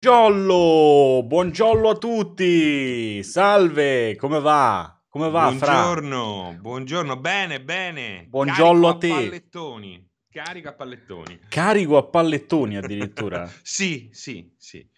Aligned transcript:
Giollo, 0.00 1.24
buongiorno 1.24 1.88
a 1.88 1.96
tutti, 1.96 3.20
salve, 3.24 4.14
come 4.14 4.38
va? 4.38 4.96
Come 5.08 5.28
va, 5.28 5.48
Buongiorno, 5.48 6.50
Fra? 6.50 6.60
buongiorno, 6.60 7.16
bene, 7.16 7.60
bene. 7.60 8.24
Buongiorno 8.28 8.86
a 8.86 8.96
te. 8.96 9.08
pallettoni, 9.08 10.08
carico 10.30 10.68
a 10.68 10.74
pallettoni. 10.74 11.40
Carico 11.48 11.96
a 11.96 12.04
pallettoni 12.04 12.76
addirittura? 12.76 13.50
sì, 13.60 14.08
sì, 14.12 14.48
sì. 14.56 14.88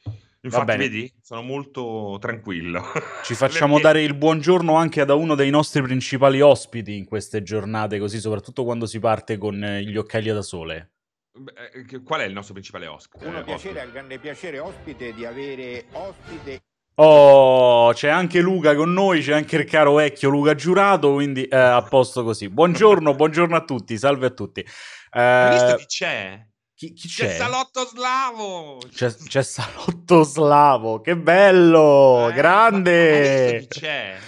Infatti, 0.42 0.76
vedi, 0.76 1.10
sono 1.22 1.40
molto 1.40 2.18
tranquillo. 2.20 2.82
Ci 3.24 3.32
facciamo 3.32 3.76
Perché... 3.76 3.86
dare 3.86 4.02
il 4.02 4.12
buongiorno 4.12 4.74
anche 4.74 5.02
da 5.06 5.14
uno 5.14 5.34
dei 5.34 5.48
nostri 5.48 5.80
principali 5.80 6.42
ospiti 6.42 6.94
in 6.94 7.06
queste 7.06 7.42
giornate, 7.42 7.98
così 7.98 8.20
soprattutto 8.20 8.64
quando 8.64 8.84
si 8.84 8.98
parte 8.98 9.38
con 9.38 9.54
gli 9.56 9.96
occhiali 9.96 10.30
da 10.30 10.42
sole. 10.42 10.90
Eh, 11.32 12.02
qual 12.02 12.20
è 12.20 12.24
il 12.24 12.32
nostro 12.32 12.54
principale 12.54 12.86
ospite? 12.86 13.24
Un 13.24 13.42
piacere, 13.44 13.80
al 13.80 13.92
grande 13.92 14.18
piacere 14.18 14.58
ospite 14.58 15.14
di 15.14 15.24
avere 15.24 15.86
ospite. 15.92 16.62
Oh, 16.96 17.92
c'è 17.92 18.08
anche 18.08 18.40
Luca 18.40 18.74
con 18.74 18.92
noi, 18.92 19.22
c'è 19.22 19.32
anche 19.32 19.56
il 19.56 19.64
caro 19.64 19.94
vecchio 19.94 20.28
Luca 20.28 20.54
Giurato, 20.54 21.14
quindi 21.14 21.44
eh, 21.44 21.56
a 21.56 21.82
posto 21.82 22.24
così. 22.24 22.48
Buongiorno, 22.48 23.14
buongiorno 23.14 23.56
a 23.56 23.64
tutti, 23.64 23.96
salve 23.96 24.26
a 24.26 24.30
tutti. 24.30 24.60
Eh, 24.60 25.20
Hai 25.20 25.52
visto 25.52 25.76
chi 25.76 25.86
c'è? 25.86 26.46
Chi, 26.74 26.92
chi 26.92 27.08
c'è? 27.08 27.26
C'è 27.26 27.36
Salotto 27.36 27.86
Slavo! 27.86 28.78
C'è, 28.92 29.14
c'è 29.14 29.42
Salotto 29.42 30.24
Slavo, 30.24 31.00
che 31.00 31.16
bello, 31.16 32.28
eh, 32.28 32.32
grande! 32.32 33.50
Hai 33.50 33.58
visto 33.58 33.68
chi 33.68 33.80
c'è? 33.80 34.18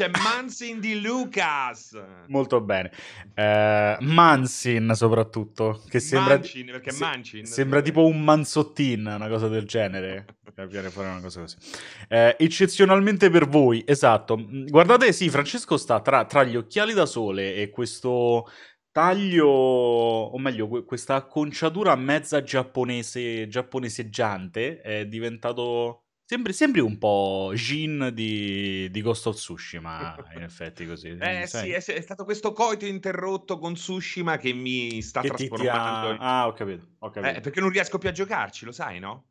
C'è 0.00 0.08
Mansin 0.08 0.80
di 0.80 0.98
Lucas. 0.98 1.94
Molto 2.28 2.62
bene. 2.62 2.90
Uh, 3.36 4.02
Mansin 4.02 4.92
soprattutto. 4.94 5.82
Che 5.90 6.00
sembra, 6.00 6.36
Mancin, 6.36 6.64
perché 6.64 6.90
se, 6.90 7.04
Mancin. 7.04 7.44
Sembra 7.44 7.82
tipo 7.82 8.06
un 8.06 8.24
manzottin, 8.24 9.04
una 9.04 9.28
cosa 9.28 9.48
del 9.48 9.66
genere. 9.66 10.38
Viene 10.70 10.88
fuori 10.88 11.10
una 11.10 11.20
cosa 11.20 11.40
così. 11.40 11.56
Uh, 12.08 12.34
eccezionalmente 12.38 13.28
per 13.28 13.46
voi, 13.46 13.84
esatto. 13.86 14.42
Guardate, 14.68 15.12
sì, 15.12 15.28
Francesco 15.28 15.76
sta 15.76 16.00
tra, 16.00 16.24
tra 16.24 16.44
gli 16.44 16.56
occhiali 16.56 16.94
da 16.94 17.04
sole 17.04 17.56
e 17.56 17.68
questo 17.68 18.50
taglio, 18.90 19.48
o 19.48 20.38
meglio, 20.38 20.82
questa 20.86 21.16
acconciatura 21.16 21.94
mezza 21.94 22.42
giapponese, 22.42 23.48
giapponeseggiante 23.48 24.80
è 24.80 25.06
diventato 25.06 26.04
Sembri, 26.30 26.52
sembri 26.52 26.78
un 26.78 26.96
po' 26.96 27.50
Jin 27.56 28.12
di, 28.14 28.88
di 28.88 29.02
Ghost 29.02 29.26
of 29.26 29.34
Tsushima, 29.34 30.14
in 30.36 30.42
effetti 30.42 30.86
così. 30.86 31.08
Eh 31.18 31.48
sì, 31.48 31.72
è, 31.72 31.80
stato 31.80 32.22
questo 32.24 32.52
coito 32.52 32.86
interrotto 32.86 33.58
con 33.58 33.74
Tsushima 33.74 34.36
che 34.36 34.52
mi 34.52 35.02
sta 35.02 35.22
che 35.22 35.26
trasformando. 35.26 36.12
Ti, 36.12 36.18
ah, 36.20 36.46
ho 36.46 36.52
capito, 36.52 36.86
ho 37.00 37.10
capito. 37.10 37.36
Eh, 37.36 37.40
perché 37.40 37.58
non 37.58 37.70
riesco 37.70 37.98
più 37.98 38.08
a 38.08 38.12
giocarci, 38.12 38.64
lo 38.64 38.70
sai, 38.70 39.00
no? 39.00 39.29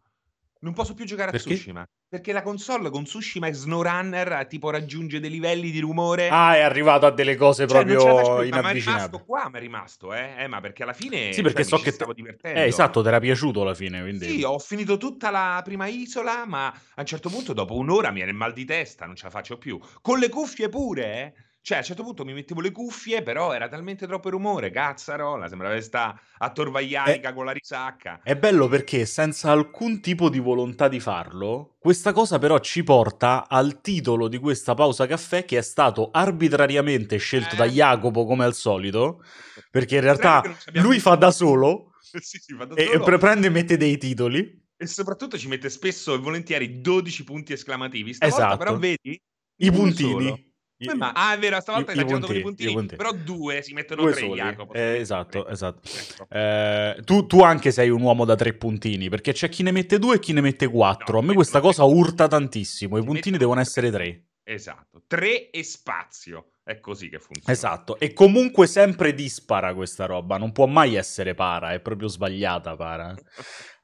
Non 0.62 0.74
posso 0.74 0.94
più 0.94 1.06
giocare 1.06 1.32
perché? 1.32 1.50
a 1.50 1.54
Tsushima. 1.54 1.90
Perché 2.10 2.34
la 2.34 2.42
console 2.42 2.90
con 2.90 3.04
Tsushima 3.06 3.48
e 3.48 3.54
SnowRunner 3.54 4.46
tipo 4.48 4.70
raggiunge 4.70 5.20
dei 5.20 5.30
livelli 5.30 5.72
di 5.72 5.80
rumore. 5.80 6.28
Ah, 6.28 6.56
è 6.56 6.62
arrivato 6.62 7.06
a 7.06 7.12
delle 7.12 7.36
cose 7.38 7.66
cioè, 7.66 7.86
proprio 7.86 8.44
inavvicinate. 8.44 8.62
Ma 8.62 8.70
è 8.70 8.74
rimasto 8.74 9.24
qua, 9.24 9.50
ma 9.50 9.58
è 9.58 9.62
rimasto, 9.62 10.14
eh? 10.14 10.34
eh 10.38 10.48
ma 10.48 10.60
perché 10.60 10.84
alla 10.84 10.94
fine 10.94 11.32
sì, 11.32 11.42
perché 11.42 11.64
cioè, 11.64 11.78
so 11.78 11.84
che 11.84 11.92
stavo 11.92 12.14
divertendo. 12.14 12.60
Eh, 12.60 12.64
esatto, 12.64 13.02
ti 13.02 13.08
era 13.08 13.20
piaciuto 13.20 13.62
alla 13.62 13.74
fine, 13.74 14.02
quindi... 14.02 14.28
Sì, 14.28 14.44
ho 14.44 14.60
finito 14.60 14.98
tutta 14.98 15.30
la 15.30 15.62
prima 15.64 15.88
isola, 15.88 16.46
ma 16.46 16.68
a 16.68 17.00
un 17.00 17.06
certo 17.06 17.30
punto 17.30 17.54
dopo 17.54 17.76
un'ora 17.76 18.10
mi 18.10 18.16
viene 18.16 18.32
il 18.32 18.38
mal 18.38 18.52
di 18.52 18.66
testa, 18.66 19.06
non 19.06 19.16
ce 19.16 19.26
la 19.26 19.30
faccio 19.30 19.58
più. 19.58 19.80
Con 20.02 20.20
le 20.20 20.28
cuffie 20.28 20.68
pure, 20.68 21.04
eh? 21.14 21.34
Cioè, 21.62 21.78
a 21.78 21.80
un 21.82 21.86
certo 21.86 22.04
punto 22.04 22.26
mi 22.26 22.34
mettevo 22.34 22.62
le 22.62 22.72
cuffie, 22.72 23.22
però 23.22 23.54
era 23.54 23.68
talmente 23.68 24.08
troppo 24.08 24.30
rumore, 24.30 24.72
cazzarola, 24.72 25.48
sembrava 25.50 25.76
di 25.76 25.82
stare 25.82 26.20
a 26.38 26.52
Torvaglianica 26.52 27.34
con 27.34 27.46
la 27.46 27.52
risacca. 27.52 28.22
È 28.24 28.36
bello 28.36 28.68
perché 28.68 29.06
senza 29.06 29.52
alcun 29.52 30.00
tipo 30.00 30.30
di 30.30 30.40
volontà 30.40 30.88
di 30.88 31.00
farlo, 31.00 31.76
questa 31.78 32.14
cosa 32.14 32.40
però 32.40 32.60
ci 32.60 32.84
porta 32.84 33.48
al 33.48 33.82
titolo 33.82 34.28
di 34.30 34.38
questa 34.38 34.74
pausa 34.74 35.06
caffè 35.06 35.46
che 35.46 35.58
è 35.58 35.62
stato 35.62 36.10
arbitrariamente 36.12 37.18
scelto 37.18 37.56
eh. 37.56 37.58
da 37.58 37.66
Jacopo 37.66 38.26
come 38.26 38.46
al 38.46 38.54
solito, 38.54 39.22
perché 39.70 39.96
in 39.96 40.02
realtà 40.02 40.42
lui 40.74 41.00
fa 41.00 41.16
da 41.16 41.30
solo, 41.30 41.92
sì, 42.00 42.40
sì, 42.40 42.56
fa 42.56 42.66
da 42.66 42.76
solo. 42.78 43.16
e 43.16 43.18
prende 43.18 43.48
e 43.48 43.50
mette 43.50 43.78
dei 43.78 43.98
titoli. 43.98 44.68
E 44.78 44.88
soprattutto 44.88 45.38
ci 45.38 45.50
mette 45.50 45.70
spesso 45.70 46.14
e 46.14 46.20
volentieri 46.20 46.80
12 46.80 47.26
punti 47.26 47.52
esclamativi. 47.52 48.14
Stavolta 48.14 48.46
esatto. 48.46 48.58
però 48.58 48.78
vedi... 48.78 49.22
I 49.62 49.72
puntini. 49.72 50.28
Solo. 50.28 50.49
I, 50.82 50.96
ma, 50.96 51.12
ah, 51.12 51.34
è 51.34 51.40
vero, 51.40 51.60
stavolta 51.60 51.92
hai 51.92 51.98
girato 51.98 52.26
con 52.26 52.36
i 52.38 52.42
puntini, 52.42 52.86
però 52.86 53.12
due 53.12 53.62
si 53.62 53.74
mettono 53.74 54.04
due 54.04 54.12
tre, 54.14 54.22
soli. 54.22 54.40
Jacopo. 54.40 54.74
Eh, 54.74 54.96
esatto, 54.96 55.46
esatto. 55.48 55.82
Ecco. 55.84 56.28
Eh, 56.30 57.02
tu, 57.04 57.26
tu, 57.28 57.42
anche 57.42 57.72
sei 57.72 57.90
un 57.90 58.02
uomo 58.02 58.24
da 58.24 58.36
tre 58.36 58.54
puntini, 58.54 59.10
perché 59.10 59.34
c'è 59.34 59.50
chi 59.50 59.62
ne 59.62 59.72
mette 59.72 60.00
due 60.00 60.16
e 60.16 60.20
chi 60.20 60.32
ne 60.32 60.40
mette 60.40 60.70
quattro. 60.70 61.16
No, 61.16 61.20
A 61.20 61.22
me 61.24 61.34
questa 61.34 61.60
cosa 61.60 61.84
urta 61.84 62.30
tantissimo, 62.30 62.98
i 62.98 63.04
puntini 63.04 63.38
devono 63.38 63.60
essere 63.60 63.92
tre. 63.92 64.28
Esatto, 64.42 65.04
tre 65.06 65.50
e 65.50 65.64
spazio. 65.64 66.54
È 66.64 66.80
così 66.80 67.10
che 67.10 67.20
funziona. 67.20 67.52
Esatto, 67.52 68.00
e 68.00 68.14
comunque 68.14 68.66
sempre 68.66 69.14
dispara 69.14 69.74
questa 69.74 70.06
roba, 70.06 70.38
non 70.38 70.52
può 70.54 70.66
mai 70.66 70.96
essere 70.96 71.34
para, 71.34 71.74
è 71.74 71.82
proprio 71.82 72.08
sbagliata 72.08 72.76
para. 72.76 73.14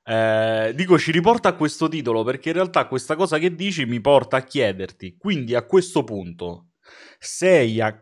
Eh, 0.07 0.71
dico, 0.75 0.99
ci 0.99 1.11
riporta 1.11 1.49
a 1.49 1.55
questo 1.55 1.87
titolo 1.87 2.23
perché 2.23 2.49
in 2.49 2.55
realtà 2.55 2.85
questa 2.85 3.15
cosa 3.15 3.39
che 3.39 3.55
dici 3.55 3.85
mi 3.85 3.99
porta 3.99 4.37
a 4.37 4.43
chiederti, 4.43 5.17
quindi 5.17 5.55
a 5.55 5.65
questo 5.65 6.03
punto, 6.03 6.73
sei 7.19 7.81
a... 7.81 7.99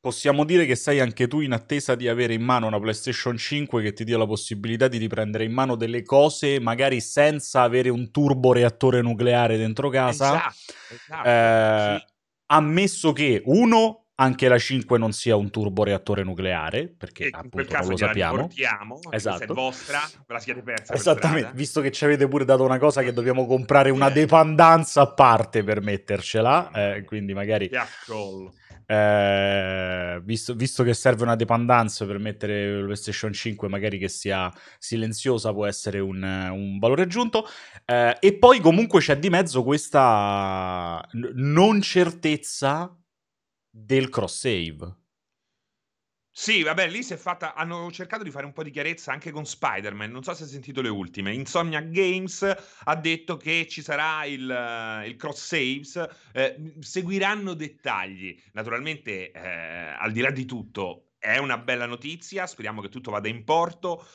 Possiamo 0.00 0.44
dire 0.44 0.64
che 0.64 0.76
sei 0.76 0.98
anche 0.98 1.28
tu 1.28 1.40
in 1.40 1.52
attesa 1.52 1.94
di 1.94 2.08
avere 2.08 2.32
in 2.32 2.42
mano 2.42 2.66
una 2.66 2.80
PlayStation 2.80 3.36
5 3.36 3.82
che 3.82 3.92
ti 3.92 4.02
dia 4.02 4.16
la 4.16 4.26
possibilità 4.26 4.88
di 4.88 4.96
riprendere 4.96 5.44
in 5.44 5.52
mano 5.52 5.76
delle 5.76 6.02
cose 6.04 6.58
magari 6.58 7.02
senza 7.02 7.60
avere 7.60 7.90
un 7.90 8.10
turbo 8.10 8.54
reattore 8.54 9.02
nucleare 9.02 9.58
dentro 9.58 9.90
casa. 9.90 10.36
Esatto, 10.36 10.54
esatto, 10.94 11.28
eh, 11.28 11.98
sì. 11.98 12.12
Ammesso 12.46 13.12
che 13.12 13.42
uno 13.44 14.09
anche 14.20 14.48
la 14.48 14.58
5 14.58 14.98
non 14.98 15.12
sia 15.12 15.34
un 15.34 15.50
turboreattore 15.50 16.22
nucleare, 16.22 16.88
perché 16.88 17.24
e 17.24 17.30
appunto 17.32 17.72
non 17.78 17.88
lo 17.88 17.96
sappiamo. 17.96 18.48
Esatto. 19.10 19.38
Se 19.38 19.44
è 19.44 19.46
vostra, 19.46 20.00
ve 20.26 20.34
la 20.34 20.38
siete 20.38 20.62
persa. 20.62 20.92
Esattamente, 20.92 21.52
visto 21.54 21.80
che 21.80 21.90
ci 21.90 22.04
avete 22.04 22.28
pure 22.28 22.44
dato 22.44 22.62
una 22.62 22.78
cosa 22.78 23.02
che 23.02 23.14
dobbiamo 23.14 23.46
comprare 23.46 23.88
una 23.88 24.08
eh. 24.08 24.12
dependenza 24.12 25.00
a 25.00 25.12
parte 25.12 25.64
per 25.64 25.80
mettercela, 25.80 26.70
eh, 26.70 27.04
quindi 27.04 27.32
magari... 27.32 27.70
Eh, 28.90 30.20
visto, 30.24 30.52
visto, 30.54 30.82
che 30.82 30.94
serve 30.94 31.22
una 31.22 31.36
dependenza 31.36 32.04
per 32.04 32.18
mettere 32.18 32.80
la 32.80 32.84
PlayStation 32.86 33.32
5, 33.32 33.68
magari 33.68 33.98
che 33.98 34.08
sia 34.08 34.52
silenziosa, 34.78 35.52
può 35.52 35.64
essere 35.64 36.00
un, 36.00 36.20
un 36.22 36.78
valore 36.80 37.02
aggiunto. 37.02 37.46
Eh, 37.86 38.16
e 38.18 38.34
poi 38.34 38.58
comunque 38.58 39.00
c'è 39.00 39.16
di 39.16 39.30
mezzo 39.30 39.62
questa 39.62 41.08
non 41.12 41.80
certezza 41.80 42.92
del 43.70 44.08
cross 44.08 44.40
save. 44.40 44.98
Sì, 46.32 46.62
vabbè, 46.62 46.88
lì 46.88 47.02
si 47.02 47.12
è 47.12 47.16
fatta. 47.16 47.54
Hanno 47.54 47.90
cercato 47.90 48.22
di 48.22 48.30
fare 48.30 48.46
un 48.46 48.52
po' 48.52 48.62
di 48.62 48.70
chiarezza 48.70 49.12
anche 49.12 49.30
con 49.30 49.44
Spider-Man. 49.44 50.10
Non 50.10 50.22
so 50.22 50.32
se 50.32 50.44
hai 50.44 50.48
sentito 50.48 50.80
le 50.80 50.88
ultime. 50.88 51.34
Insomnia 51.34 51.80
Games 51.80 52.42
ha 52.84 52.96
detto 52.96 53.36
che 53.36 53.66
ci 53.68 53.82
sarà 53.82 54.24
il, 54.24 54.48
uh, 54.48 55.06
il 55.06 55.16
cross 55.16 55.44
saves. 55.44 56.08
Eh, 56.32 56.74
seguiranno 56.78 57.54
dettagli. 57.54 58.40
Naturalmente, 58.52 59.32
eh, 59.32 59.94
al 59.98 60.12
di 60.12 60.20
là 60.20 60.30
di 60.30 60.46
tutto, 60.46 61.14
è 61.18 61.36
una 61.36 61.58
bella 61.58 61.86
notizia. 61.86 62.46
Speriamo 62.46 62.80
che 62.80 62.88
tutto 62.88 63.10
vada 63.10 63.28
in 63.28 63.44
porto 63.44 64.06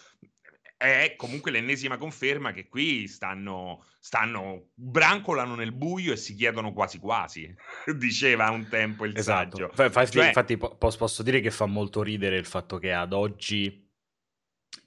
è 0.77 1.15
comunque 1.15 1.51
l'ennesima 1.51 1.97
conferma 1.97 2.51
che 2.51 2.67
qui 2.67 3.07
stanno, 3.07 3.85
stanno 3.99 4.69
brancolano 4.73 5.55
nel 5.55 5.71
buio 5.71 6.13
e 6.13 6.17
si 6.17 6.35
chiedono 6.35 6.73
quasi 6.73 6.99
quasi, 6.99 7.53
diceva 7.97 8.49
un 8.49 8.67
tempo 8.67 9.05
il 9.05 9.17
esatto. 9.17 9.57
saggio. 9.57 9.83
Infatti, 9.83 10.11
cioè... 10.11 10.27
infatti 10.27 10.57
posso 10.57 11.23
dire 11.23 11.39
che 11.39 11.51
fa 11.51 11.65
molto 11.65 12.03
ridere 12.03 12.37
il 12.37 12.45
fatto 12.45 12.77
che 12.77 12.91
ad 12.91 13.13
oggi 13.13 13.83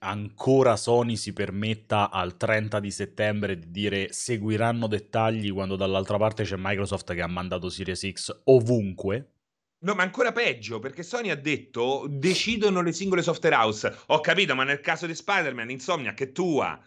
ancora 0.00 0.76
Sony 0.76 1.16
si 1.16 1.32
permetta 1.32 2.10
al 2.10 2.36
30 2.36 2.78
di 2.78 2.90
settembre 2.90 3.58
di 3.58 3.70
dire 3.70 4.12
seguiranno 4.12 4.86
dettagli 4.86 5.50
quando 5.50 5.76
dall'altra 5.76 6.18
parte 6.18 6.44
c'è 6.44 6.56
Microsoft 6.56 7.14
che 7.14 7.22
ha 7.22 7.26
mandato 7.26 7.68
Series 7.68 8.08
X 8.12 8.42
ovunque 8.44 9.37
No, 9.80 9.94
ma 9.94 10.02
ancora 10.02 10.32
peggio, 10.32 10.78
perché 10.80 11.02
Sony 11.04 11.30
ha 11.30 11.36
detto 11.36 12.06
decidono 12.08 12.80
le 12.80 12.92
singole 12.92 13.22
software 13.22 13.54
house. 13.56 13.96
Ho 14.06 14.20
capito, 14.20 14.54
ma 14.54 14.64
nel 14.64 14.80
caso 14.80 15.06
di 15.06 15.14
Spider-Man, 15.14 15.70
Insomnia, 15.70 16.14
che 16.14 16.32
tua. 16.32 16.80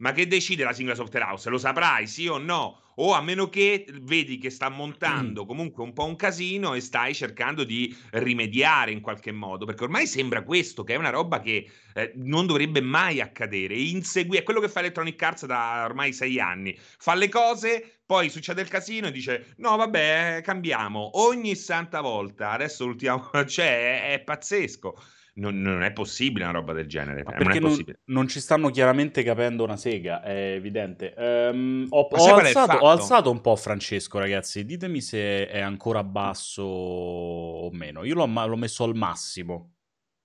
Ma 0.00 0.12
che 0.12 0.26
decide 0.26 0.64
la 0.64 0.72
singola 0.72 0.96
software 0.96 1.26
house? 1.26 1.48
Lo 1.50 1.58
saprai, 1.58 2.06
sì 2.06 2.26
o 2.26 2.38
no? 2.38 2.80
O 2.96 3.12
a 3.12 3.20
meno 3.20 3.48
che 3.48 3.86
vedi 4.02 4.38
che 4.38 4.50
sta 4.50 4.68
montando 4.68 5.46
comunque 5.46 5.82
un 5.82 5.92
po' 5.92 6.04
un 6.04 6.16
casino 6.16 6.74
e 6.74 6.80
stai 6.80 7.14
cercando 7.14 7.64
di 7.64 7.94
rimediare 8.12 8.92
in 8.92 9.00
qualche 9.00 9.32
modo, 9.32 9.64
perché 9.66 9.84
ormai 9.84 10.06
sembra 10.06 10.42
questo, 10.42 10.84
che 10.84 10.94
è 10.94 10.96
una 10.96 11.10
roba 11.10 11.40
che 11.40 11.70
eh, 11.94 12.12
non 12.16 12.46
dovrebbe 12.46 12.80
mai 12.80 13.20
accadere. 13.20 13.74
Insegui- 13.74 14.38
è 14.38 14.42
quello 14.42 14.60
che 14.60 14.68
fa 14.68 14.80
Electronic 14.80 15.22
Arts 15.22 15.46
da 15.46 15.84
ormai 15.84 16.12
sei 16.12 16.40
anni. 16.40 16.74
Fa 16.78 17.14
le 17.14 17.28
cose, 17.28 18.00
poi 18.10 18.28
succede 18.28 18.60
il 18.62 18.68
casino 18.68 19.06
e 19.06 19.12
dice 19.12 19.54
no 19.58 19.76
vabbè 19.76 20.40
cambiamo 20.42 21.20
ogni 21.20 21.54
santa 21.54 22.00
volta 22.00 22.50
adesso 22.50 22.84
l'ultima 22.84 23.30
cioè 23.46 24.08
è, 24.08 24.14
è 24.14 24.20
pazzesco 24.24 25.00
non, 25.34 25.60
non 25.60 25.82
è 25.82 25.92
possibile 25.92 26.44
una 26.44 26.52
roba 26.52 26.72
del 26.72 26.86
genere. 26.86 27.22
Ma 27.22 27.30
eh, 27.30 27.34
non 27.34 27.42
perché 27.42 27.58
è 27.58 27.60
non, 27.60 27.70
possibile. 27.70 28.00
non 28.06 28.28
ci 28.28 28.40
stanno 28.40 28.70
chiaramente 28.70 29.22
capendo 29.22 29.64
una 29.64 29.76
sega, 29.76 30.22
è 30.22 30.52
evidente. 30.54 31.14
Ehm, 31.16 31.86
ho, 31.90 32.00
ho 32.00 32.34
alzato, 32.34 32.76
ho 32.76 32.88
alzato 32.88 33.30
un 33.30 33.40
po' 33.40 33.56
Francesco, 33.56 34.18
ragazzi. 34.18 34.64
Ditemi 34.64 35.00
se 35.00 35.48
è 35.48 35.60
ancora 35.60 36.02
basso 36.04 36.62
o 36.62 37.70
meno. 37.72 38.04
Io 38.04 38.14
l'ho, 38.14 38.26
l'ho 38.26 38.56
messo 38.56 38.84
al 38.84 38.94
massimo. 38.96 39.74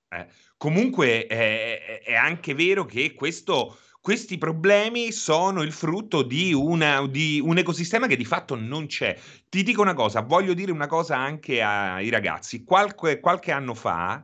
Eh, 0.10 0.28
comunque 0.58 1.26
è, 1.28 1.82
è- 1.82 2.02
è 2.04 2.14
anche 2.16 2.54
vero 2.54 2.86
che 2.86 3.14
questo- 3.14 3.78
questi 4.02 4.38
problemi 4.38 5.12
sono 5.12 5.64
il 5.64 5.72
frutto 5.72 6.22
di, 6.22 6.54
una- 6.54 7.08
di 7.08 7.42
un 7.44 7.58
ecosistema 7.58 8.06
che 8.08 8.16
di 8.16 8.24
fatto 8.26 8.56
non 8.56 8.86
c'è. 8.86 9.18
Ti 9.50 9.64
dico 9.64 9.82
una 9.82 9.96
cosa, 9.96 10.22
voglio 10.22 10.54
dire 10.54 10.72
una 10.72 10.86
cosa 10.88 11.18
anche 11.18 11.62
ai 11.62 12.10
ragazzi. 12.10 12.64
Qualche, 12.64 13.20
qualche 13.20 13.52
anno 13.52 13.74
fa 13.74 14.24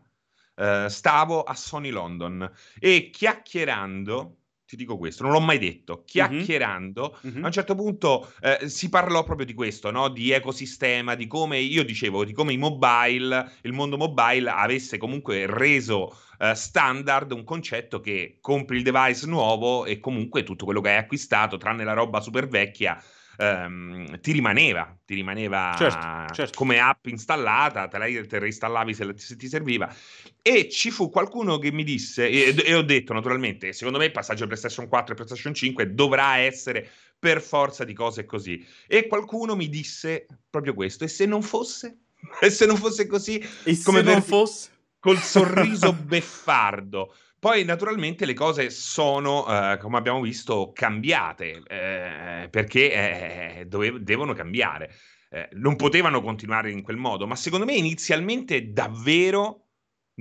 eh, 0.56 0.86
stavo 0.89 1.44
a 1.44 1.53
Sony 1.56 1.89
London 1.89 2.50
e 2.80 3.09
chiacchierando, 3.12 4.38
ti 4.65 4.75
dico 4.75 4.98
questo, 4.98 5.24
non 5.24 5.33
l'ho 5.33 5.42
mai 5.42 5.57
detto, 5.57 6.03
chiacchierando 6.06 7.18
Mhm. 7.24 7.44
a 7.44 7.48
un 7.48 7.51
certo 7.51 7.75
punto 7.75 8.31
eh, 8.42 8.69
si 8.69 8.89
parlò 8.89 9.24
proprio 9.24 9.45
di 9.45 9.53
questo, 9.53 9.92
no? 9.92 10.07
di 10.09 10.31
ecosistema, 10.31 11.15
di 11.15 11.27
come 11.27 11.59
io 11.59 11.83
dicevo, 11.83 12.24
di 12.24 12.33
come 12.33 12.53
i 12.53 12.57
mobile, 12.57 13.51
il 13.63 13.74
mondo 13.74 13.98
mobile 13.98 14.50
avesse 14.50 14.98
comunque 14.98 15.45
reso 15.45 16.15
eh, 16.39 16.56
standard 16.56 17.31
un 17.31 17.44
concetto 17.44 18.00
che 18.00 18.38
compri 18.42 18.77
il 18.77 18.83
device 18.83 19.27
nuovo 19.27 19.86
e 19.86 20.00
comunque 20.00 20.44
tutto 20.44 20.65
quello 20.65 20.81
che 20.81 20.89
hai 20.89 20.98
acquistato, 20.98 21.57
tranne 21.57 21.83
la 21.83 21.94
roba 21.94 22.21
super 22.21 22.48
vecchia, 22.48 23.01
ehm, 23.41 24.19
ti 24.21 24.31
rimaneva, 24.31 24.95
ti 25.05 25.15
rimaneva 25.15 25.73
Certo, 25.77 26.33
certo. 26.33 26.57
come 26.57 26.79
app 26.79 27.07
installata, 27.07 27.88
te 27.88 27.97
la 27.97 28.05
te 28.05 28.27
la 28.29 28.39
reinstallavi 28.39 28.93
se, 28.93 29.13
se 29.17 29.35
ti 29.35 29.47
serviva. 29.47 29.93
E 30.41 30.69
ci 30.69 30.91
fu 30.91 31.09
qualcuno 31.09 31.57
che 31.57 31.71
mi 31.71 31.83
disse, 31.83 32.27
e, 32.27 32.55
e 32.63 32.73
ho 32.75 32.81
detto 32.83 33.13
naturalmente, 33.13 33.73
secondo 33.73 33.97
me 33.97 34.05
il 34.05 34.11
passaggio 34.11 34.45
PlayStation 34.45 34.88
4 34.88 35.13
e 35.13 35.15
PlayStation 35.15 35.53
5 35.53 35.93
dovrà 35.93 36.38
essere 36.38 36.89
per 37.17 37.41
forza 37.41 37.83
di 37.83 37.93
cose 37.93 38.25
così. 38.25 38.65
E 38.88 39.07
qualcuno 39.07 39.55
mi 39.55 39.69
disse 39.69 40.25
proprio 40.49 40.73
questo, 40.73 41.03
e 41.03 41.07
se 41.07 41.25
non 41.25 41.41
fosse? 41.41 41.97
E 42.39 42.51
se 42.51 42.67
non 42.67 42.77
fosse 42.77 43.07
così? 43.07 43.39
E 43.39 43.81
Come 43.83 43.99
se 43.99 44.01
non 44.03 44.21
fosse? 44.21 44.69
col 44.99 45.17
sorriso 45.17 45.91
beffardo. 45.97 47.13
Poi 47.41 47.63
naturalmente 47.65 48.25
le 48.27 48.35
cose 48.35 48.69
sono, 48.69 49.47
eh, 49.47 49.77
come 49.79 49.97
abbiamo 49.97 50.21
visto, 50.21 50.71
cambiate, 50.73 51.63
eh, 51.65 52.47
perché 52.51 53.57
eh, 53.61 53.65
dove- 53.65 54.03
devono 54.03 54.33
cambiare. 54.33 54.93
Eh, 55.27 55.49
non 55.53 55.75
potevano 55.75 56.21
continuare 56.21 56.69
in 56.69 56.83
quel 56.83 56.97
modo, 56.97 57.25
ma 57.25 57.35
secondo 57.35 57.65
me 57.65 57.73
inizialmente 57.73 58.71
davvero 58.71 59.69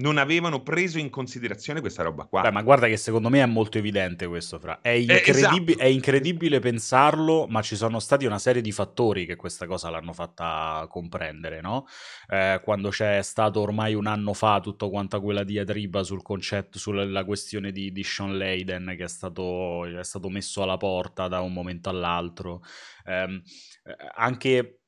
non 0.00 0.18
avevano 0.18 0.62
preso 0.62 0.98
in 0.98 1.10
considerazione 1.10 1.80
questa 1.80 2.02
roba 2.02 2.24
qua. 2.24 2.42
Beh, 2.42 2.50
ma 2.50 2.62
guarda 2.62 2.86
che 2.86 2.96
secondo 2.96 3.28
me 3.28 3.42
è 3.42 3.46
molto 3.46 3.78
evidente 3.78 4.26
questo, 4.26 4.58
Fra. 4.58 4.80
È, 4.80 4.88
incredibi- 4.88 5.72
esatto. 5.72 5.84
è 5.84 5.86
incredibile 5.86 6.58
pensarlo, 6.58 7.46
ma 7.48 7.62
ci 7.62 7.76
sono 7.76 7.98
stati 7.98 8.24
una 8.24 8.38
serie 8.38 8.62
di 8.62 8.72
fattori 8.72 9.26
che 9.26 9.36
questa 9.36 9.66
cosa 9.66 9.90
l'hanno 9.90 10.12
fatta 10.12 10.86
comprendere, 10.88 11.60
no? 11.60 11.86
Eh, 12.28 12.60
quando 12.64 12.88
c'è 12.88 13.22
stato 13.22 13.60
ormai 13.60 13.94
un 13.94 14.06
anno 14.06 14.32
fa 14.32 14.60
tutta 14.60 14.88
quanta 14.88 15.20
quella 15.20 15.44
diatriba 15.44 16.02
sul 16.02 16.22
concetto, 16.22 16.78
sulla 16.78 17.24
questione 17.24 17.70
di, 17.70 17.92
di 17.92 18.02
Sean 18.02 18.36
Layden 18.36 18.94
che 18.96 19.04
è 19.04 19.08
stato, 19.08 19.84
è 19.84 20.04
stato 20.04 20.28
messo 20.28 20.62
alla 20.62 20.76
porta 20.76 21.28
da 21.28 21.40
un 21.40 21.52
momento 21.52 21.90
all'altro. 21.90 22.62
Ehm, 23.04 23.42
eh, 23.84 23.96
anche 24.14 24.79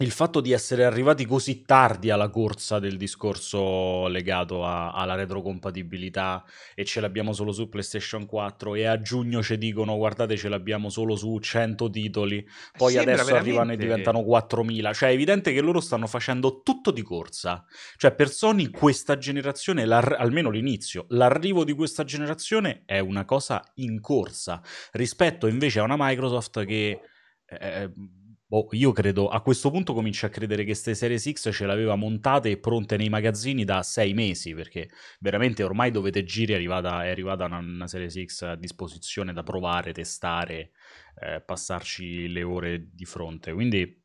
il 0.00 0.10
fatto 0.12 0.40
di 0.40 0.52
essere 0.52 0.84
arrivati 0.84 1.26
così 1.26 1.62
tardi 1.62 2.08
alla 2.08 2.30
corsa 2.30 2.78
del 2.78 2.96
discorso 2.96 4.06
legato 4.08 4.64
a- 4.64 4.92
alla 4.92 5.14
retrocompatibilità 5.14 6.42
e 6.74 6.86
ce 6.86 7.00
l'abbiamo 7.00 7.34
solo 7.34 7.52
su 7.52 7.68
PlayStation 7.68 8.24
4 8.24 8.74
e 8.76 8.86
a 8.86 8.98
giugno 9.00 9.42
ci 9.42 9.58
dicono 9.58 9.96
guardate 9.96 10.38
ce 10.38 10.48
l'abbiamo 10.48 10.88
solo 10.88 11.16
su 11.16 11.38
100 11.38 11.90
titoli, 11.90 12.46
poi 12.78 12.92
Sembra 12.92 13.12
adesso 13.12 13.34
arrivano 13.34 13.72
e 13.72 13.76
veramente- 13.76 13.84
diventano 13.84 14.22
4000, 14.22 14.92
cioè 14.94 15.10
è 15.10 15.12
evidente 15.12 15.52
che 15.52 15.60
loro 15.60 15.80
stanno 15.80 16.06
facendo 16.06 16.62
tutto 16.62 16.90
di 16.92 17.02
corsa, 17.02 17.64
cioè 17.98 18.14
per 18.14 18.30
Sony 18.30 18.70
questa 18.70 19.18
generazione, 19.18 19.82
almeno 19.82 20.48
l'inizio, 20.48 21.04
l'arrivo 21.10 21.62
di 21.62 21.74
questa 21.74 22.04
generazione 22.04 22.84
è 22.86 23.00
una 23.00 23.26
cosa 23.26 23.62
in 23.74 24.00
corsa 24.00 24.62
rispetto 24.92 25.46
invece 25.46 25.80
a 25.80 25.82
una 25.82 25.96
Microsoft 25.98 26.64
che... 26.64 27.00
eh, 27.46 27.92
boh, 28.50 28.66
io 28.72 28.90
credo 28.90 29.28
a 29.28 29.42
questo 29.42 29.70
punto 29.70 29.94
comincio 29.94 30.26
a 30.26 30.28
credere 30.28 30.62
che 30.62 30.70
queste 30.72 30.96
Series 30.96 31.30
X 31.30 31.50
ce 31.52 31.66
l'aveva 31.66 31.94
montate 31.94 32.50
e 32.50 32.58
pronte 32.58 32.96
nei 32.96 33.08
magazzini 33.08 33.62
da 33.64 33.84
sei 33.84 34.12
mesi 34.12 34.54
perché 34.54 34.90
veramente 35.20 35.62
ormai 35.62 35.92
dovete 35.92 36.24
giri 36.24 36.52
è 36.52 36.56
arrivata, 36.56 37.04
è 37.04 37.10
arrivata 37.10 37.44
una, 37.44 37.58
una 37.58 37.86
Series 37.86 38.20
X 38.24 38.42
a 38.42 38.56
disposizione 38.56 39.32
da 39.32 39.44
provare, 39.44 39.92
testare, 39.92 40.72
eh, 41.20 41.40
passarci 41.40 42.28
le 42.28 42.42
ore 42.42 42.88
di 42.92 43.04
fronte. 43.04 43.52
Quindi 43.52 44.02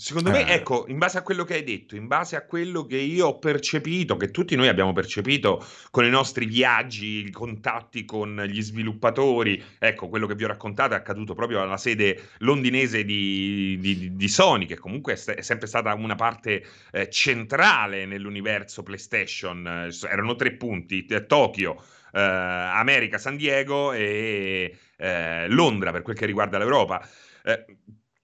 Secondo 0.00 0.30
me, 0.30 0.48
Eh. 0.48 0.54
ecco, 0.54 0.86
in 0.88 0.96
base 0.96 1.18
a 1.18 1.22
quello 1.22 1.44
che 1.44 1.52
hai 1.52 1.62
detto, 1.62 1.94
in 1.94 2.06
base 2.06 2.34
a 2.34 2.46
quello 2.46 2.86
che 2.86 2.96
io 2.96 3.26
ho 3.26 3.38
percepito, 3.38 4.16
che 4.16 4.30
tutti 4.30 4.56
noi 4.56 4.68
abbiamo 4.68 4.94
percepito 4.94 5.62
con 5.90 6.06
i 6.06 6.08
nostri 6.08 6.46
viaggi, 6.46 7.26
i 7.26 7.30
contatti 7.30 8.06
con 8.06 8.42
gli 8.48 8.62
sviluppatori, 8.62 9.62
ecco, 9.78 10.08
quello 10.08 10.26
che 10.26 10.34
vi 10.34 10.44
ho 10.44 10.46
raccontato 10.46 10.94
è 10.94 10.96
accaduto 10.96 11.34
proprio 11.34 11.60
alla 11.60 11.76
sede 11.76 12.30
londinese 12.38 13.04
di, 13.04 13.76
di- 13.78 14.16
di 14.16 14.28
Sony, 14.28 14.64
che 14.64 14.78
comunque 14.78 15.12
è, 15.12 15.42
sempre 15.42 15.66
stata 15.66 15.92
una 15.92 16.14
parte 16.14 16.64
eh, 16.92 17.10
centrale 17.10 18.06
nell'universo 18.06 18.82
PlayStation. 18.82 19.90
Erano 20.08 20.34
tre 20.34 20.52
punti, 20.52 21.04
Tokyo, 21.26 21.76
eh, 22.14 22.20
America, 22.20 23.18
San 23.18 23.36
Diego 23.36 23.92
e 23.92 24.78
eh, 24.96 25.46
Londra 25.48 25.92
per 25.92 26.00
quel 26.00 26.16
che 26.16 26.24
riguarda 26.24 26.56
l'Europa. 26.56 27.06
Eh, 27.44 27.64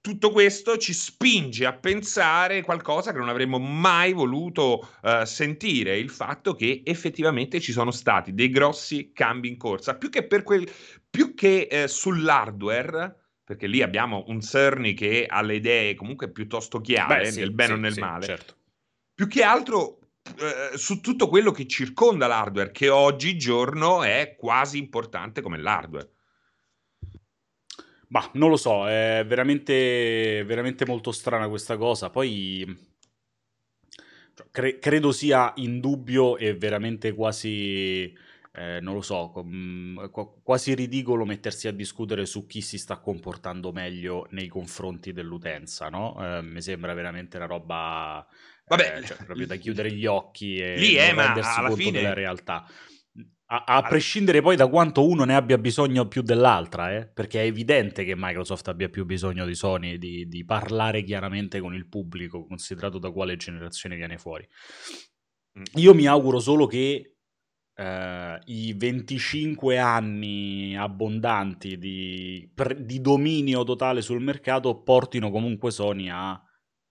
tutto 0.07 0.31
questo 0.31 0.77
ci 0.77 0.93
spinge 0.93 1.67
a 1.67 1.73
pensare 1.73 2.63
qualcosa 2.63 3.11
che 3.11 3.19
non 3.19 3.29
avremmo 3.29 3.59
mai 3.59 4.13
voluto 4.13 4.89
eh, 5.03 5.27
sentire, 5.27 5.99
il 5.99 6.11
fatto 6.11 6.55
che 6.55 6.83
effettivamente 6.85 7.59
ci 7.59 7.73
sono 7.73 7.91
stati 7.91 8.33
dei 8.33 8.49
grossi 8.49 9.11
cambi 9.13 9.49
in 9.49 9.57
corsa, 9.57 9.97
più 9.97 10.09
che, 10.09 10.25
per 10.25 10.45
quel, 10.45 10.71
più 11.11 11.35
che 11.35 11.67
eh, 11.69 11.89
sull'hardware, 11.89 13.17
perché 13.43 13.67
lì 13.67 13.83
abbiamo 13.83 14.23
un 14.29 14.41
Cerny 14.41 14.95
che 14.95 15.27
ha 15.29 15.43
le 15.43 15.57
idee 15.57 15.97
comunque 15.97 16.31
piuttosto 16.31 16.81
chiare, 16.81 17.25
beh, 17.25 17.33
sì, 17.33 17.41
nel 17.41 17.53
bene 17.53 17.73
o 17.73 17.75
sì, 17.75 17.83
nel 17.83 17.93
sì, 17.95 18.01
male, 18.01 18.27
certo. 18.27 18.57
più 19.13 19.27
che 19.27 19.43
altro 19.43 19.99
eh, 20.39 20.79
su 20.79 21.01
tutto 21.01 21.27
quello 21.27 21.51
che 21.51 21.67
circonda 21.67 22.29
l'hardware, 22.29 22.71
che 22.71 22.89
oggigiorno 22.91 24.05
è 24.05 24.37
quasi 24.39 24.79
importante 24.79 25.41
come 25.41 25.59
l'hardware. 25.59 26.11
Ma 28.09 28.29
non 28.35 28.51
lo 28.51 28.57
so, 28.57 28.87
è 28.89 29.25
veramente, 29.27 30.45
veramente 30.45 30.87
molto 30.87 31.11
strana 31.13 31.49
questa 31.49 31.77
cosa. 31.77 32.09
Poi 32.11 32.65
cioè, 34.35 34.47
cre- 34.51 34.79
credo 34.79 35.13
sia 35.13 35.53
indubbio 35.57 36.37
e 36.37 36.55
veramente 36.57 37.13
quasi, 37.15 38.13
eh, 38.53 38.81
non 38.81 38.95
lo 38.95 39.01
so, 39.01 39.31
qu- 40.11 40.43
quasi 40.43 40.75
ridicolo 40.75 41.25
mettersi 41.25 41.69
a 41.69 41.73
discutere 41.73 42.27
su 42.27 42.47
chi 42.47 42.61
si 42.61 42.79
sta 42.79 42.99
comportando 42.99 43.73
meglio 43.73 44.27
nei 44.31 44.49
confronti 44.49 45.13
dell'utenza, 45.13 45.89
no? 45.89 46.17
Eh, 46.39 46.43
mi 46.43 46.61
sembra 46.63 46.95
veramente 46.95 47.37
una 47.37 47.47
roba, 47.47 48.27
Vabbè, 48.69 48.99
eh, 48.99 49.07
cioè, 49.07 49.17
proprio 49.25 49.47
da 49.47 49.57
chiudere 49.57 49.91
gli 49.93 50.07
occhi 50.07 50.59
e 50.59 50.77
Lì, 50.81 50.97
eh, 50.97 51.07
non 51.13 51.15
ma 51.15 51.33
alla 51.33 51.71
fine- 51.71 51.99
della 51.99 52.15
realtà. 52.15 52.67
A, 53.49 53.63
a 53.65 53.83
prescindere 53.83 54.41
poi 54.41 54.57
da 54.57 54.67
quanto 54.67 55.07
uno 55.07 55.25
ne 55.25 55.37
abbia 55.37 55.57
bisogno 55.57 56.09
più 56.09 56.23
dell'altra, 56.23 56.93
eh? 56.93 57.07
perché 57.07 57.43
è 57.43 57.47
evidente 57.47 58.05
che 58.05 58.15
Microsoft 58.17 58.67
abbia 58.67 58.89
più 58.89 59.05
bisogno 59.05 59.47
di 59.47 59.55
Sony 59.55 59.99
di, 59.99 60.27
di 60.27 60.45
parlare 60.45 61.05
chiaramente 61.05 61.61
con 61.61 61.73
il 61.73 61.87
pubblico, 61.87 62.45
considerato 62.45 62.99
da 62.99 63.13
quale 63.13 63.37
generazione 63.37 63.95
viene 63.95 64.19
fuori. 64.19 64.49
Mm. 65.59 65.63
Io 65.75 65.95
mi 65.95 66.07
auguro 66.07 66.41
solo 66.41 66.67
che 66.67 67.17
eh, 67.73 68.41
i 68.47 68.73
25 68.73 69.79
anni 69.79 70.77
abbondanti 70.77 71.79
di, 71.79 72.51
pre- 72.53 72.85
di 72.85 73.01
dominio 73.01 73.63
totale 73.63 74.01
sul 74.01 74.21
mercato 74.21 74.83
portino 74.83 75.31
comunque 75.31 75.71
Sony 75.71 76.09
a, 76.09 76.43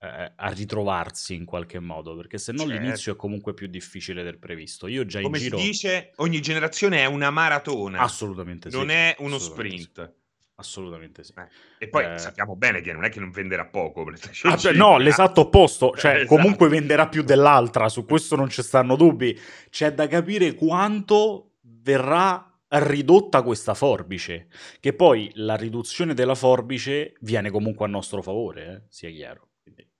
eh, 0.05 0.31
a 0.35 0.49
ritrovarsi 0.49 1.33
in 1.35 1.45
qualche 1.45 1.79
modo, 1.79 2.15
perché 2.15 2.37
se 2.37 2.51
no 2.51 2.59
Certo. 2.65 2.73
l'inizio 2.73 3.13
è 3.13 3.15
comunque 3.15 3.53
più 3.53 3.67
difficile 3.67 4.23
del 4.23 4.37
previsto. 4.37 4.87
Io 4.87 5.05
già 5.05 5.21
Come 5.21 5.37
in 5.37 5.43
giro... 5.43 5.57
si 5.57 5.65
dice, 5.65 6.11
ogni 6.17 6.41
generazione 6.41 6.99
è 7.01 7.05
una 7.05 7.29
maratona, 7.29 7.99
Assolutamente 7.99 8.69
sì. 8.69 8.77
non 8.77 8.89
è 8.89 9.15
uno 9.19 9.35
Assolutamente 9.35 9.77
sì. 9.77 9.83
sprint. 9.83 10.13
Assolutamente 10.57 11.23
sì. 11.25 11.33
Eh, 11.37 11.47
E 11.85 11.87
poi 11.89 12.05
Eh. 12.13 12.17
sappiamo 12.17 12.55
bene 12.55 12.79
che 12.81 12.93
non 12.93 13.03
è 13.03 13.09
che 13.09 13.19
non 13.19 13.29
venderà 13.31 13.65
poco 13.65 14.01
Ah, 14.03 14.15
cioè, 14.31 14.55
5, 14.55 14.73
no, 14.73 14.97
l'esatto 14.97 15.41
opposto, 15.41 15.93
cioè 15.97 16.15
Esatto. 16.23 16.27
comunque 16.35 16.69
venderà 16.69 17.07
più 17.09 17.23
dell'altra, 17.23 17.89
su 17.89 18.05
questo 18.05 18.35
non 18.37 18.49
ci 18.49 18.61
stanno 18.61 18.95
dubbi. 18.95 19.37
C'è 19.69 19.93
da 19.93 20.07
capire 20.07 20.53
quanto 20.53 21.55
verrà 21.61 22.49
ridotta 22.69 23.41
questa 23.41 23.73
forbice, 23.73 24.47
che 24.79 24.93
poi 24.93 25.29
la 25.35 25.55
riduzione 25.55 26.13
della 26.13 26.35
forbice 26.35 27.13
viene 27.21 27.49
comunque 27.51 27.85
a 27.85 27.89
nostro 27.89 28.21
favore, 28.21 28.65
eh, 28.65 28.81
sia 28.89 29.09
chiaro. 29.09 29.49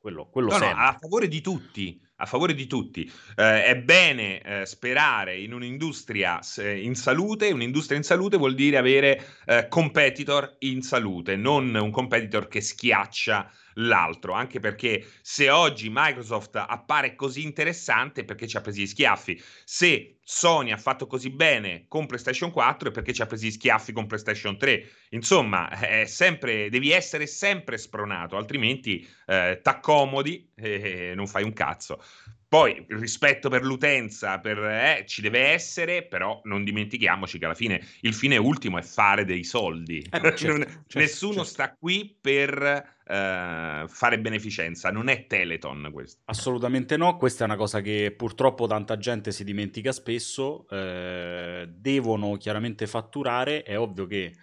Quello, 0.05 0.27
quello 0.29 0.49
No, 0.51 0.59
no, 0.59 0.65
a 0.67 0.95
favore 1.01 1.27
di 1.27 1.41
tutti. 1.41 1.99
A 2.17 2.25
favore 2.25 2.53
di 2.53 2.67
tutti. 2.67 3.11
Eh, 3.35 3.65
è 3.65 3.75
bene 3.77 4.41
eh, 4.41 4.65
sperare 4.65 5.37
in 5.37 5.53
un'industria 5.53 6.39
in 6.57 6.95
salute, 6.95 7.51
un'industria 7.51 7.97
in 7.97 8.03
salute 8.03 8.37
vuol 8.37 8.55
dire 8.55 8.77
avere 8.77 9.25
eh, 9.45 9.67
competitor 9.67 10.55
in 10.59 10.81
salute, 10.81 11.35
non 11.35 11.73
un 11.75 11.91
competitor 11.91 12.47
che 12.47 12.61
schiaccia 12.61 13.51
l'altro, 13.75 14.33
anche 14.33 14.59
perché 14.59 15.05
se 15.21 15.49
oggi 15.49 15.89
Microsoft 15.91 16.55
appare 16.55 17.15
così 17.15 17.43
interessante 17.43 18.21
è 18.21 18.25
perché 18.25 18.47
ci 18.47 18.57
ha 18.57 18.61
presi 18.61 18.83
gli 18.83 18.87
schiaffi, 18.87 19.41
se 19.65 20.15
Sony 20.27 20.71
ha 20.71 20.77
fatto 20.77 21.05
così 21.05 21.29
bene 21.29 21.85
con 21.87 22.07
PlayStation 22.07 22.49
4 22.49 22.89
è 22.89 22.91
perché 22.91 23.13
ci 23.13 23.21
ha 23.21 23.27
presi 23.27 23.47
gli 23.47 23.51
schiaffi 23.51 23.91
con 23.93 24.07
PlayStation 24.07 24.57
3. 24.57 24.89
Insomma, 25.09 25.69
sempre, 26.05 26.69
devi 26.69 26.91
essere 26.91 27.27
sempre 27.27 27.77
spronato, 27.77 28.35
altrimenti 28.35 29.07
eh, 29.27 29.59
t'accomodi 29.61 30.51
e 30.55 31.13
non 31.15 31.27
fai 31.27 31.43
un 31.43 31.53
cazzo. 31.53 32.01
Poi 32.47 32.85
il 32.87 32.97
rispetto 32.99 33.49
per 33.49 33.63
l'utenza 33.63 34.39
per, 34.39 34.57
eh, 34.59 35.03
ci 35.07 35.21
deve 35.21 35.47
essere, 35.47 36.03
però 36.03 36.39
non 36.45 36.63
dimentichiamoci 36.63 37.37
che 37.37 37.45
alla 37.45 37.53
fine 37.53 37.85
il 38.01 38.13
fine 38.13 38.37
ultimo 38.37 38.77
è 38.77 38.81
fare 38.81 39.25
dei 39.25 39.43
soldi. 39.43 39.97
Eh, 39.97 40.09
certo, 40.11 40.37
certo, 40.37 40.99
Nessuno 40.99 41.33
certo. 41.33 41.49
sta 41.49 41.75
qui 41.75 42.17
per 42.21 42.61
eh, 42.63 43.85
fare 43.87 44.19
beneficenza, 44.19 44.89
non 44.89 45.09
è 45.09 45.25
Teleton 45.25 45.89
questo. 45.91 46.21
Assolutamente 46.25 46.95
no, 46.97 47.17
questa 47.17 47.43
è 47.43 47.47
una 47.47 47.57
cosa 47.57 47.81
che 47.81 48.13
purtroppo 48.15 48.67
tanta 48.67 48.97
gente 48.97 49.31
si 49.31 49.43
dimentica 49.43 49.91
spesso, 49.91 50.65
eh, 50.69 51.67
devono 51.69 52.37
chiaramente 52.37 52.87
fatturare, 52.87 53.63
è 53.63 53.77
ovvio 53.77 54.05
che 54.07 54.33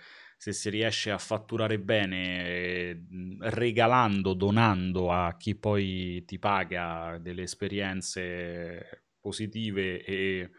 se 0.42 0.52
si 0.52 0.70
riesce 0.70 1.12
a 1.12 1.18
fatturare 1.18 1.78
bene 1.78 3.06
regalando, 3.38 4.34
donando 4.34 5.12
a 5.12 5.36
chi 5.36 5.54
poi 5.54 6.24
ti 6.26 6.40
paga 6.40 7.16
delle 7.20 7.42
esperienze 7.42 9.04
positive 9.20 10.02
e 10.02 10.50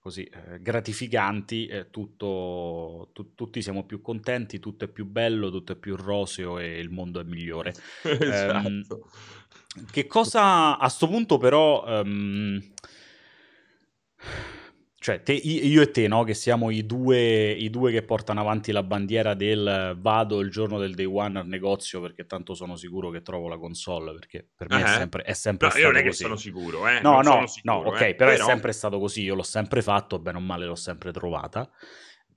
così 0.00 0.24
eh, 0.24 0.60
gratificanti, 0.60 1.68
eh, 1.68 1.90
tutto, 1.90 3.10
tu, 3.12 3.32
tutti 3.36 3.62
siamo 3.62 3.84
più 3.86 4.00
contenti, 4.00 4.58
tutto 4.58 4.86
è 4.86 4.88
più 4.88 5.06
bello, 5.06 5.52
tutto 5.52 5.74
è 5.74 5.76
più 5.76 5.94
roseo 5.94 6.58
e 6.58 6.80
il 6.80 6.90
mondo 6.90 7.20
è 7.20 7.22
migliore. 7.22 7.74
esatto. 8.02 9.08
Um, 9.76 9.86
che 9.88 10.08
cosa 10.08 10.78
a 10.78 10.78
questo 10.78 11.06
punto 11.06 11.38
però... 11.38 12.02
Um, 12.02 12.60
cioè, 15.06 15.22
te, 15.22 15.34
io 15.34 15.82
e 15.82 15.92
te, 15.92 16.08
no? 16.08 16.24
Che 16.24 16.34
siamo 16.34 16.68
i 16.68 16.84
due, 16.84 17.52
i 17.52 17.70
due, 17.70 17.92
che 17.92 18.02
portano 18.02 18.40
avanti 18.40 18.72
la 18.72 18.82
bandiera 18.82 19.34
del 19.34 19.96
vado 20.00 20.40
il 20.40 20.50
giorno 20.50 20.80
del 20.80 20.96
day 20.96 21.04
one 21.04 21.38
al 21.38 21.46
negozio 21.46 22.00
perché 22.00 22.26
tanto 22.26 22.54
sono 22.54 22.74
sicuro 22.74 23.10
che 23.10 23.22
trovo 23.22 23.46
la 23.46 23.56
console. 23.56 24.14
Perché 24.14 24.44
per 24.56 24.68
me 24.68 24.82
uh-huh. 24.82 24.82
è 24.82 24.96
sempre, 24.96 25.22
è 25.22 25.32
sempre 25.32 25.66
no, 25.66 25.72
stato 25.72 25.86
io 25.86 25.92
non 25.92 26.00
è 26.00 26.04
che 26.04 26.12
sono 26.12 26.34
sicuro, 26.34 26.88
eh. 26.88 27.00
No, 27.02 27.20
no, 27.20 27.46
sicuro, 27.46 27.82
no, 27.82 27.88
ok, 27.90 28.00
eh. 28.00 28.14
però, 28.16 28.32
però, 28.32 28.32
è 28.32 28.48
sempre 28.48 28.72
stato 28.72 28.98
così. 28.98 29.22
Io 29.22 29.36
l'ho 29.36 29.44
sempre 29.44 29.80
fatto, 29.80 30.18
bene 30.18 30.38
o 30.38 30.40
male 30.40 30.66
l'ho 30.66 30.74
sempre 30.74 31.12
trovata. 31.12 31.70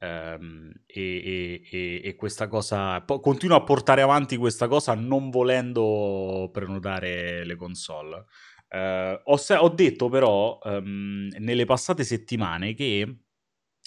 Um, 0.01 0.71
e, 0.85 1.63
e, 1.71 2.01
e, 2.03 2.15
questa 2.15 2.47
cosa 2.47 3.01
po- 3.01 3.19
continuo 3.19 3.57
a 3.57 3.63
portare 3.63 4.01
avanti 4.01 4.37
questa 4.37 4.67
cosa 4.67 4.93
non 4.93 5.31
volendo 5.31 6.51
prenotare 6.53 7.43
le 7.43 7.55
console. 7.55 8.25
Uh, 8.69 9.19
ho, 9.23 9.37
se- 9.37 9.55
ho, 9.55 9.69
detto 9.69 10.09
però 10.09 10.59
um, 10.63 11.27
nelle 11.39 11.65
passate 11.65 12.03
settimane 12.03 12.75
che 12.75 13.17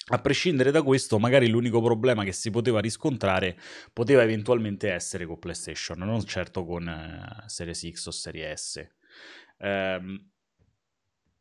a 0.07 0.19
prescindere 0.19 0.71
da 0.71 0.81
questo, 0.81 1.17
magari 1.19 1.47
l'unico 1.47 1.81
problema 1.81 2.25
che 2.25 2.33
si 2.33 2.49
poteva 2.49 2.81
riscontrare 2.81 3.57
poteva 3.93 4.23
eventualmente 4.23 4.91
essere 4.91 5.25
con 5.25 5.39
PlayStation, 5.39 5.99
non 5.99 6.25
certo 6.25 6.65
con 6.65 6.85
uh, 6.85 7.47
Series 7.47 7.89
X 7.89 8.05
o 8.07 8.11
Series 8.11 8.61
S. 8.61 8.87
Um, 9.59 10.32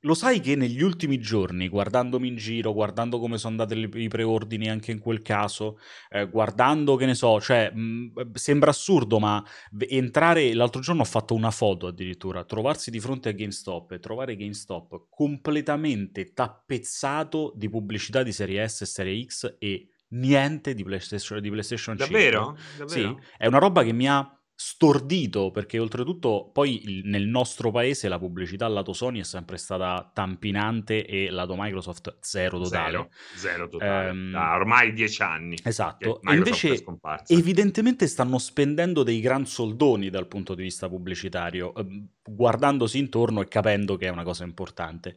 lo 0.05 0.15
sai 0.15 0.41
che 0.41 0.57
negli 0.57 0.83
ultimi 0.83 1.19
giorni, 1.19 1.69
guardandomi 1.69 2.27
in 2.27 2.37
giro, 2.37 2.73
guardando 2.73 3.19
come 3.19 3.39
sono 3.39 3.53
andati 3.53 3.81
le, 3.81 4.03
i 4.03 4.09
preordini 4.09 4.69
anche 4.69 4.91
in 4.91 4.99
quel 4.99 5.23
caso, 5.23 5.79
eh, 6.11 6.29
guardando 6.29 6.97
che 6.97 7.07
ne 7.07 7.15
so, 7.15 7.41
cioè 7.41 7.71
mh, 7.71 8.33
sembra 8.33 8.71
assurdo, 8.71 9.19
ma 9.19 9.45
entrare 9.89 10.53
l'altro 10.55 10.81
giorno 10.81 11.03
ho 11.03 11.07
fatto 11.07 11.35
una 11.35 11.51
foto 11.51 11.87
addirittura, 11.87 12.45
trovarsi 12.45 12.91
di 12.91 12.99
fronte 12.99 13.29
a 13.29 13.33
GameStop 13.33 13.93
e 13.93 14.01
trovare 14.01 14.37
GameStop 14.37 15.07
completamente 15.09 16.33
tappezzato 16.33 17.53
di 17.55 17.69
pubblicità 17.69 18.23
di 18.23 18.33
serie 18.33 18.67
S 18.67 18.81
e 18.81 18.87
serie 18.87 19.25
X 19.25 19.57
e 19.59 19.89
niente 20.09 20.75
di 20.75 20.83
PlayStation, 20.83 21.41
di 21.41 21.49
PlayStation 21.49 21.97
5. 21.97 22.13
Davvero? 22.13 22.57
Davvero? 22.77 22.89
Sì, 22.89 23.27
è 23.39 23.47
una 23.47 23.59
roba 23.59 23.85
che 23.85 23.93
mi 23.93 24.09
ha 24.09 24.37
stordito 24.64 25.50
perché 25.50 25.81
oltretutto 25.81 26.49
poi 26.52 26.88
il, 26.88 27.02
nel 27.07 27.26
nostro 27.26 27.73
paese 27.73 28.09
la 28.09 28.19
pubblicità 28.19 28.69
lato 28.69 28.92
Sony 28.92 29.19
è 29.19 29.25
sempre 29.25 29.57
stata 29.57 30.09
tampinante 30.14 31.04
e 31.04 31.31
lato 31.31 31.57
Microsoft 31.59 32.19
zero 32.21 32.61
totale. 32.61 32.90
Zero, 32.92 33.09
zero 33.35 33.69
totale. 33.69 34.11
Um, 34.11 34.31
da 34.31 34.54
ormai 34.54 34.92
dieci 34.92 35.21
anni. 35.21 35.59
Esatto. 35.64 36.21
E 36.23 36.35
invece 36.35 36.85
evidentemente 37.26 38.07
stanno 38.07 38.38
spendendo 38.38 39.02
dei 39.02 39.19
gran 39.19 39.47
soldoni 39.47 40.11
dal 40.11 40.28
punto 40.28 40.54
di 40.54 40.62
vista 40.62 40.88
pubblicitario, 40.88 41.75
eh, 41.75 42.04
guardandosi 42.23 42.99
intorno 42.99 43.40
e 43.40 43.49
capendo 43.49 43.97
che 43.97 44.07
è 44.07 44.11
una 44.11 44.23
cosa 44.23 44.45
importante. 44.45 45.16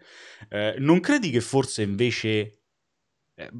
Eh, 0.49 0.73
non 0.79 0.99
credi 0.99 1.29
che 1.29 1.41
forse 1.41 1.83
invece... 1.83 2.61
Eh, 3.35 3.51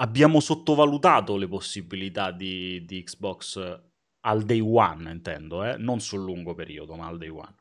abbiamo 0.00 0.40
sottovalutato 0.40 1.36
le 1.36 1.48
possibilità 1.48 2.30
di, 2.30 2.84
di 2.84 3.02
Xbox 3.02 3.86
al 4.28 4.44
day 4.44 4.60
one, 4.60 5.10
intendo, 5.10 5.64
eh? 5.64 5.76
non 5.78 6.00
sul 6.00 6.20
lungo 6.20 6.54
periodo, 6.54 6.94
ma 6.94 7.06
al 7.06 7.18
day 7.18 7.28
one. 7.28 7.54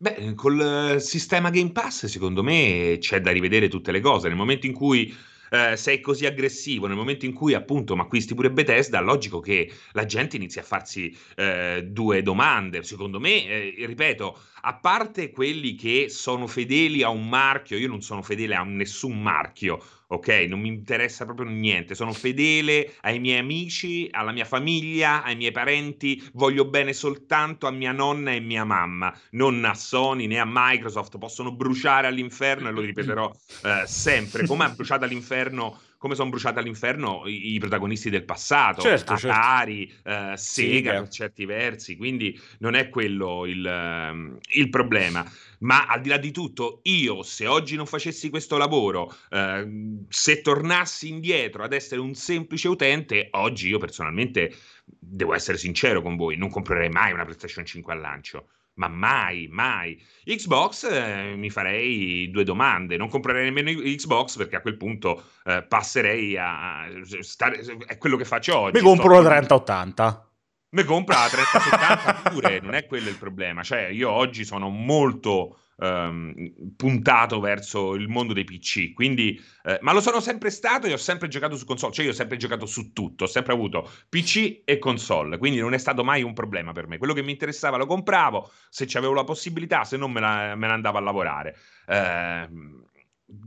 Beh, 0.00 0.34
col 0.34 1.00
sistema 1.00 1.50
Game 1.50 1.72
Pass, 1.72 2.06
secondo 2.06 2.42
me 2.42 2.96
c'è 3.00 3.20
da 3.20 3.32
rivedere 3.32 3.68
tutte 3.68 3.90
le 3.90 4.00
cose. 4.00 4.28
Nel 4.28 4.36
momento 4.36 4.66
in 4.66 4.72
cui 4.72 5.12
eh, 5.50 5.76
sei 5.76 6.00
così 6.00 6.26
aggressivo, 6.26 6.86
nel 6.86 6.96
momento 6.96 7.24
in 7.24 7.32
cui 7.32 7.54
appunto 7.54 7.96
ma 7.96 8.02
acquisti 8.02 8.34
pure 8.34 8.50
Bethesda, 8.50 9.00
logico 9.00 9.40
che 9.40 9.72
la 9.92 10.04
gente 10.04 10.36
inizia 10.36 10.62
a 10.62 10.64
farsi 10.64 11.16
eh, 11.36 11.84
due 11.88 12.22
domande. 12.22 12.82
Secondo 12.82 13.18
me, 13.18 13.44
eh, 13.44 13.86
ripeto, 13.86 14.38
a 14.62 14.76
parte 14.76 15.30
quelli 15.30 15.74
che 15.74 16.08
sono 16.08 16.46
fedeli 16.46 17.02
a 17.02 17.08
un 17.08 17.28
marchio, 17.28 17.76
io 17.76 17.88
non 17.88 18.02
sono 18.02 18.22
fedele 18.22 18.54
a 18.54 18.62
nessun 18.62 19.20
marchio, 19.20 19.82
ok? 20.08 20.28
Non 20.48 20.60
mi 20.60 20.68
interessa 20.68 21.24
proprio 21.24 21.48
niente, 21.48 21.94
sono 21.94 22.12
fedele 22.12 22.94
ai 23.02 23.18
miei 23.18 23.38
amici, 23.38 24.08
alla 24.10 24.32
mia 24.32 24.44
famiglia, 24.44 25.22
ai 25.22 25.36
miei 25.36 25.52
parenti, 25.52 26.22
voglio 26.32 26.66
bene 26.66 26.92
soltanto 26.92 27.66
a 27.66 27.70
mia 27.70 27.92
nonna 27.92 28.32
e 28.32 28.40
mia 28.40 28.64
mamma, 28.64 29.14
non 29.32 29.64
a 29.64 29.74
Sony 29.74 30.26
né 30.26 30.38
a 30.38 30.46
Microsoft, 30.46 31.18
possono 31.18 31.54
bruciare 31.54 32.06
all'inferno 32.06 32.68
e 32.68 32.72
lo 32.72 32.80
ripeterò 32.80 33.30
eh, 33.62 33.86
sempre, 33.86 34.46
come 34.46 34.64
ha 34.64 34.70
bruciato 34.70 35.04
all'inferno 35.04 35.80
come 35.98 36.14
sono 36.14 36.30
bruciati 36.30 36.60
all'inferno 36.60 37.24
i, 37.26 37.54
i, 37.54 37.58
protagonisti 37.58 38.08
del 38.08 38.24
passato, 38.24 38.82
certo, 38.82 39.16
certo. 39.16 39.36
Atari, 39.36 39.88
certo. 39.88 40.32
Uh, 40.32 40.36
Sega 40.36 40.92
sì, 40.92 40.98
per 40.98 41.08
certi 41.08 41.44
versi, 41.44 41.96
quindi 41.96 42.40
non 42.60 42.74
è 42.74 42.88
quello 42.88 43.44
il, 43.44 43.64
uh, 43.64 44.38
il, 44.54 44.70
problema. 44.70 45.28
Ma 45.60 45.86
al 45.86 46.00
di 46.00 46.08
là 46.08 46.16
di 46.16 46.30
tutto, 46.30 46.78
io 46.84 47.24
se 47.24 47.48
oggi 47.48 47.74
non 47.74 47.86
facessi 47.86 48.30
questo 48.30 48.56
lavoro, 48.56 49.12
uh, 49.30 50.04
se 50.08 50.40
tornassi 50.40 51.08
indietro 51.08 51.64
ad 51.64 51.72
essere 51.72 52.00
un 52.00 52.14
semplice 52.14 52.68
utente, 52.68 53.28
oggi 53.32 53.68
io 53.68 53.78
personalmente, 53.78 54.54
devo 54.84 55.34
essere 55.34 55.58
sincero 55.58 56.00
con 56.00 56.14
voi, 56.14 56.36
non 56.36 56.48
comprerei 56.48 56.88
mai 56.88 57.12
una 57.12 57.24
PlayStation 57.24 57.66
5 57.66 57.92
al 57.92 58.00
lancio 58.00 58.48
ma 58.78 58.88
mai, 58.88 59.48
mai. 59.50 60.00
Xbox 60.24 60.84
eh, 60.84 61.34
mi 61.36 61.50
farei 61.50 62.30
due 62.30 62.44
domande, 62.44 62.96
non 62.96 63.08
comprerei 63.08 63.44
nemmeno 63.44 63.70
Xbox 63.80 64.36
perché 64.36 64.56
a 64.56 64.60
quel 64.60 64.76
punto 64.76 65.24
eh, 65.44 65.62
passerei 65.62 66.36
a 66.36 66.86
stare, 67.20 67.60
è 67.86 67.98
quello 67.98 68.16
che 68.16 68.24
faccio 68.24 68.56
oggi. 68.56 68.78
Mi 68.78 68.84
compro 68.84 69.20
la 69.20 69.28
3080. 69.28 70.30
Mi 70.70 70.84
compro 70.84 71.14
la 71.14 71.28
3070 71.28 72.30
pure, 72.30 72.60
non 72.60 72.74
è 72.74 72.86
quello 72.86 73.08
il 73.08 73.16
problema, 73.16 73.62
cioè 73.62 73.86
io 73.86 74.10
oggi 74.10 74.44
sono 74.44 74.68
molto 74.68 75.60
um, 75.78 76.34
puntato 76.76 77.40
verso 77.40 77.94
il 77.94 78.08
mondo 78.08 78.32
dei 78.32 78.44
PC. 78.44 78.92
Quindi, 78.92 79.40
eh, 79.64 79.78
ma 79.82 79.92
lo 79.92 80.00
sono 80.00 80.20
sempre 80.20 80.50
stato 80.50 80.86
e 80.86 80.92
ho 80.92 80.98
sempre 80.98 81.28
giocato 81.28 81.56
su 81.56 81.64
console, 81.64 81.92
cioè 81.92 82.04
io 82.04 82.10
ho 82.12 82.14
sempre 82.14 82.36
giocato 82.36 82.66
su 82.66 82.92
tutto, 82.92 83.24
ho 83.24 83.28
sempre 83.28 83.52
avuto 83.52 83.90
PC 84.08 84.62
e 84.64 84.78
console, 84.78 85.38
quindi 85.38 85.58
non 85.60 85.74
è 85.74 85.78
stato 85.78 86.04
mai 86.04 86.22
un 86.22 86.34
problema 86.34 86.72
per 86.72 86.86
me. 86.86 86.98
Quello 86.98 87.12
che 87.12 87.22
mi 87.22 87.32
interessava 87.32 87.76
lo 87.76 87.86
compravo, 87.86 88.50
se 88.68 88.86
avevo 88.96 89.14
la 89.14 89.24
possibilità, 89.24 89.84
se 89.84 89.96
non 89.96 90.10
me, 90.10 90.20
la, 90.20 90.54
me 90.54 90.66
ne 90.66 90.72
andavo 90.72 90.98
a 90.98 91.02
lavorare. 91.02 91.56
Eh, 91.86 92.48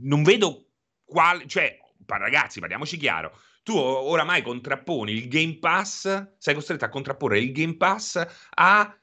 non 0.00 0.22
vedo 0.22 0.66
quale, 1.04 1.46
cioè, 1.46 1.78
ragazzi, 2.06 2.60
parliamoci 2.60 2.96
chiaro. 2.96 3.38
Tu 3.62 3.76
oramai 3.76 4.42
contrapponi 4.42 5.12
il 5.12 5.28
Game 5.28 5.58
Pass, 5.58 6.34
sei 6.36 6.54
costretto 6.54 6.84
a 6.84 6.88
contrapporre 6.88 7.38
il 7.38 7.52
Game 7.52 7.76
Pass 7.76 8.20
a 8.54 8.96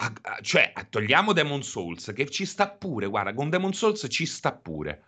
a, 0.00 0.12
a, 0.22 0.38
cioè, 0.40 0.72
togliamo 0.88 1.32
Demon 1.32 1.62
Souls, 1.62 2.12
che 2.14 2.28
ci 2.28 2.44
sta 2.44 2.68
pure, 2.68 3.06
guarda, 3.06 3.34
con 3.34 3.50
Demon 3.50 3.72
Souls 3.72 4.06
ci 4.08 4.26
sta 4.26 4.52
pure. 4.52 5.04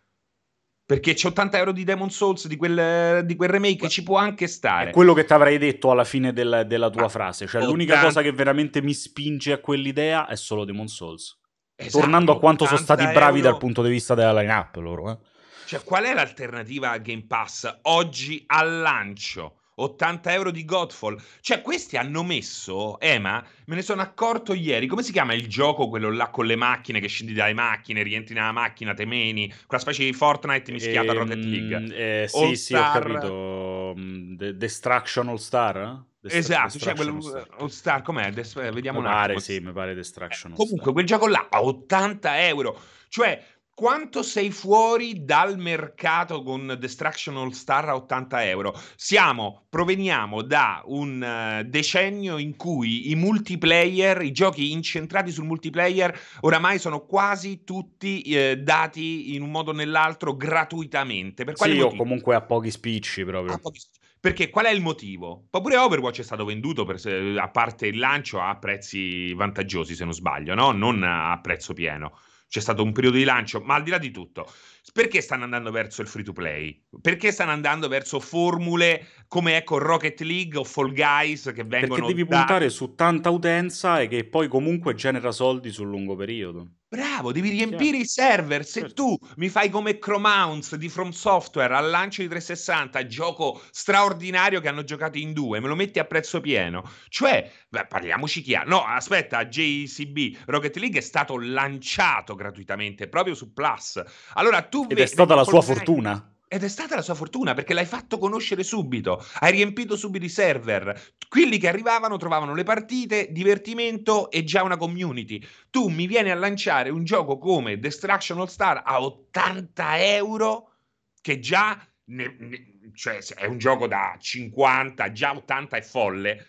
Perché 0.85 1.15
c'è 1.15 1.29
80 1.29 1.59
euro 1.59 1.71
di 1.71 1.85
Demon 1.85 2.11
Souls, 2.11 2.49
di 2.49 2.57
quel, 2.57 3.25
di 3.25 3.37
quel 3.37 3.49
remake, 3.49 3.89
ci 3.89 4.03
può 4.03 4.17
anche 4.17 4.49
stare. 4.49 4.91
È 4.91 4.93
quello 4.93 5.15
che 5.15 5.25
ti 5.25 5.33
avrei 5.33 5.57
detto 5.57 5.93
alla 5.93 6.03
fine 6.03 6.33
del, 6.33 6.65
della 6.67 6.91
tua 6.91 7.05
ah, 7.05 7.09
frase. 7.09 7.47
Cioè, 7.47 7.63
l'unica 7.65 8.01
cosa 8.01 8.23
che 8.23 8.33
veramente 8.33 8.83
mi 8.83 8.93
spinge 8.93 9.53
a 9.53 9.59
quell'idea 9.59 10.27
è 10.27 10.35
solo 10.35 10.65
Demon 10.65 10.89
Souls. 10.89 11.39
Esatto, 11.77 12.01
Tornando 12.01 12.33
a 12.33 12.39
quanto 12.41 12.65
sono 12.65 12.81
80 12.81 13.03
stati 13.03 13.15
bravi 13.17 13.39
euro. 13.39 13.51
dal 13.51 13.61
punto 13.61 13.83
di 13.85 13.91
vista 13.91 14.17
della 14.17 14.33
line-up 14.41 14.75
loro. 14.77 15.13
Eh. 15.13 15.19
Cioè, 15.67 15.85
qual 15.85 16.03
è 16.03 16.13
l'alternativa 16.13 16.91
a 16.91 16.99
Game 16.99 17.25
Pass 17.25 17.79
oggi 17.83 18.43
al 18.49 18.81
lancio? 18.81 19.60
80 19.83 20.33
euro 20.33 20.51
di 20.51 20.65
Godfall. 20.65 21.21
Cioè, 21.41 21.63
questi 21.63 21.97
hanno 21.97 22.23
messo, 22.23 22.99
Ema, 23.01 23.45
me 23.67 23.75
ne 23.75 23.83
sono 23.83 24.03
accorto 24.03 24.53
ieri, 24.55 24.87
come 24.87 25.03
si 25.03 25.13
chiama 25.13 25.33
il 25.35 25.47
gioco, 25.47 25.89
quello 25.89 26.11
là 26.11 26.29
con 26.29 26.47
le 26.47 26.57
macchine, 26.57 27.01
che 27.01 27.09
scendi 27.09 27.33
dalle 27.33 27.53
macchine, 27.55 28.03
rientri 28.03 28.35
nella 28.35 28.53
macchina, 28.53 28.95
te 28.95 29.05
meni, 29.05 29.53
quella 29.67 29.83
specie 29.83 30.05
di 30.05 30.13
Fortnite 30.13 30.73
mischiata 30.73 31.13
a 31.13 31.15
Rocket 31.15 31.45
League. 31.45 31.77
Ehm, 31.77 31.93
eh, 31.93 32.29
sì, 32.29 32.37
All 32.45 32.53
sì, 32.55 32.75
ho 32.75 32.83
capito. 32.91 33.95
Mm, 33.99 34.37
The 34.37 34.57
Destruction 34.57 35.29
All 35.29 35.37
Star? 35.37 35.77
eh? 35.77 36.09
Destra- 36.23 36.39
Esatto, 36.67 36.79
cioè 36.79 36.95
quello 36.95 37.13
All 37.15 37.21
Star. 37.21 37.49
All 37.59 37.69
Star, 37.69 38.03
com'è? 38.03 38.31
Des- 38.31 38.55
eh, 38.57 38.71
vediamo 38.71 39.01
Mi 39.01 39.07
un 39.07 39.11
pare, 39.11 39.35
attimo. 39.35 39.39
sì, 39.41 39.59
mi 39.65 39.73
pare 39.73 39.95
Destruction 39.95 40.53
Eh, 40.53 40.55
comunque, 40.55 40.93
quel 40.93 41.07
gioco 41.07 41.27
là 41.27 41.47
a 41.49 41.63
80 41.63 42.47
euro. 42.47 42.79
Cioè, 43.09 43.43
quanto 43.81 44.23
sei 44.23 44.51
fuori 44.51 45.25
dal 45.25 45.57
mercato 45.57 46.43
con 46.43 46.77
Destruction 46.79 47.39
All 47.39 47.49
Star 47.53 47.89
a 47.89 47.95
80 47.95 48.45
euro? 48.45 48.79
Siamo, 48.95 49.65
proveniamo 49.71 50.43
da 50.43 50.83
un 50.85 51.23
eh, 51.23 51.65
decennio 51.65 52.37
in 52.37 52.57
cui 52.57 53.11
i 53.11 53.15
multiplayer, 53.15 54.21
i 54.21 54.33
giochi 54.33 54.73
incentrati 54.73 55.31
sul 55.31 55.47
multiplayer, 55.47 56.15
oramai 56.41 56.79
sono 56.79 57.07
quasi 57.07 57.65
tutti 57.65 58.21
eh, 58.21 58.59
dati 58.59 59.35
in 59.35 59.41
un 59.41 59.51
modo 59.51 59.71
o 59.71 59.73
nell'altro 59.73 60.37
gratuitamente. 60.37 61.45
Per 61.45 61.55
quale 61.55 61.73
Sì, 61.73 61.81
o 61.81 61.97
comunque 61.97 62.35
a 62.35 62.43
pochi 62.43 62.71
spicci 62.71 63.25
proprio. 63.25 63.55
Ah, 63.55 63.59
pochi- 63.59 63.81
Perché 64.21 64.51
qual 64.51 64.67
è 64.67 64.71
il 64.71 64.83
motivo? 64.83 65.47
Pure 65.49 65.79
Overwatch 65.79 66.19
è 66.19 66.23
stato 66.25 66.45
venduto, 66.45 66.85
per, 66.85 67.01
se- 67.01 67.35
a 67.39 67.49
parte 67.49 67.87
il 67.87 67.97
lancio, 67.97 68.43
a 68.43 68.55
prezzi 68.59 69.33
vantaggiosi, 69.33 69.95
se 69.95 70.05
non 70.05 70.13
sbaglio, 70.13 70.55
no? 70.55 70.71
Non 70.73 71.03
a 71.03 71.39
prezzo 71.41 71.73
pieno. 71.73 72.13
C'è 72.51 72.59
stato 72.59 72.83
un 72.83 72.91
periodo 72.91 73.17
di 73.17 73.23
lancio, 73.23 73.61
ma 73.61 73.77
al 73.77 73.85
di 73.85 73.91
là 73.91 73.99
di 73.99 74.11
tutto, 74.11 74.53
perché 74.93 75.21
stanno 75.21 75.45
andando 75.45 75.71
verso 75.71 76.03
il 76.03 76.09
free 76.09 76.25
to 76.25 76.33
play? 76.33 76.83
Perché 77.01 77.33
stanno 77.33 77.53
andando 77.53 77.89
verso 77.89 78.21
formule 78.21 79.07
come 79.29 79.57
ecco 79.57 79.79
Rocket 79.79 80.21
League 80.23 80.59
o 80.59 80.65
Fall 80.65 80.93
Guys 80.93 81.53
che 81.55 81.65
vengono 81.65 81.95
Perché 81.95 82.15
devi 82.15 82.27
da- 82.29 82.37
puntare 82.39 82.69
su 82.71 82.95
tanta 82.95 83.31
utenza 83.31 84.01
e 84.01 84.09
che 84.09 84.25
poi 84.25 84.49
comunque 84.49 84.95
genera 84.95 85.31
soldi 85.33 85.71
sul 85.71 85.89
lungo 85.89 86.17
periodo. 86.17 86.73
Bravo, 86.91 87.31
devi 87.31 87.51
riempire 87.51 87.99
i 87.99 88.05
server. 88.05 88.65
Se 88.65 88.81
Certo. 88.81 88.95
tu 88.95 89.17
mi 89.37 89.49
fai 89.49 89.71
come 89.71 90.01
Chromounce 90.01 90.77
di 90.77 90.89
From 90.89 91.11
Software 91.11 91.73
al 91.73 91.89
lancio 91.89 92.21
di 92.21 92.27
360, 92.27 93.07
gioco 93.07 93.63
straordinario 93.71 94.61
che 94.61 94.67
hanno 94.67 94.83
giocato 94.83 95.17
in 95.17 95.33
due, 95.33 95.61
me 95.61 95.69
lo 95.69 95.77
metti 95.77 96.01
a 96.01 96.05
prezzo 96.05 96.41
pieno. 96.41 96.83
Cioè, 97.09 97.49
beh, 97.69 97.87
parliamoci 97.87 98.43
chiaro. 98.43 98.69
No, 98.71 98.85
aspetta, 98.85 99.47
JCB 99.47 100.39
Rocket 100.47 100.77
League 100.79 100.99
è 100.99 101.03
stato 101.03 101.39
lanciato 101.39 102.35
gratuitamente 102.35 103.07
proprio 103.09 103.35
su 103.37 103.53
Plus. 103.53 104.03
Allora 104.35 104.63
tu 104.63 104.80
Ed 104.89 104.97
ve- 104.97 105.03
è 105.03 105.07
stata 105.07 105.35
la 105.35 105.45
sua 105.45 105.61
fortuna. 105.63 106.35
ed 106.53 106.65
è 106.65 106.69
stata 106.69 106.97
la 106.97 107.03
sua 107.03 107.15
fortuna 107.15 107.55
perché 107.55 107.75
l'hai 107.75 107.87
fatto 107.87 108.19
conoscere 108.19 108.65
subito, 108.65 109.25
hai 109.39 109.53
riempito 109.53 109.97
subito 109.97 110.25
i 110.25 110.29
server. 110.29 111.01
Quelli 111.29 111.59
che 111.59 111.69
arrivavano 111.69 112.17
trovavano 112.17 112.55
le 112.55 112.65
partite, 112.65 113.29
divertimento 113.31 114.31
e 114.33 114.43
già 114.43 114.65
una 114.65 114.77
community. 114.77 115.41
Tu 115.71 115.89
mi 115.89 116.07
vieni 116.09 116.31
a 116.31 116.35
lanciare 116.35 116.91
un 116.91 117.05
gioco 117.05 117.39
come 117.39 117.79
Destruction 117.79 118.41
All 118.41 118.47
Star 118.47 118.83
a 118.85 119.01
80 119.01 119.99
euro, 120.15 120.73
che 121.21 121.39
già 121.39 121.81
ne- 122.07 122.37
ne- 122.39 122.91
cioè, 122.95 123.19
è 123.37 123.47
un 123.47 123.59
gioco 123.59 123.87
da 123.87 124.17
50, 124.19 125.13
già 125.13 125.31
80 125.37 125.77
è 125.77 125.83
folle. 125.83 126.47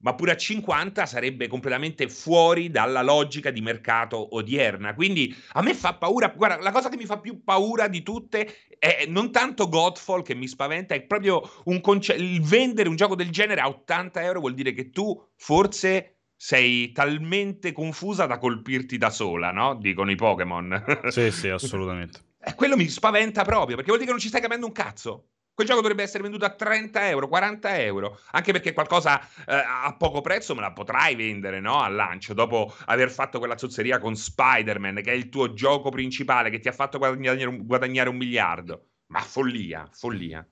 Ma 0.00 0.14
pure 0.14 0.32
a 0.32 0.36
50 0.36 1.06
sarebbe 1.06 1.48
completamente 1.48 2.08
fuori 2.08 2.70
dalla 2.70 3.02
logica 3.02 3.50
di 3.50 3.60
mercato 3.60 4.36
odierna. 4.36 4.94
Quindi 4.94 5.34
a 5.52 5.62
me 5.62 5.74
fa 5.74 5.94
paura. 5.94 6.28
Guarda, 6.28 6.62
la 6.62 6.70
cosa 6.70 6.88
che 6.88 6.96
mi 6.96 7.04
fa 7.04 7.18
più 7.18 7.42
paura 7.42 7.88
di 7.88 8.02
tutte 8.02 8.68
è 8.78 9.06
non 9.08 9.32
tanto 9.32 9.68
Godfall 9.68 10.22
che 10.22 10.34
mi 10.34 10.46
spaventa, 10.46 10.94
è 10.94 11.02
proprio 11.02 11.42
un 11.64 11.80
conce- 11.80 12.14
il 12.14 12.40
vendere 12.42 12.88
un 12.88 12.96
gioco 12.96 13.16
del 13.16 13.30
genere 13.30 13.60
a 13.60 13.68
80 13.68 14.22
euro 14.22 14.40
vuol 14.40 14.54
dire 14.54 14.72
che 14.72 14.90
tu 14.90 15.20
forse 15.36 16.18
sei 16.36 16.92
talmente 16.92 17.72
confusa 17.72 18.26
da 18.26 18.38
colpirti 18.38 18.96
da 18.96 19.10
sola, 19.10 19.50
no? 19.50 19.74
Dicono 19.74 20.12
i 20.12 20.14
Pokémon. 20.14 21.00
Sì, 21.08 21.30
sì, 21.32 21.48
assolutamente. 21.48 22.26
E 22.40 22.54
quello 22.54 22.76
mi 22.76 22.88
spaventa 22.88 23.42
proprio, 23.42 23.74
perché 23.74 23.90
vuol 23.90 23.98
dire 23.98 24.04
che 24.06 24.12
non 24.12 24.20
ci 24.20 24.28
stai 24.28 24.40
capendo 24.40 24.64
un 24.64 24.72
cazzo. 24.72 25.30
Quel 25.58 25.70
gioco 25.70 25.82
dovrebbe 25.82 26.04
essere 26.04 26.22
venduto 26.22 26.44
a 26.44 26.50
30 26.50 27.08
euro, 27.08 27.26
40 27.26 27.80
euro, 27.80 28.20
anche 28.30 28.52
perché 28.52 28.72
qualcosa 28.72 29.20
eh, 29.20 29.54
a 29.56 29.92
poco 29.98 30.20
prezzo 30.20 30.54
me 30.54 30.60
la 30.60 30.70
potrai 30.70 31.16
vendere, 31.16 31.58
no? 31.58 31.80
Al 31.80 31.96
lancio, 31.96 32.32
dopo 32.32 32.72
aver 32.84 33.10
fatto 33.10 33.40
quella 33.40 33.58
zozzeria 33.58 33.98
con 33.98 34.14
Spider-Man, 34.14 35.00
che 35.02 35.10
è 35.10 35.14
il 35.14 35.28
tuo 35.28 35.54
gioco 35.54 35.90
principale, 35.90 36.50
che 36.50 36.60
ti 36.60 36.68
ha 36.68 36.72
fatto 36.72 36.98
guadagnare 36.98 37.44
un, 37.46 37.66
guadagnare 37.66 38.08
un 38.08 38.16
miliardo. 38.16 38.84
Ma 39.06 39.18
follia, 39.18 39.88
follia. 39.90 40.46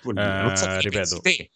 Follia. 0.00 0.42
non 0.44 0.56
so 0.56 0.70
Eh, 0.70 0.78
che 0.78 0.88
ripeto. 0.88 1.20
te. 1.20 1.50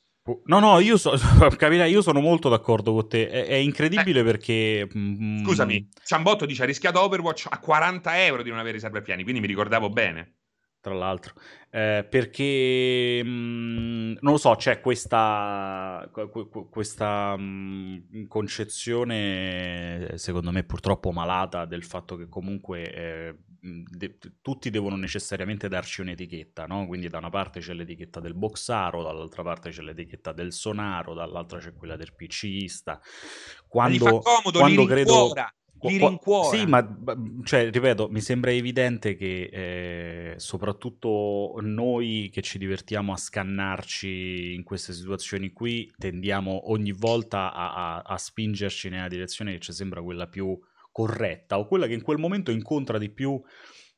No, 0.45 0.59
no, 0.59 0.79
io, 0.81 0.99
so, 0.99 1.12
capirai, 1.57 1.90
io 1.90 2.03
sono 2.03 2.21
molto 2.21 2.51
d'accordo 2.51 2.92
con 2.92 3.09
te. 3.09 3.31
È, 3.31 3.47
è 3.47 3.55
incredibile 3.55 4.23
perché... 4.23 4.87
mm, 4.95 5.38
Eh. 5.38 5.42
Scusami, 5.42 5.88
Ciambotto 6.05 6.45
dice 6.45 6.64
ha 6.64 6.66
rischiato 6.66 7.01
Overwatch 7.01 7.47
a 7.49 7.59
40 7.59 8.25
euro 8.27 8.42
di 8.42 8.51
non 8.51 8.59
avere 8.59 8.77
i 8.77 8.81
server 8.81 9.03
quindi 9.03 9.40
mi 9.40 9.47
ricordavo 9.47 9.88
bene. 9.88 10.35
Tra 10.87 10.94
l'altro, 10.94 11.35
eh, 11.70 12.07
perché 12.09 13.20
mh, 13.25 14.18
non 14.20 14.33
lo 14.33 14.37
so, 14.37 14.55
c'è 14.55 14.81
questa, 14.81 16.09
que- 16.12 16.31
que- 16.31 16.68
questa 16.70 17.37
mh, 17.37 18.29
concezione, 18.29 20.11
eh, 20.11 20.16
secondo 20.18 20.53
me 20.53 20.62
purtroppo 20.62 21.11
malata, 21.11 21.64
del 21.64 21.83
fatto 21.83 22.14
che 22.14 22.29
comunque 22.29 22.92
eh, 22.94 23.37
mh, 23.62 23.83
de- 23.88 24.16
tutti 24.40 24.70
devono 24.70 24.94
necessariamente 24.94 25.66
darci 25.66 26.03
un'etichetta, 26.03 26.66
no? 26.66 26.87
Quindi 26.87 27.09
da 27.09 27.18
una 27.18 27.31
parte 27.31 27.59
c'è 27.59 27.72
l'etichetta 27.72 28.20
del 28.20 28.35
boxaro, 28.35 29.03
dall'altra 29.03 29.42
parte 29.42 29.70
c'è 29.70 29.83
l'etichetta 29.83 30.31
del 30.33 30.53
sonaro, 30.53 31.14
dall'altra 31.14 31.59
c'è 31.59 31.75
quella 31.75 31.96
del 31.96 32.14
PCista. 32.14 33.01
Quando, 33.66 34.20
comodo, 34.20 34.61
quando 34.61 34.85
credo... 34.85 35.14
rincuora, 35.14 35.53
li 35.83 35.99
rincuora. 35.99 36.57
Sì, 36.57 36.67
ma 36.67 36.99
cioè, 37.45 37.71
ripeto, 37.71 38.09
mi 38.09 38.21
sembra 38.21 38.51
evidente 38.53 39.15
che 39.15 39.51
eh, 39.53 40.35
soprattutto 40.39 41.57
noi 41.61 42.31
che 42.33 42.43
ci 42.43 42.59
divertiamo 42.59 43.12
a 43.12 43.17
scannarci 43.17 44.55
in 44.55 44.62
queste 44.62 44.93
situazioni 44.93 45.53
qui 45.53 45.91
tendiamo 45.97 46.71
ogni 46.71 46.93
volta 46.93 47.53
a, 47.53 47.97
a- 47.97 48.03
a 48.03 48.17
spingerci 48.17 48.89
nella 48.89 49.09
direzione 49.09 49.53
che 49.53 49.61
ci 49.61 49.73
sembra 49.73 50.03
quella 50.03 50.27
più 50.27 50.59
corretta 50.91 51.59
o 51.59 51.67
quella 51.67 51.87
che 51.87 51.95
in 51.95 52.03
quel 52.03 52.19
momento 52.19 52.51
incontra 52.51 52.99
di 52.99 53.11
più 53.11 53.41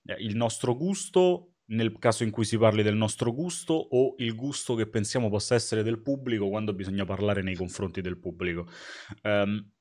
eh, 0.05 0.17
il 0.19 0.37
nostro 0.37 0.75
gusto 0.77 1.53
nel 1.69 1.97
caso 1.99 2.25
in 2.25 2.31
cui 2.31 2.45
si 2.45 2.57
parli 2.57 2.83
del 2.83 2.97
nostro 2.97 3.33
gusto 3.33 3.75
o 3.75 4.15
il 4.19 4.35
gusto 4.35 4.75
che 4.75 4.89
pensiamo 4.89 5.29
possa 5.29 5.55
essere 5.55 5.83
del 5.83 6.01
pubblico 6.01 6.49
quando 6.49 6.73
bisogna 6.73 7.05
parlare 7.05 7.43
nei 7.43 7.55
confronti 7.55 8.01
del 8.01 8.19
pubblico. 8.19 8.67
Ehm, 9.23 9.73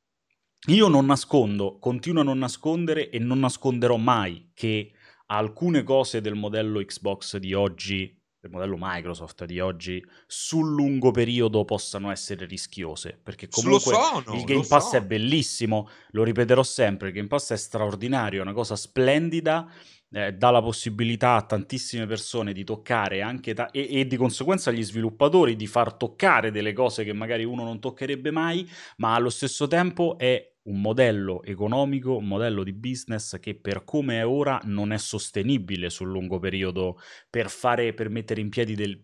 io 0.68 0.88
non 0.90 1.06
nascondo, 1.06 1.78
continuo 1.80 2.22
a 2.22 2.26
non 2.26 2.40
nascondere 2.40 3.10
e 3.10 3.20
non 3.20 3.40
nasconderò 3.40 3.96
mai 3.96 4.52
che 4.54 4.92
alcune 5.28 5.84
cose 5.84 6.20
del 6.20 6.36
modello 6.36 6.84
Xbox 6.84 7.38
di 7.38 7.54
oggi, 7.54 8.14
del 8.40 8.52
modello 8.52 8.76
Microsoft 8.78 9.46
di 9.46 9.60
oggi, 9.62 10.04
sul 10.26 10.74
lungo 10.74 11.12
periodo 11.12 11.64
possano 11.64 12.12
essere 12.12 12.46
rischiose. 12.46 13.18
Perché 13.22 13.48
comunque 13.48 13.94
sono, 13.94 14.36
il 14.36 14.44
Game 14.44 14.66
Pass 14.68 14.90
sono. 14.90 15.04
è 15.04 15.06
bellissimo, 15.06 15.90
lo 16.10 16.24
ripeterò 16.24 16.64
sempre, 16.64 17.10
il 17.10 17.14
Game 17.14 17.28
Pass 17.28 17.54
è 17.54 17.58
straordinario, 17.58 18.40
è 18.40 18.42
una 18.42 18.54
cosa 18.54 18.76
splendida. 18.76 19.72
eh, 20.12 20.34
dà 20.34 20.52
la 20.52 20.62
possibilità 20.62 21.36
a 21.36 21.42
tantissime 21.42 22.06
persone 22.06 22.54
di 22.54 22.64
toccare 22.64 23.22
anche 23.22 23.54
ta- 23.54 23.72
e, 23.72 24.00
e 24.00 24.08
di 24.08 24.16
conseguenza 24.16 24.70
agli 24.70 24.84
sviluppatori 24.84 25.58
di 25.58 25.68
far 25.68 25.94
toccare 25.96 26.50
delle 26.50 26.72
cose 26.72 27.04
che 27.04 27.12
magari 27.12 27.44
uno 27.44 27.64
non 27.66 27.82
toccherebbe 27.82 28.32
mai, 28.32 28.66
ma 28.98 29.16
allo 29.16 29.30
stesso 29.30 29.68
tempo 29.68 30.18
è 30.18 30.56
un 30.68 30.82
modello 30.82 31.44
economico, 31.44 32.18
un 32.18 32.28
modello 32.28 32.64
di 32.64 32.74
business 32.74 33.40
che 33.40 33.56
per 33.56 33.84
come 33.84 34.20
è 34.20 34.26
ora 34.26 34.60
non 34.64 34.92
è 34.92 34.98
sostenibile 34.98 35.90
sul 35.90 36.10
lungo 36.10 36.40
periodo 36.40 36.98
per 37.30 37.50
fare 37.50 37.94
per 37.94 38.10
mettere 38.10 38.42
in 38.42 38.50
piedi 38.50 38.76
del 38.76 39.04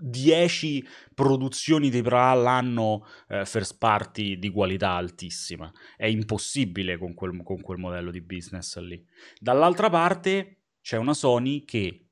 10 0.00 0.86
produzioni 1.12 1.90
di 1.90 1.98
AAA 1.98 2.30
all'anno 2.30 3.04
eh, 3.28 3.44
first 3.44 3.78
party 3.78 4.38
di 4.38 4.50
qualità 4.50 4.90
altissima. 4.90 5.70
È 5.96 6.06
impossibile 6.06 6.96
con 6.96 7.14
quel, 7.14 7.42
con 7.42 7.60
quel 7.60 7.78
modello 7.78 8.10
di 8.10 8.20
business 8.20 8.78
lì. 8.78 9.04
Dall'altra 9.38 9.90
parte 9.90 10.60
c'è 10.80 10.96
una 10.96 11.14
Sony 11.14 11.64
che 11.64 12.07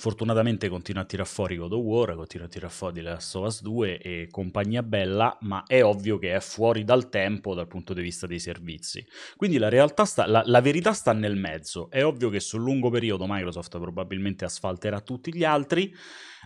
fortunatamente 0.00 0.68
continua 0.68 1.02
a 1.02 1.04
tirare 1.04 1.28
fuori 1.28 1.56
God 1.56 1.72
of 1.74 1.82
War, 1.82 2.14
continua 2.14 2.46
a 2.46 2.48
tirare 2.48 2.72
fuori 2.72 2.94
The 2.94 3.02
Last 3.02 3.36
of 3.36 3.46
Us 3.46 3.62
2 3.62 3.98
e 3.98 4.28
compagnia 4.30 4.82
bella, 4.82 5.36
ma 5.42 5.62
è 5.66 5.84
ovvio 5.84 6.18
che 6.18 6.34
è 6.34 6.40
fuori 6.40 6.82
dal 6.84 7.10
tempo 7.10 7.54
dal 7.54 7.68
punto 7.68 7.92
di 7.92 8.00
vista 8.00 8.26
dei 8.26 8.40
servizi. 8.40 9.06
Quindi 9.36 9.58
la 9.58 9.68
realtà 9.68 10.06
sta, 10.06 10.26
la, 10.26 10.42
la 10.46 10.60
verità 10.62 10.94
sta 10.94 11.12
nel 11.12 11.36
mezzo. 11.36 11.90
È 11.90 12.02
ovvio 12.02 12.30
che 12.30 12.40
sul 12.40 12.62
lungo 12.62 12.88
periodo 12.88 13.26
Microsoft 13.28 13.78
probabilmente 13.78 14.46
asfalterà 14.46 15.00
tutti 15.00 15.34
gli 15.34 15.44
altri, 15.44 15.94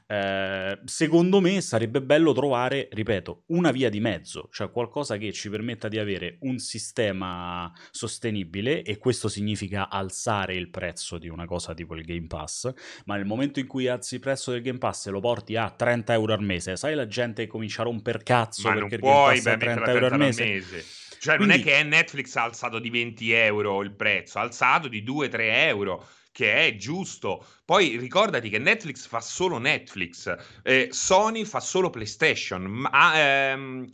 Eh, 0.07 0.79
secondo 0.85 1.41
me 1.41 1.61
sarebbe 1.63 2.03
bello 2.03 2.33
trovare, 2.33 2.89
ripeto, 2.93 3.45
una 3.47 3.71
via 3.71 3.89
di 3.89 4.01
mezzo, 4.01 4.49
cioè 4.53 4.71
qualcosa 4.71 5.17
che 5.17 5.33
ci 5.33 5.49
permetta 5.49 5.89
di 5.89 5.99
avere 5.99 6.37
un 6.41 6.59
sistema 6.59 7.73
sostenibile 7.91 8.83
e 8.83 8.99
questo 8.99 9.29
significa 9.29 9.89
alzare 9.89 10.55
il 10.55 10.69
prezzo 10.69 11.17
di 11.17 11.29
una 11.29 11.47
cosa 11.47 11.73
tipo 11.73 11.95
il 11.95 12.05
Game 12.05 12.27
Pass, 12.27 12.71
ma 13.07 13.17
nel 13.17 13.25
momento 13.25 13.61
in 13.61 13.67
cui 13.67 13.89
alzi 13.89 14.15
il 14.15 14.21
prezzo 14.21 14.51
del 14.51 14.61
Game 14.63 14.79
Pass 14.79 15.07
e 15.07 15.11
lo 15.11 15.21
porti 15.21 15.57
a 15.57 15.71
30 15.71 16.13
euro 16.13 16.35
al 16.35 16.43
mese, 16.43 16.77
sai 16.77 16.95
la 16.95 17.07
gente 17.07 17.47
comincia 17.47 17.81
a 17.83 17.85
romper 17.87 18.23
cazzo 18.23 18.69
Ma 18.69 18.75
perché 18.75 18.99
non 18.99 18.99
il 18.99 19.01
Game 19.01 19.13
puoi 19.13 19.35
Pass 19.37 19.45
beh, 19.45 19.57
30 19.57 19.81
metterla 19.81 19.93
euro 19.93 20.05
al 20.05 20.21
30 20.21 20.45
mese. 20.45 20.85
Cioè, 21.19 21.39
non 21.39 21.47
Quindi- 21.47 21.71
è 21.71 21.73
che 21.79 21.83
Netflix 21.85 22.35
ha 22.37 22.43
alzato 22.43 22.79
di 22.79 22.91
20 22.91 23.33
euro 23.33 23.83
il 23.83 23.93
prezzo, 23.93 24.39
ha 24.39 24.43
alzato 24.43 24.89
di 24.89 25.03
2-3 25.03 25.67
euro, 25.69 26.07
che 26.35 26.67
è 26.67 26.75
giusto. 26.75 27.47
Poi 27.65 27.97
ricordati 27.97 28.49
che 28.51 28.59
Netflix 28.59 29.07
fa 29.07 29.21
solo 29.21 29.59
Netflix, 29.59 30.37
eh, 30.65 30.89
Sony 30.91 31.45
fa 31.45 31.61
solo 31.61 31.91
PlayStation, 31.91 32.65
ma, 32.65 33.13
ehm, 33.15 33.89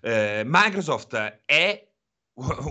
eh, 0.00 0.42
Microsoft 0.46 1.42
è 1.44 1.86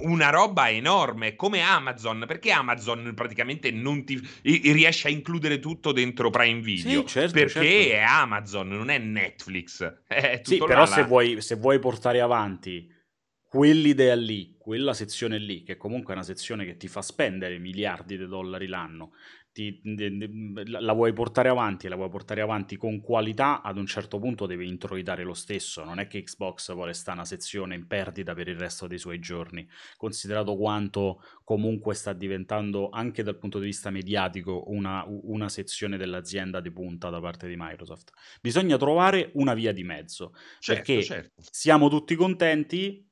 una 0.01 0.31
roba 0.31 0.71
enorme 0.71 1.35
come 1.35 1.61
Amazon 1.61 2.23
perché 2.25 2.51
Amazon 2.51 3.13
praticamente 3.15 3.69
non 3.69 4.03
ti 4.03 4.19
riesce 4.41 5.07
a 5.07 5.11
includere 5.11 5.59
tutto 5.59 5.91
dentro 5.91 6.31
Prime 6.31 6.61
Video 6.61 7.01
Sì, 7.01 7.07
certo, 7.07 7.33
perché 7.33 7.51
certo. 7.51 7.93
è 7.93 7.99
Amazon 7.99 8.69
non 8.69 8.89
è 8.89 8.97
Netflix 8.97 10.01
è 10.07 10.41
Sì, 10.43 10.57
però 10.57 10.87
se 10.87 11.03
vuoi, 11.03 11.39
se 11.41 11.55
vuoi 11.57 11.77
portare 11.77 12.21
avanti 12.21 12.91
quell'idea 13.51 14.15
lì, 14.15 14.55
quella 14.57 14.93
sezione 14.93 15.37
lì, 15.37 15.63
che 15.63 15.75
comunque 15.75 16.13
è 16.13 16.15
una 16.15 16.25
sezione 16.25 16.63
che 16.63 16.77
ti 16.77 16.87
fa 16.87 17.01
spendere 17.01 17.57
miliardi 17.57 18.15
di 18.17 18.25
dollari 18.25 18.65
l'anno, 18.65 19.11
ti- 19.51 19.81
la 20.65 20.93
vuoi 20.93 21.11
portare 21.11 21.49
avanti 21.49 21.89
la 21.89 21.97
vuoi 21.97 22.07
portare 22.07 22.39
avanti 22.39 22.77
con 22.77 23.01
qualità, 23.01 23.61
ad 23.61 23.75
un 23.75 23.85
certo 23.85 24.19
punto 24.19 24.45
devi 24.45 24.69
introitare 24.69 25.23
lo 25.23 25.33
stesso. 25.33 25.83
Non 25.83 25.99
è 25.99 26.07
che 26.07 26.23
Xbox 26.23 26.73
vuole 26.73 26.93
stare 26.93 27.17
una 27.17 27.25
sezione 27.25 27.75
in 27.75 27.87
perdita 27.87 28.33
per 28.33 28.47
il 28.47 28.55
resto 28.55 28.87
dei 28.87 28.97
suoi 28.97 29.19
giorni, 29.19 29.67
considerato 29.97 30.55
quanto 30.55 31.21
comunque 31.43 31.93
sta 31.93 32.13
diventando 32.13 32.87
anche 32.87 33.21
dal 33.21 33.37
punto 33.37 33.59
di 33.59 33.65
vista 33.65 33.89
mediatico 33.89 34.63
una, 34.67 35.03
una 35.05 35.49
sezione 35.49 35.97
dell'azienda 35.97 36.61
di 36.61 36.71
punta 36.71 37.09
da 37.09 37.19
parte 37.19 37.49
di 37.49 37.55
Microsoft. 37.57 38.11
Bisogna 38.39 38.77
trovare 38.77 39.31
una 39.33 39.53
via 39.53 39.73
di 39.73 39.83
mezzo 39.83 40.33
certo, 40.59 40.83
perché 40.83 41.03
certo. 41.03 41.41
siamo 41.51 41.89
tutti 41.89 42.15
contenti, 42.15 43.10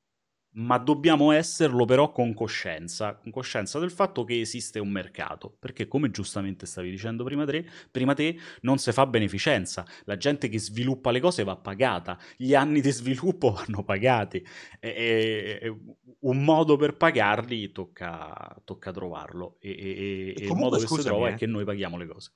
ma 0.54 0.78
dobbiamo 0.78 1.32
esserlo 1.32 1.86
però 1.86 2.12
con 2.12 2.34
coscienza, 2.34 3.16
con 3.16 3.32
coscienza 3.32 3.80
del 3.80 3.92
fatto 3.92 4.24
che 4.24 4.40
esiste 4.40 4.80
un 4.80 4.90
mercato, 4.90 5.56
perché 5.60 5.88
come 5.88 6.10
giustamente 6.12 6.66
stavi 6.66 6.90
dicendo 6.90 7.24
prima 7.24 7.46
te, 7.46 7.66
prima 7.92 8.14
te 8.14 8.38
non 8.62 8.78
si 8.78 8.92
fa 8.92 9.06
beneficenza, 9.06 9.86
la 10.06 10.18
gente 10.18 10.50
che 10.50 10.60
sviluppa 10.60 11.12
le 11.12 11.20
cose 11.20 11.44
va 11.44 11.56
pagata, 11.56 12.18
gli 12.36 12.54
anni 12.56 12.82
di 12.82 12.92
sviluppo 12.92 13.52
vanno 13.66 13.84
pagati, 13.84 14.44
e, 14.80 15.60
e- 15.62 15.76
un 16.22 16.44
modo 16.44 16.76
per 16.76 16.98
pagarli 16.98 17.72
tocca, 17.72 18.62
tocca 18.66 18.92
trovarlo 18.92 19.58
e, 19.60 19.70
e- 19.70 19.74
e- 19.74 20.34
e 20.38 20.44
il 20.44 20.48
comunque, 20.48 20.56
modo 20.56 20.78
che 20.80 20.88
si 20.88 21.02
trova 21.02 21.30
eh. 21.30 21.32
è 21.32 21.36
che 21.36 21.46
noi 21.46 21.64
paghiamo 21.64 21.98
le 21.98 22.08
cose. 22.08 22.32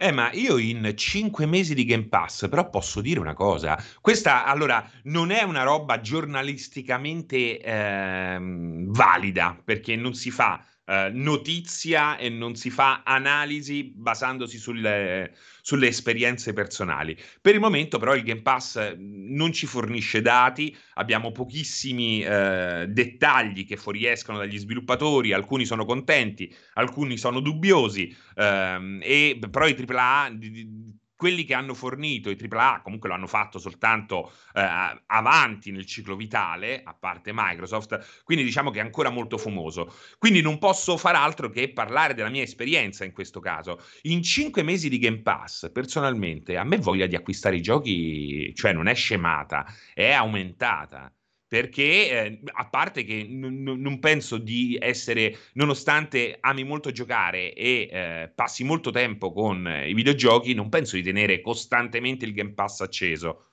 Eh, 0.00 0.12
ma 0.12 0.30
io 0.32 0.58
in 0.58 0.92
5 0.94 1.44
mesi 1.46 1.74
di 1.74 1.84
Game 1.84 2.06
Pass, 2.06 2.48
però 2.48 2.70
posso 2.70 3.00
dire 3.00 3.18
una 3.18 3.34
cosa. 3.34 3.76
Questa, 4.00 4.44
allora, 4.44 4.88
non 5.04 5.30
è 5.32 5.42
una 5.42 5.64
roba 5.64 6.00
giornalisticamente 6.00 7.60
ehm, 7.60 8.92
valida, 8.92 9.60
perché 9.64 9.96
non 9.96 10.14
si 10.14 10.30
fa 10.30 10.64
eh, 10.88 11.10
notizia 11.12 12.16
e 12.16 12.30
non 12.30 12.54
si 12.54 12.70
fa 12.70 13.02
analisi 13.04 13.92
basandosi 13.94 14.56
sulle, 14.56 15.34
sulle 15.60 15.88
esperienze 15.88 16.54
personali. 16.54 17.14
Per 17.40 17.54
il 17.54 17.60
momento, 17.60 17.98
però, 17.98 18.14
il 18.14 18.22
Game 18.22 18.40
Pass 18.40 18.76
eh, 18.76 18.96
non 18.98 19.52
ci 19.52 19.66
fornisce 19.66 20.22
dati, 20.22 20.74
abbiamo 20.94 21.30
pochissimi 21.30 22.22
eh, 22.22 22.86
dettagli 22.88 23.66
che 23.66 23.76
fuoriescono 23.76 24.38
dagli 24.38 24.58
sviluppatori, 24.58 25.32
alcuni 25.32 25.66
sono 25.66 25.84
contenti, 25.84 26.54
alcuni 26.74 27.18
sono 27.18 27.40
dubbiosi. 27.40 28.14
Ehm, 28.36 29.00
e 29.02 29.38
però 29.50 29.66
i 29.66 29.74
AAA, 29.74 30.30
di- 30.30 30.50
di- 30.50 30.96
quelli 31.18 31.42
che 31.42 31.52
hanno 31.52 31.74
fornito 31.74 32.30
i 32.30 32.38
AAA, 32.40 32.80
comunque 32.80 33.08
lo 33.08 33.16
hanno 33.16 33.26
fatto 33.26 33.58
soltanto 33.58 34.30
eh, 34.54 34.64
avanti 35.06 35.72
nel 35.72 35.84
ciclo 35.84 36.14
vitale, 36.14 36.80
a 36.84 36.94
parte 36.94 37.32
Microsoft, 37.34 38.22
quindi 38.22 38.44
diciamo 38.44 38.70
che 38.70 38.78
è 38.78 38.82
ancora 38.82 39.10
molto 39.10 39.36
fumoso. 39.36 39.92
Quindi 40.16 40.40
non 40.40 40.58
posso 40.58 40.96
far 40.96 41.16
altro 41.16 41.50
che 41.50 41.72
parlare 41.72 42.14
della 42.14 42.28
mia 42.28 42.44
esperienza 42.44 43.04
in 43.04 43.10
questo 43.10 43.40
caso. 43.40 43.80
In 44.02 44.22
cinque 44.22 44.62
mesi 44.62 44.88
di 44.88 45.00
Game 45.00 45.22
Pass, 45.22 45.72
personalmente, 45.72 46.56
a 46.56 46.62
me 46.62 46.76
voglia 46.76 47.06
di 47.06 47.16
acquistare 47.16 47.56
i 47.56 47.62
giochi, 47.62 48.54
cioè 48.54 48.72
non 48.72 48.86
è 48.86 48.94
scemata, 48.94 49.66
è 49.94 50.12
aumentata 50.12 51.12
perché 51.48 52.10
eh, 52.10 52.40
a 52.44 52.68
parte 52.68 53.04
che 53.04 53.24
n- 53.24 53.62
non 53.80 53.98
penso 53.98 54.36
di 54.38 54.76
essere, 54.80 55.34
nonostante 55.54 56.36
ami 56.40 56.62
molto 56.62 56.92
giocare 56.92 57.54
e 57.54 57.88
eh, 57.90 58.32
passi 58.34 58.64
molto 58.64 58.90
tempo 58.90 59.32
con 59.32 59.66
eh, 59.66 59.88
i 59.88 59.94
videogiochi, 59.94 60.54
non 60.54 60.68
penso 60.68 60.96
di 60.96 61.02
tenere 61.02 61.40
costantemente 61.40 62.24
il 62.26 62.34
Game 62.34 62.52
Pass 62.52 62.80
acceso. 62.82 63.44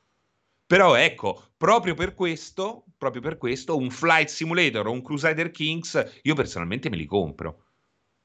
Però 0.68 0.96
ecco, 0.96 1.54
proprio 1.58 1.94
per 1.94 2.14
questo, 2.16 2.86
proprio 2.98 3.22
per 3.22 3.38
questo, 3.38 3.78
un 3.78 3.90
Flight 3.92 4.28
Simulator 4.30 4.88
o 4.88 4.92
un 4.92 5.02
Crusader 5.04 5.52
Kings, 5.52 6.20
io 6.24 6.34
personalmente 6.36 6.90
me 6.90 6.98
li 6.98 7.06
compro. 7.06 7.64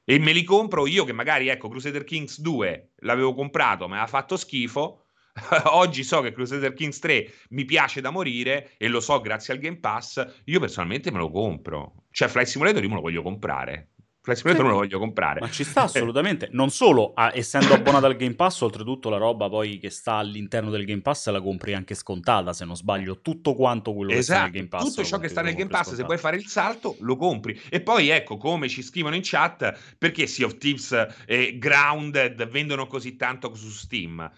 E 0.03 0.17
me 0.19 0.33
li 0.33 0.43
compro 0.43 0.87
io 0.87 1.03
che 1.05 1.13
magari, 1.13 1.47
ecco, 1.49 1.69
Crusader 1.69 2.03
Kings 2.03 2.39
2 2.41 2.93
l'avevo 2.97 3.33
comprato, 3.33 3.87
ma 3.87 4.01
ha 4.01 4.07
fatto 4.07 4.35
schifo. 4.37 5.05
Oggi 5.71 6.03
so 6.03 6.21
che 6.21 6.31
Crusader 6.31 6.73
Kings 6.73 6.99
3 6.99 7.31
mi 7.49 7.65
piace 7.65 8.01
da 8.01 8.09
morire 8.09 8.71
e 8.77 8.87
lo 8.87 8.99
so 8.99 9.19
grazie 9.21 9.53
al 9.53 9.59
Game 9.59 9.77
Pass. 9.79 10.25
Io 10.45 10.59
personalmente 10.59 11.11
me 11.11 11.17
lo 11.19 11.29
compro. 11.31 12.05
Cioè, 12.11 12.27
Flight 12.27 12.47
Simulator 12.47 12.81
io 12.83 12.89
me 12.89 12.95
lo 12.95 13.01
voglio 13.01 13.21
comprare. 13.21 13.87
Flight 14.23 14.37
Simulator 14.39 14.65
Sì. 14.65 14.71
me 14.71 14.77
lo 14.77 14.83
voglio 14.85 14.99
comprare. 14.99 15.39
Ma 15.39 15.49
ci 15.49 15.63
sta 15.63 15.81
assolutamente. 15.83 16.47
Non 16.51 16.69
solo, 16.69 17.13
ah, 17.15 17.31
essendo 17.33 17.73
abbonato 17.73 18.05
al 18.05 18.15
Game 18.15 18.35
Pass, 18.35 18.61
oltretutto 18.61 19.09
la 19.09 19.17
roba 19.17 19.49
poi 19.49 19.79
che 19.79 19.89
sta 19.89 20.13
all'interno 20.15 20.69
del 20.69 20.85
Game 20.85 21.01
Pass 21.01 21.27
la 21.29 21.41
compri 21.41 21.73
anche 21.73 21.95
scontata, 21.95 22.53
se 22.53 22.63
non 22.65 22.75
sbaglio. 22.75 23.21
Tutto 23.21 23.55
quanto 23.55 23.95
quello 23.95 24.11
che 24.11 24.21
sta 24.21 24.33
nel 24.33 24.41
Esatto, 24.43 24.57
Game 24.57 24.67
Pass. 24.67 24.83
tutto 24.89 25.03
ciò 25.05 25.17
che 25.17 25.27
sta 25.27 25.41
nel 25.41 25.55
Game 25.55 25.69
Pass, 25.69 25.79
se 25.79 25.85
scontato. 25.95 26.05
vuoi 26.07 26.17
fare 26.19 26.35
il 26.37 26.45
salto, 26.45 26.97
lo 26.99 27.15
compri. 27.15 27.59
E 27.69 27.81
poi 27.81 28.09
ecco, 28.09 28.37
come 28.37 28.69
ci 28.69 28.83
scrivono 28.83 29.15
in 29.15 29.21
chat, 29.23 29.95
perché 29.97 30.27
Sea 30.27 30.45
of 30.45 30.57
Thieves 30.57 31.07
e 31.25 31.57
Grounded 31.57 32.47
vendono 32.47 32.85
così 32.85 33.15
tanto 33.15 33.55
su 33.55 33.69
Steam? 33.69 34.29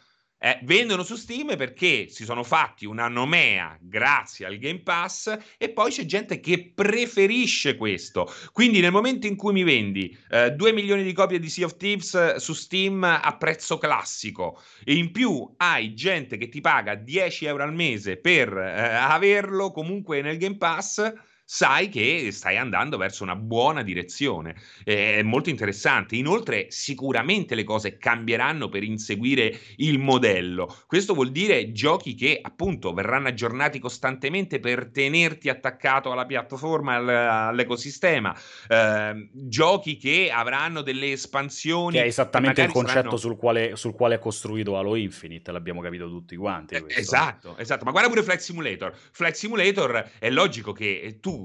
Eh, 0.46 0.60
vendono 0.64 1.04
su 1.04 1.16
Steam 1.16 1.56
perché 1.56 2.10
si 2.10 2.26
sono 2.26 2.44
fatti 2.44 2.86
una 2.86 3.08
nomea 3.08 3.78
grazie 3.80 4.46
al 4.46 4.58
Game 4.58 4.82
Pass 4.82 5.34
e 5.58 5.70
poi 5.70 5.90
c'è 5.90 6.04
gente 6.04 6.42
che 6.42 6.74
preferisce 6.76 7.78
questo. 7.78 8.30
Quindi 8.52 8.82
nel 8.82 8.92
momento 8.92 9.26
in 9.26 9.38
cui 9.38 9.54
mi 9.54 9.64
vendi 9.64 10.14
eh, 10.30 10.52
2 10.52 10.74
milioni 10.74 11.04
di 11.04 11.14
copie 11.14 11.40
di 11.40 11.48
Sea 11.48 11.66
of 11.66 11.78
Thieves 11.78 12.14
eh, 12.16 12.40
su 12.40 12.52
Steam 12.52 13.06
a 13.06 13.38
prezzo 13.38 13.78
classico 13.78 14.62
e 14.84 14.96
in 14.96 15.14
più 15.14 15.50
hai 15.56 15.94
gente 15.94 16.36
che 16.36 16.50
ti 16.50 16.60
paga 16.60 16.96
10 16.96 17.46
euro 17.46 17.64
al 17.64 17.74
mese 17.74 18.18
per 18.18 18.52
eh, 18.52 18.96
averlo 18.96 19.72
comunque 19.72 20.22
nel 20.22 20.36
Game 20.36 20.58
Pass, 20.58 21.10
sai 21.46 21.90
che 21.90 22.32
stai 22.32 22.58
andando 22.58 22.98
verso 22.98 23.24
una 23.24 23.36
buona 23.36 23.84
direzione. 23.84 24.56
Eh, 24.84 25.18
È 25.18 25.24
molto 25.24 25.50
interessante. 25.50 26.16
Inoltre, 26.16 26.68
sicuramente 26.70 27.54
le 27.54 27.64
cose 27.64 27.98
cambieranno 27.98 28.70
per 28.70 28.84
inseguire 28.84 29.60
il 29.78 30.00
modello. 30.00 30.74
Questo 30.88 31.14
vuol 31.14 31.32
dire 31.32 31.72
giochi 31.72 32.16
che 32.16 32.40
appunto 32.42 32.94
verranno 32.94 33.28
aggiornati 33.28 33.80
costantemente 33.80 34.60
per 34.60 34.90
tenerti 34.90 35.50
attaccato 35.50 36.12
alla 36.12 36.26
piattaforma, 36.26 36.96
al- 36.96 37.10
all'ecosistema. 37.10 38.36
Eh, 38.68 39.30
giochi 39.34 39.98
che 39.98 40.30
avranno 40.34 40.82
delle 40.82 41.12
espansioni. 41.12 41.98
Che 41.98 42.04
è 42.04 42.08
esattamente 42.08 42.62
il 42.62 42.68
magari 42.68 42.86
concetto 42.86 43.18
saranno- 43.18 43.18
sul, 43.18 43.38
quale, 43.38 43.76
sul 43.76 43.94
quale 43.94 44.16
è 44.16 44.20
costruito 44.20 44.78
Halo 44.78 44.96
Infinite, 44.96 45.52
l'abbiamo 45.52 45.82
capito 45.82 46.08
tutti 46.08 46.36
quanti. 46.38 46.76
Eh, 46.76 46.82
questo. 46.82 47.00
Esatto, 47.02 47.58
esatto. 47.58 47.84
Ma 47.84 47.92
guarda 47.92 48.10
pure 48.10 48.24
Flight 48.24 48.40
Simulator. 48.40 48.94
Flight 49.12 49.36
Simulator 49.36 50.10
è 50.20 50.30
logico 50.30 50.72
che 50.72 51.18
tu 51.20 51.32
tu 51.34 51.43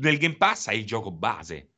nel 0.00 0.18
Game 0.18 0.36
Pass 0.36 0.68
hai 0.68 0.78
il 0.80 0.86
gioco 0.86 1.10
base. 1.10 1.72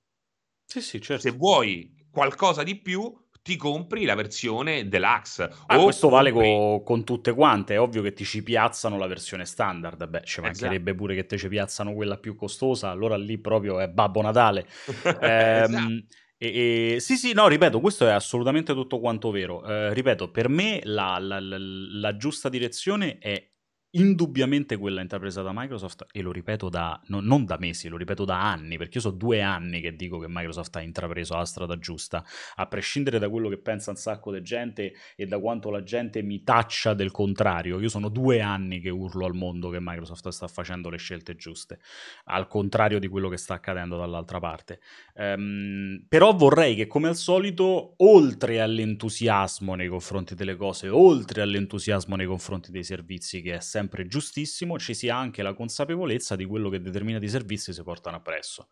Sì, 0.65 0.81
sì, 0.81 1.01
certo. 1.01 1.23
Se 1.23 1.31
vuoi 1.37 1.95
qualcosa 2.11 2.63
di 2.63 2.77
più, 2.77 3.13
ti 3.43 3.57
compri 3.57 4.05
la 4.05 4.15
versione 4.15 4.87
deluxe. 4.89 5.51
Ah, 5.67 5.79
o 5.79 5.85
questo 5.85 6.09
vale 6.09 6.31
compri- 6.31 6.51
co- 6.51 6.83
con 6.85 7.05
tutte 7.05 7.33
quante, 7.35 7.75
è 7.75 7.81
ovvio 7.81 8.03
che 8.03 8.13
ti 8.13 8.25
ci 8.25 8.43
piazzano 8.43 8.99
la 8.99 9.07
versione 9.07 9.45
standard, 9.47 10.07
beh, 10.07 10.19
ci 10.21 10.25
Esatto. 10.41 10.43
mancherebbe 10.43 10.95
pure 10.95 11.15
che 11.15 11.27
te 11.27 11.39
ci 11.39 11.49
piazzano 11.49 11.95
quella 11.95 12.19
più 12.19 12.37
costosa, 12.37 12.91
allora 12.91 13.17
lì 13.17 13.39
proprio 13.39 13.81
è 13.81 13.89
Babbo 13.89 14.21
Natale. 14.23 14.67
Esatto. 14.87 15.27
Ehm, 15.27 16.07
e- 16.37 16.95
e- 16.95 17.01
sì, 17.01 17.17
sì, 17.17 17.33
no, 17.33 17.49
ripeto, 17.49 17.81
questo 17.81 18.07
è 18.07 18.11
assolutamente 18.13 18.73
tutto 18.75 19.01
quanto 19.01 19.31
vero. 19.31 19.65
Eh, 19.65 19.93
ripeto, 19.93 20.31
per 20.31 20.49
me 20.49 20.81
la, 20.85 21.19
la- 21.19 21.41
la- 21.41 21.57
la 21.59 22.17
giusta 22.17 22.49
direzione 22.49 23.19
è 23.19 23.50
indubbiamente 23.93 24.77
quella 24.77 25.01
intrapresa 25.01 25.43
da 25.43 25.51
Microsoft, 25.53 26.07
e 26.13 26.21
lo 26.21 26.31
ripeto 26.33 26.69
da, 26.69 27.01
no, 27.07 27.21
non 27.21 27.45
da 27.45 27.57
mesi, 27.59 27.89
lo 27.89 27.97
ripeto 27.97 28.25
da 28.25 28.51
anni, 28.51 28.77
perché 28.77 28.99
io 28.99 29.03
so 29.03 29.11
due 29.11 29.41
anni 29.41 29.81
che 29.81 29.97
dico 29.97 30.19
che 30.19 30.27
Microsoft 30.29 30.77
ha 30.77 30.81
intrapreso 30.81 31.37
la 31.37 31.45
strada 31.45 31.79
giusta, 31.79 32.25
a 32.57 32.67
prescindere 32.67 33.19
da 33.19 33.29
quello 33.29 33.49
che 33.49 33.59
pensa 33.59 33.91
un 33.91 33.97
sacco 33.97 34.33
di 34.33 34.43
gente 34.43 34.95
e 35.17 35.27
da 35.27 35.39
quanto 35.39 35.71
la 35.71 35.83
gente 35.83 36.23
mi 36.23 36.43
taccia 36.43 36.95
del 36.95 37.11
contrario. 37.11 37.81
Io 37.81 37.89
sono 37.89 38.09
due 38.09 38.41
anni 38.41 38.81
che 38.81 38.91
urlo 38.91 39.27
al 39.27 39.35
mondo 39.35 39.71
che 39.71 39.79
Microsoft 39.81 40.29
sta 40.29 40.47
facendo 40.47 40.89
le 40.89 40.99
scelte 40.99 41.35
giuste, 41.35 41.81
al 42.25 42.47
contrario 42.47 42.99
di 42.99 43.09
quello 43.09 43.29
che 43.29 43.37
sta 43.37 43.55
accadendo 43.55 43.97
dall'altra 43.97 44.39
parte. 44.39 44.81
Um, 45.15 46.05
però 46.09 46.33
vorrei 46.35 46.75
che, 46.75 46.87
come 46.87 47.09
al 47.09 47.17
solito, 47.17 47.95
oltre 47.99 48.61
all'entusiasmo 48.61 49.75
nei 49.75 49.89
confronti 49.89 50.35
delle 50.35 50.57
cose, 50.57 50.89
oltre 50.89 51.43
all'entusiasmo 51.43 52.17
nei 52.17 52.27
confronti 52.27 52.71
dei 52.71 52.85
servizi, 52.85 53.43
che 53.43 53.55
è 53.55 53.61
sempre 53.61 53.80
sempre 53.81 54.07
giustissimo, 54.07 54.79
ci 54.79 54.95
sia 54.95 55.17
anche 55.17 55.43
la 55.43 55.55
consapevolezza 55.55 56.37
di 56.37 56.45
quello 56.45 56.69
che 56.69 56.81
determinati 56.81 57.29
servizi 57.29 57.73
si 57.73 57.83
portano 57.83 58.17
appresso. 58.17 58.69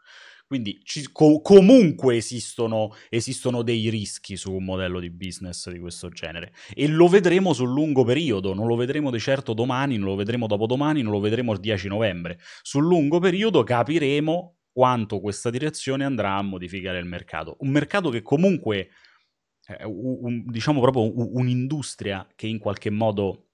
Quindi 0.47 0.81
ci, 0.83 1.09
co- 1.13 1.41
comunque 1.41 2.17
esistono, 2.17 2.95
esistono, 3.09 3.63
dei 3.63 3.89
rischi 3.89 4.37
su 4.37 4.53
un 4.53 4.65
modello 4.65 5.01
di 5.01 5.11
business 5.11 5.69
di 5.71 5.79
questo 5.79 6.09
genere 6.09 6.53
e 6.75 6.87
lo 6.89 7.09
vedremo 7.09 7.53
sul 7.53 7.71
lungo 7.71 8.05
periodo, 8.05 8.55
non 8.55 8.67
lo 8.67 8.77
vedremo 8.77 9.11
di 9.11 9.19
certo 9.19 9.53
domani, 9.53 9.97
non 9.97 10.09
lo 10.09 10.15
vedremo 10.15 10.47
dopodomani, 10.47 11.03
non 11.03 11.13
lo 11.13 11.21
vedremo 11.21 11.53
il 11.53 11.61
10 11.61 11.89
novembre. 11.89 12.39
Sul 12.63 12.85
lungo 12.85 13.19
periodo 13.19 13.63
capiremo 13.63 14.57
quanto 14.73 15.21
questa 15.21 15.51
direzione 15.51 16.05
andrà 16.05 16.37
a 16.37 16.43
modificare 16.43 16.99
il 16.99 17.07
mercato. 17.07 17.57
Un 17.61 17.71
mercato 17.71 18.11
che 18.11 18.23
comunque, 18.23 18.91
è 19.61 19.83
un, 19.85 20.45
diciamo 20.47 20.81
proprio 20.81 21.13
un'industria 21.37 22.27
che 22.35 22.47
in 22.47 22.59
qualche 22.59 22.89
modo 22.89 23.48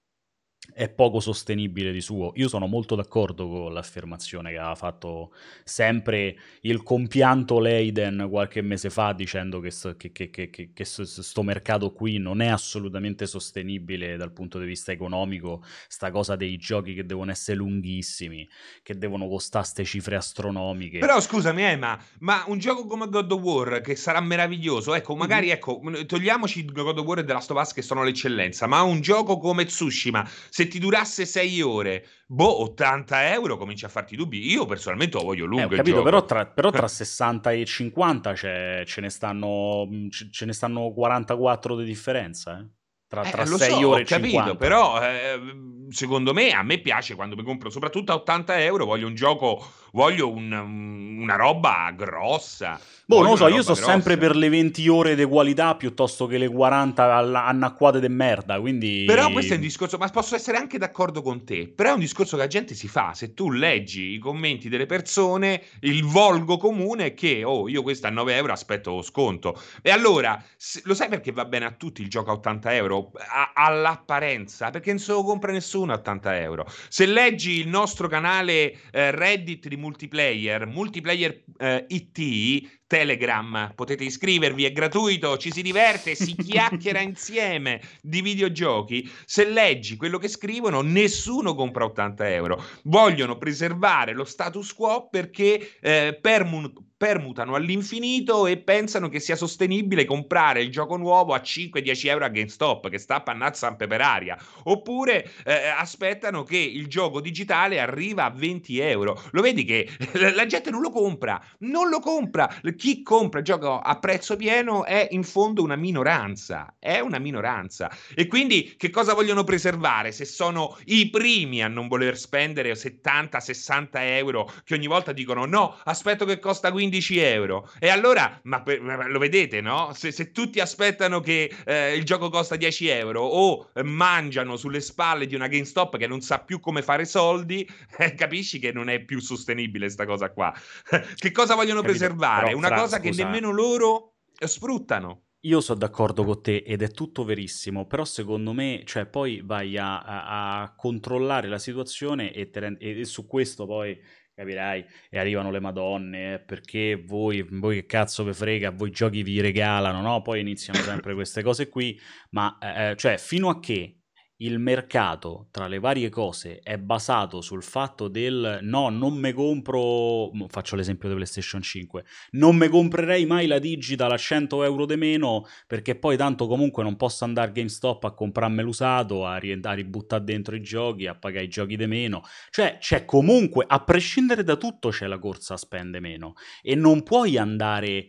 è 0.73 0.89
poco 0.89 1.19
sostenibile 1.19 1.91
di 1.91 2.01
suo. 2.01 2.31
Io 2.35 2.47
sono 2.47 2.67
molto 2.67 2.95
d'accordo 2.95 3.47
con 3.47 3.73
l'affermazione 3.73 4.51
che 4.51 4.57
aveva 4.57 4.75
fatto 4.75 5.33
sempre 5.63 6.37
il 6.61 6.83
compianto 6.83 7.59
Leiden 7.59 8.27
qualche 8.29 8.61
mese 8.61 8.89
fa 8.89 9.13
dicendo 9.13 9.59
che, 9.59 9.71
che, 9.97 10.11
che, 10.11 10.49
che, 10.49 10.69
che 10.73 10.85
sto 10.85 11.43
mercato 11.43 11.91
qui 11.91 12.17
non 12.17 12.41
è 12.41 12.47
assolutamente 12.47 13.25
sostenibile 13.25 14.17
dal 14.17 14.31
punto 14.31 14.59
di 14.59 14.65
vista 14.65 14.91
economico, 14.91 15.63
sta 15.87 16.11
cosa 16.11 16.35
dei 16.35 16.57
giochi 16.57 16.93
che 16.93 17.05
devono 17.05 17.31
essere 17.31 17.57
lunghissimi, 17.57 18.47
che 18.81 18.97
devono 18.97 19.27
costare 19.27 19.63
queste 19.65 19.85
cifre 19.85 20.15
astronomiche. 20.15 20.99
Però 20.99 21.19
scusami 21.19 21.63
Emma, 21.63 21.97
ma 22.19 22.43
un 22.47 22.57
gioco 22.59 22.85
come 22.85 23.09
God 23.09 23.31
of 23.31 23.41
War 23.41 23.81
che 23.81 23.95
sarà 23.95 24.19
meraviglioso, 24.21 24.93
ecco, 24.93 25.15
magari 25.15 25.49
ecco, 25.49 25.81
togliamoci 26.05 26.65
God 26.65 26.99
of 26.99 27.05
War 27.05 27.19
e 27.19 27.23
The 27.23 27.33
Last 27.33 27.51
of 27.51 27.59
Us 27.59 27.73
che 27.73 27.81
sono 27.81 28.03
l'eccellenza, 28.03 28.67
ma 28.67 28.81
un 28.81 29.01
gioco 29.01 29.37
come 29.37 29.65
Tsushima 29.65 30.27
se 30.55 30.69
ti 30.69 30.79
durasse 30.79 31.25
6 31.25 31.61
ore, 31.63 32.05
boh, 32.27 32.61
80 32.61 33.33
euro 33.33 33.57
cominci 33.57 33.83
a 33.83 33.89
farti 33.89 34.15
dubbi. 34.15 34.49
Io 34.53 34.65
personalmente 34.65 35.17
lo 35.17 35.25
voglio 35.25 35.43
lungo. 35.43 35.73
Eh, 35.73 35.75
capito, 35.75 36.01
però 36.01 36.23
tra, 36.23 36.45
però 36.45 36.71
tra 36.71 36.87
60 36.87 37.51
e 37.51 37.65
50 37.65 38.33
ce 38.35 38.85
ne, 39.01 39.09
stanno, 39.09 39.85
ce 40.09 40.45
ne 40.45 40.53
stanno 40.53 40.93
44 40.93 41.75
di 41.75 41.83
differenza. 41.83 42.57
Eh? 42.57 42.67
Tra, 43.05 43.23
tra 43.23 43.41
eh, 43.41 43.47
6 43.47 43.69
so, 43.69 43.87
ore 43.89 44.01
e 44.03 44.05
capito, 44.05 44.29
50. 44.29 44.55
però 44.55 45.03
eh, 45.03 45.41
secondo 45.89 46.33
me 46.33 46.51
a 46.51 46.63
me 46.63 46.79
piace 46.79 47.15
quando 47.15 47.35
mi 47.35 47.43
compro 47.43 47.69
soprattutto 47.69 48.11
a 48.11 48.15
80 48.15 48.63
euro, 48.63 48.85
voglio 48.85 49.07
un 49.07 49.15
gioco, 49.15 49.65
voglio 49.91 50.31
un, 50.31 50.51
una 50.51 51.35
roba 51.35 51.93
grossa. 51.95 52.79
Boh, 53.07 53.21
non 53.21 53.31
lo 53.31 53.35
so, 53.35 53.47
io 53.47 53.61
sono 53.61 53.75
sempre 53.75 54.17
per 54.17 54.35
le 54.35 54.49
20 54.49 54.87
ore 54.87 55.15
di 55.15 55.25
qualità 55.25 55.75
piuttosto 55.75 56.25
che 56.25 56.39
le 56.39 56.47
40 56.47 57.03
annacquate 57.45 57.99
di 57.99 58.09
merda, 58.09 58.59
quindi... 58.59 59.03
Però 59.05 59.29
questo 59.31 59.53
è 59.53 59.55
un 59.57 59.61
discorso, 59.61 59.97
ma 59.97 60.07
posso 60.09 60.35
essere 60.35 60.57
anche 60.57 60.79
d'accordo 60.79 61.21
con 61.21 61.45
te, 61.45 61.67
però 61.67 61.91
è 61.91 61.93
un 61.93 61.99
discorso 61.99 62.35
che 62.35 62.41
la 62.41 62.47
gente 62.47 62.73
si 62.73 62.87
fa, 62.87 63.13
se 63.13 63.35
tu 63.35 63.51
leggi 63.51 64.13
i 64.13 64.17
commenti 64.17 64.69
delle 64.69 64.87
persone, 64.87 65.61
il 65.81 66.03
volgo 66.03 66.57
comune 66.57 67.05
è 67.05 67.13
che, 67.13 67.43
oh, 67.43 67.69
io 67.69 67.83
questo 67.83 68.07
a 68.07 68.09
9 68.09 68.35
euro 68.35 68.53
aspetto 68.53 68.95
lo 68.95 69.01
sconto. 69.03 69.59
E 69.83 69.91
allora, 69.91 70.43
lo 70.83 70.93
sai 70.95 71.07
perché 71.07 71.31
va 71.31 71.45
bene 71.45 71.65
a 71.65 71.71
tutti 71.71 72.01
il 72.01 72.09
gioco 72.09 72.31
a 72.31 72.33
80 72.33 72.73
euro? 72.73 73.11
A- 73.15 73.51
all'apparenza, 73.53 74.71
perché 74.71 74.89
non 74.89 74.99
se 74.99 75.11
lo 75.11 75.23
compra 75.23 75.51
nessuno 75.51 75.74
a 75.83 75.95
80 75.95 76.39
euro. 76.39 76.65
Se 76.89 77.05
leggi 77.05 77.59
il 77.59 77.67
nostro 77.67 78.07
canale 78.07 78.77
eh, 78.91 79.11
Reddit 79.11 79.67
di 79.67 79.77
multiplayer, 79.77 80.65
multiplayer 80.65 81.43
eh, 81.57 81.85
IT, 81.89 82.83
Telegram, 82.87 83.71
potete 83.73 84.03
iscrivervi, 84.03 84.65
è 84.65 84.71
gratuito, 84.71 85.37
ci 85.37 85.51
si 85.51 85.61
diverte, 85.61 86.15
si 86.15 86.35
chiacchiera 86.37 86.99
insieme 86.99 87.81
di 88.01 88.21
videogiochi. 88.21 89.09
Se 89.25 89.45
leggi 89.49 89.95
quello 89.95 90.17
che 90.17 90.27
scrivono, 90.27 90.81
nessuno 90.81 91.55
compra 91.55 91.85
80 91.85 92.29
euro. 92.31 92.63
Vogliono 92.83 93.37
preservare 93.37 94.13
lo 94.13 94.23
status 94.23 94.73
quo 94.73 95.09
perché 95.09 95.77
eh, 95.81 96.17
permun- 96.21 96.71
permutano 96.97 97.55
all'infinito 97.55 98.47
e 98.47 98.57
pensano 98.57 99.09
che 99.09 99.19
sia 99.19 99.35
sostenibile 99.35 100.05
comprare 100.05 100.61
il 100.61 100.71
gioco 100.71 100.95
nuovo 100.95 101.33
a 101.33 101.41
5-10 101.43 102.07
euro 102.07 102.25
a 102.25 102.29
GameStop 102.29 102.89
che 102.89 102.97
sta 102.97 103.21
pannazza 103.21 103.75
per 103.75 104.01
aria. 104.01 104.37
Oppure 104.63 105.29
eh, 105.43 105.67
aspettano 105.67 106.43
che 106.43 106.57
il 106.57 106.87
gioco 106.87 107.19
digitale 107.19 107.79
arriva 107.79 108.23
a 108.23 108.29
20 108.29 108.79
euro. 108.79 109.21
Lo 109.31 109.41
vedi 109.41 109.65
che 109.65 109.89
la 110.33 110.45
gente 110.45 110.71
non 110.71 110.81
lo 110.81 110.89
compra 110.89 111.41
non 111.59 111.89
lo 111.89 111.99
compra. 111.99 112.49
Chi 112.75 113.01
compra 113.03 113.39
il 113.39 113.45
gioco 113.45 113.79
a 113.79 113.99
prezzo 113.99 114.35
pieno 114.35 114.85
è 114.85 115.07
in 115.11 115.23
fondo 115.23 115.63
una 115.63 115.75
minoranza 115.75 116.75
è 116.79 116.99
una 116.99 117.19
minoranza. 117.19 117.91
E 118.13 118.27
quindi 118.27 118.75
che 118.77 118.89
cosa 118.89 119.13
vogliono 119.13 119.43
preservare? 119.43 120.11
Se 120.11 120.25
sono 120.25 120.77
i 120.85 121.09
primi 121.09 121.63
a 121.63 121.67
non 121.67 121.87
voler 121.87 122.17
spendere 122.17 122.73
70-60 122.73 123.87
euro 123.93 124.51
che 124.63 124.75
ogni 124.75 124.87
volta 124.87 125.11
dicono 125.11 125.45
no 125.45 125.77
aspetto 125.83 126.25
che 126.25 126.39
costa 126.39 126.71
15 126.71 126.84
15 126.85 127.19
euro. 127.19 127.69
E 127.79 127.89
allora, 127.89 128.39
ma, 128.43 128.63
ma 128.81 129.07
lo 129.07 129.19
vedete, 129.19 129.61
no? 129.61 129.91
Se, 129.93 130.11
se, 130.11 130.31
tutti 130.31 130.59
aspettano 130.59 131.19
che 131.19 131.51
eh, 131.65 131.95
il 131.95 132.03
gioco 132.03 132.29
costa 132.29 132.55
10 132.55 132.87
euro 132.87 133.21
o 133.21 133.69
eh, 133.73 133.83
mangiano 133.83 134.55
sulle 134.55 134.81
spalle 134.81 135.25
di 135.25 135.35
una 135.35 135.47
GameStop 135.47 135.97
che 135.97 136.07
non 136.07 136.21
sa 136.21 136.39
più 136.39 136.59
come 136.59 136.81
fare 136.81 137.05
soldi, 137.05 137.67
eh, 137.97 138.13
capisci 138.13 138.59
che 138.59 138.71
non 138.71 138.89
è 138.89 138.99
più 139.03 139.19
sostenibile 139.19 139.89
sta 139.89 140.05
cosa 140.05 140.31
qua. 140.31 140.53
che 141.15 141.31
cosa 141.31 141.55
vogliono 141.55 141.81
Capito? 141.81 141.97
preservare? 141.97 142.45
Però, 142.47 142.57
una 142.57 142.67
fra, 142.67 142.77
cosa 142.77 142.97
scusa. 142.97 143.09
che 143.09 143.23
nemmeno 143.23 143.51
loro 143.51 144.13
sfruttano. 144.37 145.21
Io 145.45 145.61
sono 145.61 145.77
d'accordo 145.77 146.23
con 146.23 146.41
te 146.41 146.63
ed 146.65 146.81
è 146.81 146.89
tutto 146.89 147.23
verissimo, 147.23 147.85
però 147.85 148.03
secondo 148.03 148.51
me, 148.51 148.81
cioè, 148.83 149.05
poi 149.05 149.41
vai 149.45 149.77
a, 149.77 149.99
a, 150.01 150.61
a 150.61 150.73
controllare 150.73 151.47
la 151.47 151.59
situazione 151.59 152.33
e, 152.33 152.49
te, 152.49 152.75
e, 152.79 153.05
su 153.05 153.27
questo 153.27 153.67
poi 153.67 153.95
capirai, 154.35 154.85
e 155.09 155.17
arrivano 155.17 155.49
le 155.49 155.59
madonne, 155.59 156.33
eh, 156.33 156.39
perché 156.39 157.01
voi, 157.03 157.41
voi 157.49 157.77
che 157.77 157.85
cazzo 157.85 158.23
vi 158.23 158.33
frega, 158.33 158.71
voi 158.71 158.91
giochi 158.91 159.23
vi 159.23 159.39
regalano, 159.41 160.01
no? 160.01 160.21
Poi 160.21 160.41
iniziano 160.41 160.79
sempre 160.79 161.13
queste 161.13 161.41
cose 161.41 161.69
qui, 161.69 161.99
ma 162.31 162.57
eh, 162.59 162.91
eh 162.91 162.95
cioè 162.97 163.17
fino 163.17 163.49
a 163.49 163.59
che 163.59 164.01
il 164.37 164.59
mercato 164.59 165.47
tra 165.51 165.67
le 165.67 165.79
varie 165.79 166.09
cose 166.09 166.59
è 166.59 166.77
basato 166.77 167.39
sul 167.39 167.63
fatto 167.63 168.09
del 168.09 168.59
no, 168.63 168.89
non 168.89 169.13
me 169.15 169.31
compro, 169.31 170.31
faccio 170.49 170.75
l'esempio 170.75 171.07
di 171.07 171.15
PlayStation 171.15 171.61
5, 171.61 172.03
non 172.31 172.55
me 172.57 172.67
comprerei 172.67 173.25
mai 173.25 173.47
la 173.47 173.59
digital 173.59 174.11
a 174.11 174.17
100 174.17 174.63
euro 174.63 174.85
di 174.85 174.97
meno 174.97 175.45
perché 175.67 175.95
poi 175.95 176.17
tanto 176.17 176.47
comunque 176.47 176.83
non 176.83 176.97
posso 176.97 177.23
andare 177.23 177.49
a 177.49 177.51
GameStop 177.51 178.03
a 178.03 178.13
comprarmi 178.13 178.61
l'usato, 178.61 179.25
a, 179.25 179.37
ri- 179.37 179.59
a 179.61 179.73
ributtare 179.73 180.23
dentro 180.23 180.55
i 180.55 180.61
giochi, 180.61 181.07
a 181.07 181.15
pagare 181.15 181.45
i 181.45 181.49
giochi 181.49 181.77
di 181.77 181.87
meno. 181.87 182.23
Cioè 182.49 182.77
c'è 182.79 183.05
comunque, 183.05 183.63
a 183.67 183.83
prescindere 183.83 184.43
da 184.43 184.57
tutto, 184.57 184.89
c'è 184.89 185.07
la 185.07 185.19
corsa 185.19 185.53
a 185.53 185.57
spende 185.57 185.99
meno 185.99 186.33
e 186.61 186.75
non 186.75 187.03
puoi 187.03 187.37
andare 187.37 188.07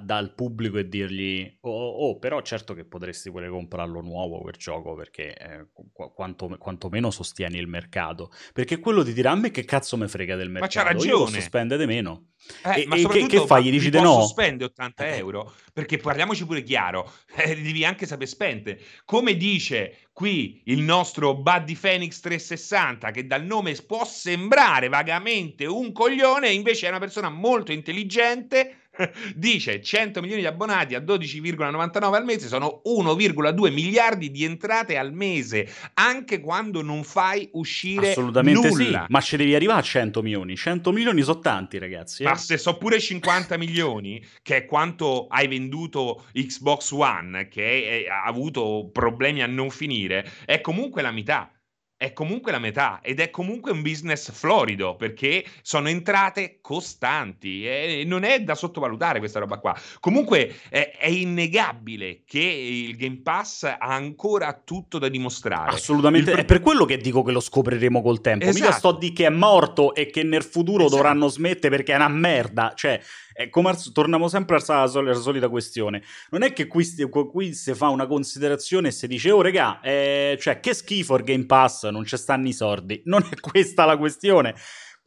dal 0.00 0.34
pubblico 0.34 0.78
e 0.78 0.88
dirgli 0.88 1.58
oh, 1.60 1.70
oh, 1.70 2.08
oh, 2.08 2.18
però 2.18 2.42
certo 2.42 2.74
che 2.74 2.84
potresti 2.84 3.30
pure 3.30 3.48
comprarlo 3.48 4.00
nuovo 4.00 4.42
per 4.42 4.56
gioco 4.56 4.96
perché 4.96 5.36
eh, 5.36 5.66
qu- 5.72 6.12
quanto, 6.12 6.48
quantomeno 6.58 7.12
sostieni 7.12 7.58
il 7.58 7.68
mercato. 7.68 8.32
Perché 8.52 8.80
quello 8.80 9.04
ti 9.04 9.12
dirà 9.12 9.30
a 9.30 9.36
me 9.36 9.52
che 9.52 9.64
cazzo 9.64 9.96
me 9.96 10.08
frega 10.08 10.34
del 10.34 10.50
mercato 10.50 10.78
ma 10.78 10.82
c'ha 10.82 10.90
ragione 10.92 11.10
io 11.12 11.24
posso 11.24 11.40
spendere 11.40 11.86
di 11.86 11.86
meno. 11.86 12.30
Eh, 12.64 12.82
e, 12.82 12.86
ma 12.86 12.96
e 12.96 13.06
che, 13.06 13.26
che 13.26 13.46
fai? 13.46 13.64
gli 13.64 13.70
dici 13.70 13.90
di 13.90 14.00
no? 14.00 14.26
spende 14.26 14.64
80 14.64 15.06
eh. 15.06 15.16
euro? 15.16 15.54
Perché 15.72 15.98
parliamoci 15.98 16.44
pure 16.44 16.64
chiaro 16.64 17.12
eh, 17.36 17.54
devi 17.54 17.84
anche 17.84 18.04
sapere 18.04 18.26
spendere. 18.26 18.80
Come 19.04 19.36
dice 19.36 20.08
qui 20.12 20.60
il 20.64 20.80
nostro 20.80 21.36
Buddy 21.36 21.76
Phoenix 21.76 22.18
360 22.18 23.12
che 23.12 23.28
dal 23.28 23.44
nome 23.44 23.74
può 23.74 24.04
sembrare 24.04 24.88
vagamente 24.88 25.66
un 25.66 25.92
coglione 25.92 26.50
invece 26.50 26.86
è 26.86 26.88
una 26.88 26.98
persona 26.98 27.28
molto 27.28 27.70
intelligente 27.70 28.87
dice 29.34 29.82
100 29.82 30.20
milioni 30.20 30.42
di 30.42 30.46
abbonati 30.46 30.94
a 30.94 31.00
12,99 31.00 32.14
al 32.14 32.24
mese 32.24 32.48
sono 32.48 32.82
1,2 32.84 33.72
miliardi 33.72 34.30
di 34.30 34.44
entrate 34.44 34.96
al 34.96 35.12
mese, 35.12 35.68
anche 35.94 36.40
quando 36.40 36.82
non 36.82 37.04
fai 37.04 37.48
uscire 37.52 38.10
Assolutamente 38.10 38.68
nulla. 38.68 39.04
sì, 39.06 39.12
ma 39.12 39.20
ci 39.20 39.36
devi 39.36 39.54
arrivare 39.54 39.80
a 39.80 39.82
100 39.82 40.22
milioni. 40.22 40.56
100 40.56 40.92
milioni 40.92 41.22
sono 41.22 41.40
tanti, 41.40 41.78
ragazzi. 41.78 42.22
Eh? 42.22 42.26
Ma 42.26 42.36
se 42.36 42.58
so 42.58 42.76
pure 42.76 43.00
50 43.00 43.56
milioni, 43.56 44.24
che 44.42 44.56
è 44.56 44.64
quanto 44.64 45.26
hai 45.28 45.48
venduto 45.48 46.24
Xbox 46.32 46.90
One, 46.92 47.48
che 47.48 47.62
è, 47.62 48.04
è, 48.04 48.08
ha 48.08 48.24
avuto 48.24 48.90
problemi 48.92 49.42
a 49.42 49.46
non 49.46 49.70
finire, 49.70 50.28
è 50.44 50.60
comunque 50.60 51.02
la 51.02 51.10
metà 51.10 51.52
è 51.98 52.12
comunque 52.12 52.52
la 52.52 52.60
metà 52.60 53.00
ed 53.02 53.18
è 53.18 53.28
comunque 53.28 53.72
un 53.72 53.82
business 53.82 54.30
florido 54.30 54.94
perché 54.94 55.44
sono 55.62 55.88
entrate 55.88 56.58
costanti 56.60 57.66
e 57.66 58.04
non 58.06 58.22
è 58.22 58.40
da 58.40 58.54
sottovalutare 58.54 59.18
questa 59.18 59.40
roba 59.40 59.58
qua. 59.58 59.76
Comunque 59.98 60.60
è, 60.70 60.96
innegabile 61.08 62.22
che 62.24 62.38
il 62.38 62.96
Game 62.96 63.20
Pass 63.22 63.64
ha 63.64 63.76
ancora 63.80 64.52
tutto 64.64 64.98
da 64.98 65.08
dimostrare. 65.08 65.72
Assolutamente, 65.72 66.30
Il- 66.30 66.36
è 66.38 66.44
per 66.44 66.60
quello 66.60 66.84
che 66.84 66.98
dico 66.98 67.24
che 67.24 67.32
lo 67.32 67.40
scopriremo 67.40 68.00
col 68.00 68.20
tempo. 68.20 68.46
Mica 68.46 68.58
Esatto. 68.58 68.76
sto 68.78 68.92
di 68.92 69.12
che 69.12 69.26
è 69.26 69.30
morto 69.30 69.92
e 69.92 70.08
che 70.08 70.22
nel 70.22 70.44
futuro 70.44 70.84
Esatto. 70.84 70.94
dovranno 70.96 71.26
smettere 71.26 71.74
perché 71.74 71.94
è 71.94 71.96
una 71.96 72.06
merda. 72.08 72.74
Cioè, 72.76 73.00
è 73.38 73.50
come 73.50 73.68
al- 73.68 73.92
torniamo 73.92 74.26
sempre 74.26 74.56
alla, 74.56 74.78
alla 74.78 74.86
sol- 74.88 75.06
alla 75.06 75.14
solita 75.14 75.48
questione. 75.48 76.02
Non 76.30 76.42
è 76.42 76.52
che 76.52 76.66
qui, 76.66 76.84
qui 77.30 77.54
si 77.54 77.72
fa 77.72 77.86
una 77.86 78.08
considerazione 78.08 78.88
e 78.88 78.90
si 78.90 79.06
dice, 79.06 79.30
oh 79.30 79.40
regà, 79.40 79.80
eh, 79.80 80.36
cioè 80.40 80.58
che 80.58 80.74
schifo 80.74 81.14
il 81.14 81.22
Game 81.22 81.46
Pass, 81.46 81.86
non 81.86 82.04
ci 82.04 82.16
stanno 82.16 82.48
i 82.48 82.52
sordi. 82.52 83.00
Non 83.04 83.24
è 83.30 83.38
questa 83.38 83.84
la 83.84 83.96
questione. 83.96 84.56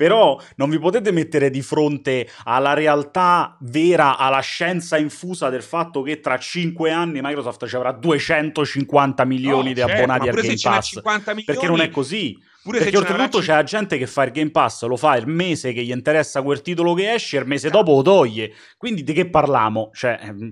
Però 0.02 0.36
non 0.56 0.72
vi 0.72 0.80
potete 0.80 1.12
mettere 1.12 1.52
di 1.52 1.62
fronte 1.62 2.28
alla 2.46 2.74
realtà 2.74 3.56
vera, 3.60 4.18
alla 4.18 4.40
scienza 4.40 4.98
infusa 4.98 5.50
del 5.50 5.62
fatto 5.62 6.02
che 6.02 6.20
tra 6.20 6.40
5 6.40 6.90
anni 6.90 7.20
Microsoft 7.22 7.68
ci 7.68 7.76
avrà 7.76 7.92
250 7.92 9.24
milioni 9.26 9.68
No, 9.68 9.74
di 9.74 9.80
certo, 9.80 9.94
abbonati 9.94 10.26
ma 10.28 10.32
al 10.32 10.42
Game 10.42 10.58
Pass. 10.60 10.88
50 10.88 11.34
milioni, 11.36 11.44
Perché 11.46 11.68
non 11.68 11.82
è 11.82 11.92
così. 11.92 12.36
pure 12.64 12.80
Perché 12.80 12.98
oltretutto 12.98 13.40
c'è 13.42 13.54
la 13.54 13.62
gente 13.62 14.00
che 14.00 14.08
fa 14.08 14.24
il 14.24 14.32
Game 14.32 14.50
Pass, 14.50 14.86
lo 14.86 14.98
fa 14.98 15.16
il 15.18 15.28
mese 15.28 15.72
che 15.72 15.84
gli 15.84 15.92
interessa 15.92 16.42
quel 16.42 16.64
titolo 16.64 16.96
che 16.96 17.14
esce, 17.14 17.38
il 17.38 17.46
mese 17.46 17.68
Esatto. 17.68 17.84
dopo 17.84 17.98
lo 17.98 18.02
toglie. 18.02 18.54
Quindi 18.78 19.04
di 19.04 19.14
che 19.14 19.30
parliamo? 19.30 19.92
Cioè, 19.94 20.18
ehm, 20.20 20.52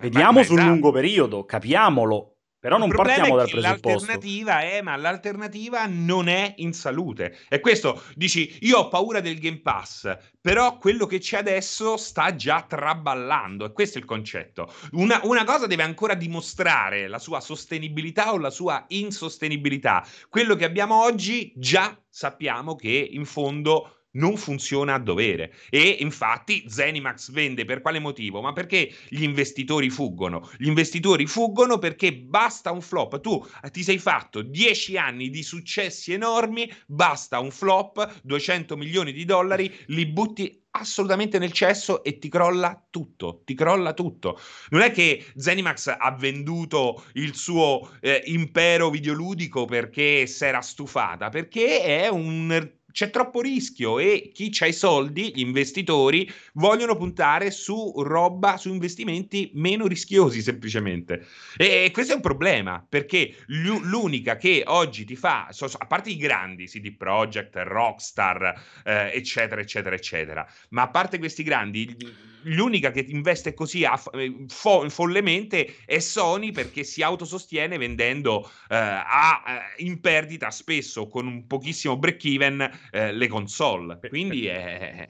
vediamo 0.00 0.38
ma 0.38 0.44
sul 0.44 0.58
esatto. 0.58 0.70
lungo 0.70 0.92
periodo, 0.92 1.44
capiamolo. 1.44 2.34
Però 2.68 2.76
non 2.78 2.88
Il 2.88 2.94
problema 2.96 3.20
partiamo 3.20 3.40
è 3.40 3.44
dal 3.44 3.48
che 3.48 3.60
presupposto. 3.60 3.88
L'alternativa 3.88 4.60
è, 4.60 4.82
ma 4.82 4.96
l'alternativa 4.96 5.86
non 5.86 6.28
è 6.28 6.52
in 6.58 6.74
salute. 6.74 7.38
E 7.48 7.60
questo 7.60 8.02
dici, 8.14 8.58
io 8.60 8.76
ho 8.76 8.88
paura 8.88 9.20
del 9.20 9.38
Game 9.38 9.60
Pass, 9.60 10.14
però 10.38 10.76
quello 10.76 11.06
che 11.06 11.18
c'è 11.18 11.38
adesso 11.38 11.96
sta 11.96 12.34
già 12.34 12.66
traballando. 12.68 13.64
E 13.64 13.72
questo 13.72 13.96
è 13.96 14.02
il 14.02 14.06
concetto. 14.06 14.70
Una, 14.92 15.18
una 15.24 15.44
cosa 15.44 15.66
deve 15.66 15.82
ancora 15.82 16.12
dimostrare 16.12 17.08
la 17.08 17.18
sua 17.18 17.40
sostenibilità 17.40 18.34
o 18.34 18.38
la 18.38 18.50
sua 18.50 18.84
insostenibilità. 18.88 20.06
Quello 20.28 20.54
che 20.54 20.66
abbiamo 20.66 21.02
oggi 21.02 21.50
già 21.56 21.98
sappiamo 22.06 22.76
che 22.76 23.08
in 23.10 23.24
fondo 23.24 23.97
non 24.18 24.36
funziona 24.36 24.94
a 24.94 24.98
dovere 24.98 25.52
e 25.70 25.96
infatti 26.00 26.64
Zenimax 26.68 27.30
vende 27.30 27.64
per 27.64 27.80
quale 27.80 27.98
motivo? 27.98 28.40
Ma 28.40 28.52
perché 28.52 28.92
gli 29.08 29.22
investitori 29.22 29.90
fuggono? 29.90 30.50
Gli 30.58 30.66
investitori 30.66 31.26
fuggono 31.26 31.78
perché 31.78 32.14
basta 32.14 32.70
un 32.70 32.82
flop. 32.82 33.20
Tu 33.20 33.44
eh, 33.62 33.70
ti 33.70 33.82
sei 33.82 33.98
fatto 33.98 34.42
10 34.42 34.96
anni 34.96 35.30
di 35.30 35.42
successi 35.42 36.12
enormi, 36.12 36.70
basta 36.86 37.38
un 37.38 37.50
flop, 37.50 38.20
200 38.22 38.76
milioni 38.76 39.12
di 39.12 39.24
dollari, 39.24 39.74
li 39.86 40.06
butti 40.06 40.62
assolutamente 40.70 41.38
nel 41.38 41.52
cesso 41.52 42.04
e 42.04 42.18
ti 42.18 42.28
crolla 42.28 42.86
tutto, 42.90 43.42
ti 43.44 43.54
crolla 43.54 43.94
tutto. 43.94 44.38
Non 44.70 44.82
è 44.82 44.90
che 44.90 45.24
Zenimax 45.34 45.94
ha 45.98 46.12
venduto 46.12 47.04
il 47.14 47.34
suo 47.34 47.90
eh, 48.00 48.22
impero 48.26 48.90
videoludico 48.90 49.64
perché 49.64 50.26
si 50.26 50.44
era 50.44 50.60
stufata, 50.60 51.30
perché 51.30 51.82
è 51.82 52.08
un 52.08 52.76
c'è 52.98 53.10
troppo 53.10 53.40
rischio 53.40 54.00
e 54.00 54.32
chi 54.34 54.50
ha 54.58 54.66
i 54.66 54.72
soldi, 54.72 55.30
gli 55.32 55.38
investitori, 55.38 56.28
vogliono 56.54 56.96
puntare 56.96 57.52
su 57.52 57.92
roba, 57.98 58.56
su 58.56 58.70
investimenti 58.70 59.52
meno 59.54 59.86
rischiosi 59.86 60.42
semplicemente. 60.42 61.24
E 61.56 61.90
questo 61.92 62.14
è 62.14 62.16
un 62.16 62.22
problema 62.22 62.84
perché 62.88 63.36
l'u- 63.46 63.82
l'unica 63.84 64.36
che 64.36 64.64
oggi 64.66 65.04
ti 65.04 65.14
fa, 65.14 65.46
a 65.46 65.86
parte 65.86 66.10
i 66.10 66.16
grandi, 66.16 66.66
CD 66.66 66.92
Projekt, 66.92 67.54
Rockstar, 67.54 68.62
eh, 68.84 69.12
eccetera, 69.14 69.60
eccetera, 69.60 69.94
eccetera, 69.94 70.52
ma 70.70 70.82
a 70.82 70.88
parte 70.88 71.20
questi 71.20 71.44
grandi, 71.44 71.94
l'unica 72.42 72.90
che 72.90 73.04
investe 73.08 73.54
così 73.54 73.84
a- 73.84 74.00
eh, 74.12 74.44
fo- 74.48 74.88
follemente 74.88 75.76
è 75.84 75.98
Sony 75.98 76.52
perché 76.52 76.84
si 76.84 77.02
autosostiene 77.02 77.78
vendendo 77.78 78.50
eh, 78.68 78.76
a, 78.76 79.42
eh, 79.78 79.84
in 79.84 80.00
perdita 80.00 80.50
spesso 80.50 81.08
con 81.08 81.26
un 81.26 81.46
pochissimo 81.46 81.96
break 81.96 82.24
even 82.24 82.70
eh, 82.90 83.12
le 83.12 83.28
console. 83.28 83.98
Quindi 84.08 84.46
è... 84.46 85.08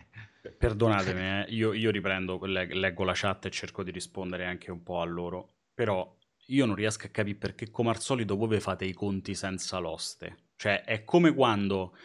Perdonatemi, 0.57 1.21
eh, 1.47 1.47
io, 1.49 1.73
io 1.73 1.91
riprendo, 1.91 2.39
le- 2.45 2.73
leggo 2.75 3.05
la 3.05 3.13
chat 3.15 3.47
e 3.47 3.51
cerco 3.51 3.83
di 3.83 3.91
rispondere 3.91 4.47
anche 4.47 4.71
un 4.71 4.83
po' 4.83 5.01
a 5.01 5.05
loro. 5.05 5.55
Però 5.75 6.17
io 6.47 6.67
non 6.67 6.75
riesco 6.75 7.07
a 7.07 7.11
capire 7.11 7.37
perché, 7.37 7.71
come 7.71 7.91
al 7.91 8.01
solito, 8.01 8.37
voi 8.37 8.61
fate 8.61 8.85
i 8.85 8.93
conti 8.93 9.35
senza 9.35 9.79
l'oste. 9.79 10.47
Cioè, 10.57 10.83
è 10.83 11.05
come 11.05 11.33
quando 11.35 11.97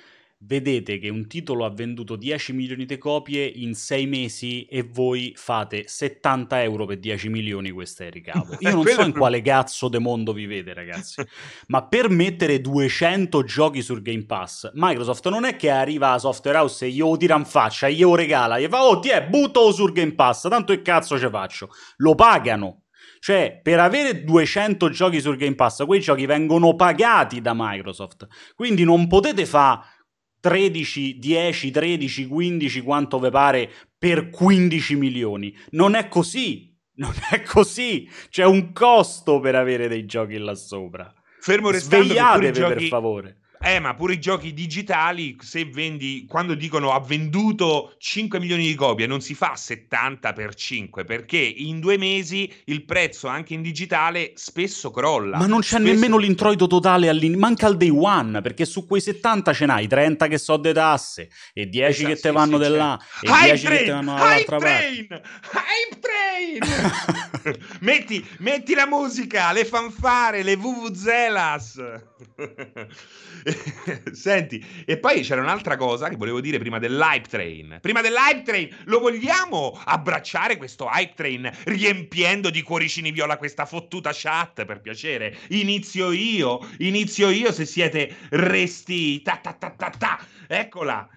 vedete 0.46 0.98
che 0.98 1.10
un 1.10 1.28
titolo 1.28 1.66
ha 1.66 1.70
venduto 1.70 2.16
10 2.16 2.54
milioni 2.54 2.86
di 2.86 2.98
copie 2.98 3.46
in 3.46 3.74
6 3.74 4.06
mesi 4.08 4.66
e 4.66 4.84
voi 4.84 5.34
fate 5.36 5.86
70 5.88 6.64
euro 6.64 6.86
per 6.86 7.00
10 7.00 7.30
milioni, 7.30 7.72
questo 7.72 8.04
è 8.04 8.08
il 8.08 8.12
ricavo. 8.12 8.56
Io 8.60 8.72
non 8.72 8.86
so 8.86 9.02
in 9.02 9.14
quale 9.14 9.42
cazzo 9.42 9.88
de 9.88 10.00
mondo 10.00 10.34
vivete, 10.34 10.74
ragazzi. 10.74 11.22
Ma 11.68 11.86
per 11.86 12.10
mettere 12.10 12.62
200 12.62 13.44
giochi 13.44 13.82
sul 13.82 14.02
Game 14.02 14.26
Pass, 14.26 14.72
Microsoft 14.74 15.28
non 15.30 15.46
è 15.46 15.56
che 15.56 15.70
arriva 15.70 16.12
a 16.12 16.20
Software 16.20 16.58
House 16.58 16.86
e 16.86 16.90
io 16.90 17.16
tira 17.18 17.36
in 17.36 17.46
faccia, 17.46 17.88
io 17.88 18.16
regala, 18.16 18.60
gli 18.60 18.68
fa, 18.68 18.84
oh, 18.84 19.00
ti 19.00 19.10
è, 19.10 19.26
buttalo 19.26 19.72
sul 19.72 19.92
Game 19.92 20.14
Pass, 20.14 20.48
tanto 20.50 20.74
che 20.74 20.82
cazzo 20.82 21.18
ce 21.18 21.30
faccio? 21.30 21.70
Lo 21.98 22.16
pagano. 22.16 22.80
Cioè, 23.24 23.62
per 23.64 23.80
avere 23.80 24.26
200 24.26 24.90
giochi 24.90 25.22
sul 25.22 25.38
Game 25.38 25.56
Pass, 25.56 25.86
quei 25.86 26.02
giochi 26.02 26.26
vengono 26.26 26.76
pagati 26.76 27.40
da 27.40 27.54
Microsoft. 27.56 28.28
Quindi 28.54 28.84
non 28.84 29.08
potete 29.08 29.46
fare 29.46 29.80
13, 30.44 31.20
10, 31.20 31.72
13, 31.72 32.28
15, 32.28 32.82
quanto 32.82 33.18
vi 33.18 33.30
pare, 33.30 33.70
per 33.98 34.30
15 34.30 34.96
milioni. 34.98 35.56
Non 35.70 35.96
è 35.96 36.10
così. 36.10 36.78
Non 36.96 37.14
è 37.32 37.42
così. 37.44 38.10
C'è 38.30 38.44
un 38.44 38.74
costo 38.74 39.40
per 39.40 39.56
avere 39.56 39.88
dei 39.88 40.06
giochi 40.06 40.38
là 40.38 40.54
sopra. 40.54 41.14
Fermo 41.40 41.70
restando 41.70 42.04
Svegliatevi 42.04 42.52
giochi... 42.52 42.74
per 42.74 42.84
favore. 42.88 43.38
Eh, 43.66 43.80
ma 43.80 43.94
pure 43.96 44.16
i 44.16 44.20
giochi 44.20 44.54
digitali, 44.54 45.38
se 45.40 45.64
vendi, 45.64 46.26
quando 46.28 46.54
dicono 46.54 46.92
ha 46.92 47.00
venduto 47.00 47.96
5 47.98 48.38
milioni 48.38 48.68
di 48.68 48.76
copie, 48.76 49.08
non 49.08 49.22
si 49.22 49.34
fa 49.36 49.56
70 49.56 50.34
per 50.34 50.54
5, 50.54 51.06
perché 51.06 51.38
in 51.38 51.80
due 51.80 51.98
mesi 51.98 52.52
il 52.66 52.84
prezzo 52.84 53.28
anche 53.30 53.54
in 53.54 53.62
digitale 53.62 54.34
spesso 54.36 54.92
crolla. 54.92 55.38
Ma 55.38 55.46
non 55.46 55.62
c'è 55.62 55.78
Spesso- 55.78 55.84
nemmeno 55.94 56.18
l'introito 56.18 56.68
totale, 56.68 57.08
all'in- 57.08 57.40
manca 57.40 57.68
il 57.70 57.78
day 57.78 57.88
one, 57.90 58.42
perché 58.42 58.66
su 58.66 58.86
quei 58.86 59.00
70 59.00 59.54
ce 59.54 59.66
n'hai 59.66 59.88
30 59.88 60.28
che 60.28 60.38
so 60.38 60.58
de 60.58 60.74
tasse, 60.74 61.30
e 61.54 61.68
10 61.70 61.90
Esatto, 62.04 62.08
che 62.10 62.20
te 62.20 62.28
sì, 62.28 62.34
vanno 62.36 62.62
sì, 62.62 62.70
là, 62.70 63.00
certo. 63.22 63.26
e 63.26 63.30
Hype 63.30 63.46
10 63.46 63.68
che 63.68 63.78
te 63.78 63.84
train, 63.86 64.06
vanno 64.06 64.12
hype 64.18 64.46
dall'altra 64.46 64.58
parte. 64.58 65.08
train, 65.08 65.22
hype 65.54 66.00
train. 66.02 67.58
metti, 67.80 68.28
metti 68.40 68.74
la 68.74 68.88
musica, 68.88 69.54
le 69.54 69.64
fanfare, 69.64 70.44
le 70.44 70.56
vuvuzelas. 70.58 71.82
Senti, 74.14 74.64
e 74.86 74.98
poi 74.98 75.22
c'era 75.22 75.42
un'altra 75.42 75.78
cosa 75.78 76.10
che 76.10 76.16
volevo 76.16 76.42
dire 76.42 76.60
prima 76.60 76.80
dell'hype 76.80 77.28
train. 77.28 77.78
Prima 77.82 78.02
dell'hype 78.02 78.44
train, 78.44 78.76
lo 78.86 79.00
vogliamo 79.00 79.80
abbracciare 79.86 80.58
questo 80.58 80.90
hype 80.92 81.14
train 81.16 81.52
riempiendo 81.66 82.50
di 82.50 82.62
cuoricini 82.62 83.12
viola 83.12 83.38
questa 83.38 83.66
fottuta 83.66 84.12
chat, 84.14 84.66
per 84.66 84.82
piacere? 84.82 85.36
Inizio 85.50 86.12
io, 86.12 86.60
inizio 86.80 87.30
io 87.30 87.52
se 87.52 87.66
siete 87.66 88.16
resti. 88.30 89.22
Ta 89.22 89.38
ta 89.38 89.54
ta 89.54 89.72
ta 89.72 89.90
ta. 89.90 90.26
Eccola. 90.48 91.08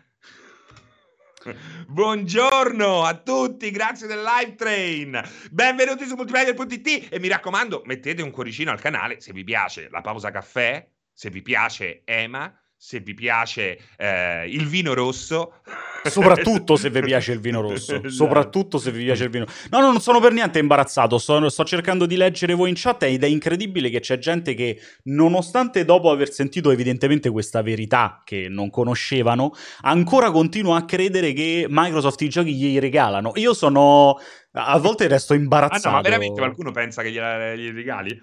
Buongiorno 1.86 3.04
a 3.04 3.14
tutti, 3.14 3.70
grazie 3.70 4.08
del 4.08 4.22
live 4.22 4.56
train. 4.56 5.22
Benvenuti 5.52 6.04
su 6.04 6.16
multiplayer.it 6.16 7.08
e 7.12 7.20
mi 7.20 7.28
raccomando, 7.28 7.82
mettete 7.84 8.20
un 8.20 8.32
cuoricino 8.32 8.72
al 8.72 8.80
canale 8.80 9.20
se 9.20 9.32
vi 9.32 9.44
piace 9.44 9.88
la 9.90 10.00
pausa 10.00 10.32
caffè, 10.32 10.84
se 11.16 11.30
vi 11.30 11.40
piace 11.40 12.02
Ema, 12.04 12.54
se 12.76 13.00
vi 13.00 13.14
piace 13.14 13.78
eh, 13.96 14.46
il 14.50 14.66
vino 14.66 14.92
rosso. 14.92 15.62
Soprattutto 16.04 16.76
se 16.76 16.90
vi 16.90 17.00
piace 17.08 17.32
il 17.32 17.40
vino 17.40 17.62
rosso. 17.62 17.94
Esatto. 17.94 18.10
Soprattutto 18.10 18.76
se 18.76 18.90
vi 18.90 19.02
piace 19.04 19.24
il 19.24 19.30
vino. 19.30 19.46
No, 19.70 19.80
no, 19.80 19.92
non 19.92 20.00
sono 20.02 20.20
per 20.20 20.32
niente 20.32 20.58
imbarazzato. 20.58 21.16
Sto, 21.16 21.48
sto 21.48 21.64
cercando 21.64 22.04
di 22.04 22.16
leggere 22.16 22.52
voi 22.52 22.68
in 22.68 22.74
chat 22.76 23.04
ed 23.04 23.24
è 23.24 23.26
incredibile 23.26 23.88
che 23.88 24.00
c'è 24.00 24.18
gente 24.18 24.52
che, 24.52 24.78
nonostante 25.04 25.86
dopo 25.86 26.10
aver 26.10 26.30
sentito 26.30 26.70
evidentemente 26.70 27.30
questa 27.30 27.62
verità 27.62 28.20
che 28.22 28.48
non 28.50 28.68
conoscevano, 28.68 29.52
ancora 29.80 30.30
continua 30.30 30.76
a 30.76 30.84
credere 30.84 31.32
che 31.32 31.64
Microsoft 31.66 32.20
i 32.20 32.28
giochi 32.28 32.54
gli 32.54 32.78
regalano. 32.78 33.32
Io 33.36 33.54
sono. 33.54 34.18
A 34.52 34.78
volte 34.78 35.08
resto 35.08 35.32
Ah 35.32 35.36
imbarazzato. 35.36 35.88
no, 35.88 35.94
ma 35.94 36.00
veramente 36.02 36.40
qualcuno 36.40 36.72
pensa 36.72 37.00
che 37.00 37.10
gliela, 37.10 37.54
glieli 37.54 37.72
regali? 37.72 38.22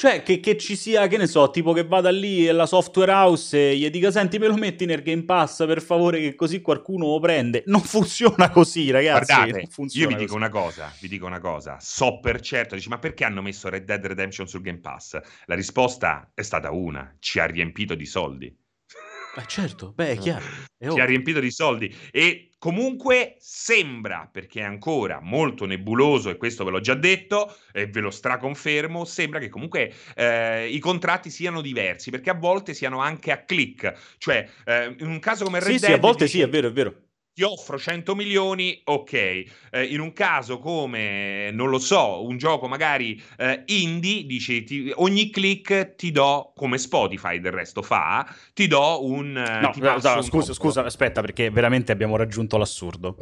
Cioè, 0.00 0.22
che, 0.22 0.40
che, 0.40 0.56
ci 0.56 0.76
sia, 0.76 1.08
che 1.08 1.18
ne 1.18 1.26
so, 1.26 1.50
tipo 1.50 1.74
che 1.74 1.84
vada 1.84 2.10
lì 2.10 2.46
la 2.46 2.64
software 2.64 3.12
house 3.12 3.54
e 3.54 3.76
gli 3.76 3.90
dica, 3.90 4.10
senti, 4.10 4.38
me 4.38 4.46
lo 4.46 4.56
metti 4.56 4.86
nel 4.86 5.02
Game 5.02 5.24
Pass 5.24 5.66
per 5.66 5.82
favore, 5.82 6.20
che 6.20 6.34
così 6.34 6.62
qualcuno 6.62 7.08
lo 7.08 7.20
prende. 7.20 7.64
Non 7.66 7.82
funziona 7.82 8.48
così, 8.48 8.90
ragazzi. 8.90 9.34
Guardate, 9.34 9.68
io 9.92 10.08
vi 10.08 10.14
dico 10.14 10.34
una 10.34 10.48
cosa, 10.48 10.90
vi 11.00 11.08
dico 11.08 11.26
una 11.26 11.38
cosa. 11.38 11.76
So 11.80 12.18
per 12.18 12.40
certo, 12.40 12.76
dici, 12.76 12.88
ma 12.88 12.98
perché 12.98 13.24
hanno 13.24 13.42
messo 13.42 13.68
Red 13.68 13.84
Dead 13.84 14.02
Redemption 14.02 14.48
sul 14.48 14.62
Game 14.62 14.78
Pass? 14.78 15.20
La 15.44 15.54
risposta 15.54 16.30
è 16.32 16.40
stata 16.40 16.70
una, 16.70 17.14
ci 17.18 17.38
ha 17.38 17.44
riempito 17.44 17.94
di 17.94 18.06
soldi. 18.06 18.56
Ma 19.36 19.44
certo, 19.44 19.92
beh, 19.94 20.12
è 20.12 20.16
chiaro. 20.16 20.46
È 20.80 20.88
ci 20.88 20.98
ha 20.98 21.04
riempito 21.04 21.40
di 21.40 21.50
soldi 21.50 21.94
e 22.10 22.49
comunque 22.60 23.36
sembra, 23.38 24.28
perché 24.30 24.60
è 24.60 24.64
ancora 24.64 25.18
molto 25.22 25.64
nebuloso 25.64 26.28
e 26.28 26.36
questo 26.36 26.62
ve 26.62 26.70
l'ho 26.70 26.80
già 26.80 26.92
detto 26.92 27.56
e 27.72 27.86
ve 27.86 28.00
lo 28.00 28.10
straconfermo, 28.10 29.06
sembra 29.06 29.40
che 29.40 29.48
comunque 29.48 29.90
eh, 30.14 30.68
i 30.68 30.78
contratti 30.78 31.30
siano 31.30 31.62
diversi, 31.62 32.10
perché 32.10 32.28
a 32.28 32.34
volte 32.34 32.74
siano 32.74 33.00
anche 33.00 33.32
a 33.32 33.44
click, 33.44 34.16
cioè 34.18 34.46
eh, 34.66 34.94
in 34.98 35.08
un 35.08 35.18
caso 35.20 35.44
come 35.44 35.58
Red 35.58 35.72
sì, 35.72 35.78
Dead... 35.78 35.90
Sì, 35.90 35.92
a 35.92 36.00
volte 36.00 36.24
dice, 36.24 36.36
sì, 36.36 36.42
è 36.42 36.48
vero, 36.50 36.68
è 36.68 36.72
vero 36.72 36.94
ti 37.40 37.46
offro 37.46 37.78
100 37.78 38.14
milioni, 38.14 38.78
ok. 38.84 39.12
Eh, 39.12 39.84
in 39.88 40.00
un 40.00 40.12
caso 40.12 40.58
come, 40.58 41.50
non 41.52 41.70
lo 41.70 41.78
so, 41.78 42.22
un 42.26 42.36
gioco 42.36 42.68
magari 42.68 43.18
eh, 43.38 43.62
indie, 43.66 44.26
dici, 44.26 44.62
ti, 44.62 44.92
ogni 44.96 45.30
click 45.30 45.94
ti 45.94 46.10
do, 46.10 46.52
come 46.54 46.76
Spotify 46.76 47.40
del 47.40 47.52
resto 47.52 47.80
fa, 47.80 48.28
ti 48.52 48.66
do 48.66 49.06
un... 49.06 49.38
Eh, 49.38 49.60
no, 49.60 49.72
no, 49.74 50.14
no 50.16 50.22
scusa, 50.22 50.52
scusa, 50.52 50.84
aspetta, 50.84 51.22
perché 51.22 51.48
veramente 51.48 51.92
abbiamo 51.92 52.16
raggiunto 52.16 52.58
l'assurdo. 52.58 53.16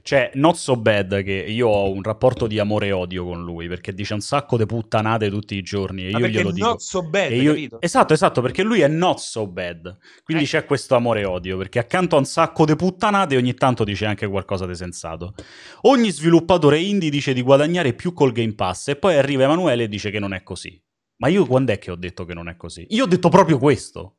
Cioè, 0.00 0.30
Not 0.34 0.54
So 0.54 0.76
Bad, 0.76 1.22
che 1.22 1.32
io 1.32 1.68
ho 1.68 1.90
un 1.90 2.02
rapporto 2.02 2.46
di 2.46 2.58
amore 2.58 2.86
e 2.86 2.92
odio 2.92 3.26
con 3.26 3.44
lui, 3.44 3.68
perché 3.68 3.92
dice 3.92 4.14
un 4.14 4.20
sacco 4.20 4.56
di 4.56 4.64
puttanate 4.64 5.28
tutti 5.28 5.54
i 5.54 5.60
giorni, 5.60 6.06
e 6.06 6.10
io 6.10 6.26
glielo 6.26 6.52
dico. 6.52 6.68
Not 6.68 6.80
So 6.80 7.02
Bad, 7.02 7.32
io... 7.32 7.78
Esatto, 7.80 8.14
esatto, 8.14 8.40
perché 8.40 8.62
lui 8.62 8.80
è 8.80 8.88
Not 8.88 9.18
So 9.18 9.46
Bad. 9.46 9.98
Quindi 10.24 10.44
eh. 10.44 10.46
c'è 10.46 10.64
questo 10.64 10.94
amore 10.94 11.20
e 11.20 11.24
odio, 11.26 11.58
perché 11.58 11.78
accanto 11.78 12.16
a 12.16 12.20
un 12.20 12.24
sacco 12.24 12.64
di 12.64 12.74
puttanate 12.74 13.36
ogni 13.36 13.56
tanto 13.58 13.84
dice 13.84 14.06
anche 14.06 14.26
qualcosa 14.26 14.66
di 14.66 14.74
sensato. 14.74 15.34
Ogni 15.82 16.10
sviluppatore 16.10 16.80
indie 16.80 17.10
dice 17.10 17.34
di 17.34 17.42
guadagnare 17.42 17.92
più 17.92 18.14
col 18.14 18.32
Game 18.32 18.54
Pass 18.54 18.88
e 18.88 18.96
poi 18.96 19.16
arriva 19.16 19.44
Emanuele 19.44 19.84
e 19.84 19.88
dice 19.88 20.10
che 20.10 20.18
non 20.18 20.32
è 20.32 20.42
così. 20.42 20.80
Ma 21.18 21.28
io 21.28 21.44
quando 21.46 21.72
è 21.72 21.78
che 21.78 21.90
ho 21.90 21.96
detto 21.96 22.24
che 22.24 22.32
non 22.32 22.48
è 22.48 22.56
così? 22.56 22.86
Io 22.90 23.04
ho 23.04 23.08
detto 23.08 23.28
proprio 23.28 23.58
questo. 23.58 24.14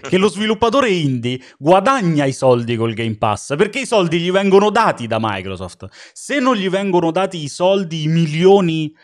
che 0.00 0.16
lo 0.16 0.28
sviluppatore 0.28 0.88
indie 0.88 1.38
guadagna 1.58 2.24
i 2.24 2.32
soldi 2.32 2.76
col 2.76 2.94
Game 2.94 3.16
Pass 3.16 3.54
perché 3.56 3.80
i 3.80 3.86
soldi 3.86 4.18
gli 4.18 4.30
vengono 4.30 4.70
dati 4.70 5.06
da 5.06 5.18
Microsoft. 5.20 5.86
Se 6.12 6.38
non 6.38 6.56
gli 6.56 6.68
vengono 6.68 7.10
dati 7.10 7.42
i 7.42 7.48
soldi, 7.48 8.04
i 8.04 8.08
milioni 8.08 8.94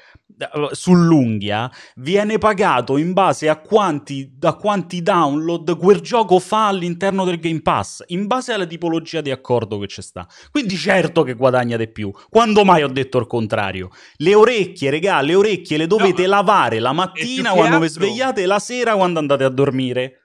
sull'unghia 0.72 1.70
viene 1.97 2.38
pagato 2.38 2.97
in 2.97 3.12
base 3.12 3.49
a 3.49 3.57
quanti, 3.57 4.36
a 4.41 4.55
quanti 4.55 5.03
download 5.03 5.76
quel 5.76 6.01
gioco 6.01 6.38
fa 6.38 6.68
all'interno 6.68 7.24
del 7.24 7.38
Game 7.38 7.61
Pass, 7.61 8.05
in 8.09 8.26
base 8.26 8.53
alla 8.53 8.66
tipologia 8.66 9.20
di 9.20 9.30
accordo 9.30 9.78
che 9.78 9.86
c'è 9.86 10.03
sta. 10.03 10.26
Quindi 10.51 10.76
certo 10.76 11.22
che 11.22 11.34
guadagna 11.34 11.76
di 11.76 11.88
più. 11.88 12.11
Quando 12.28 12.64
mai 12.64 12.82
ho 12.82 12.88
detto 12.88 13.18
il 13.18 13.26
contrario? 13.26 13.91
Le 14.16 14.34
orecchie, 14.34 14.91
regà, 14.91 15.20
le 15.20 15.34
orecchie 15.34 15.76
le 15.76 15.86
dovete 15.86 16.22
no, 16.22 16.28
lavare 16.28 16.78
la 16.78 16.93
mattina 16.93 17.51
quando 17.51 17.76
altro... 17.76 17.80
vi 17.80 17.88
svegliate 17.88 18.43
e 18.43 18.47
la 18.47 18.59
sera 18.59 18.95
quando 18.95 19.18
andate 19.18 19.45
a 19.45 19.49
dormire. 19.49 20.20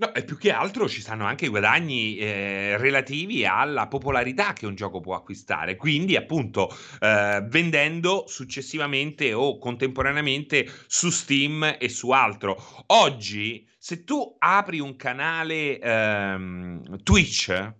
No, 0.00 0.14
e 0.14 0.22
più 0.22 0.38
che 0.38 0.52
altro 0.52 0.88
ci 0.88 1.00
stanno 1.00 1.24
anche 1.24 1.46
i 1.46 1.48
guadagni 1.48 2.16
eh, 2.18 2.76
relativi 2.76 3.44
alla 3.44 3.88
popolarità 3.88 4.52
che 4.52 4.64
un 4.64 4.76
gioco 4.76 5.00
può 5.00 5.16
acquistare, 5.16 5.74
quindi 5.74 6.14
appunto 6.14 6.68
eh, 7.00 7.44
vendendo 7.48 8.24
successivamente 8.28 9.32
o 9.32 9.58
contemporaneamente 9.58 10.70
su 10.86 11.10
Steam 11.10 11.78
e 11.80 11.88
su 11.88 12.10
altro. 12.10 12.56
Oggi, 12.86 13.68
se 13.76 14.04
tu 14.04 14.36
apri 14.38 14.78
un 14.78 14.94
canale 14.94 15.80
ehm, 15.80 17.02
Twitch 17.02 17.74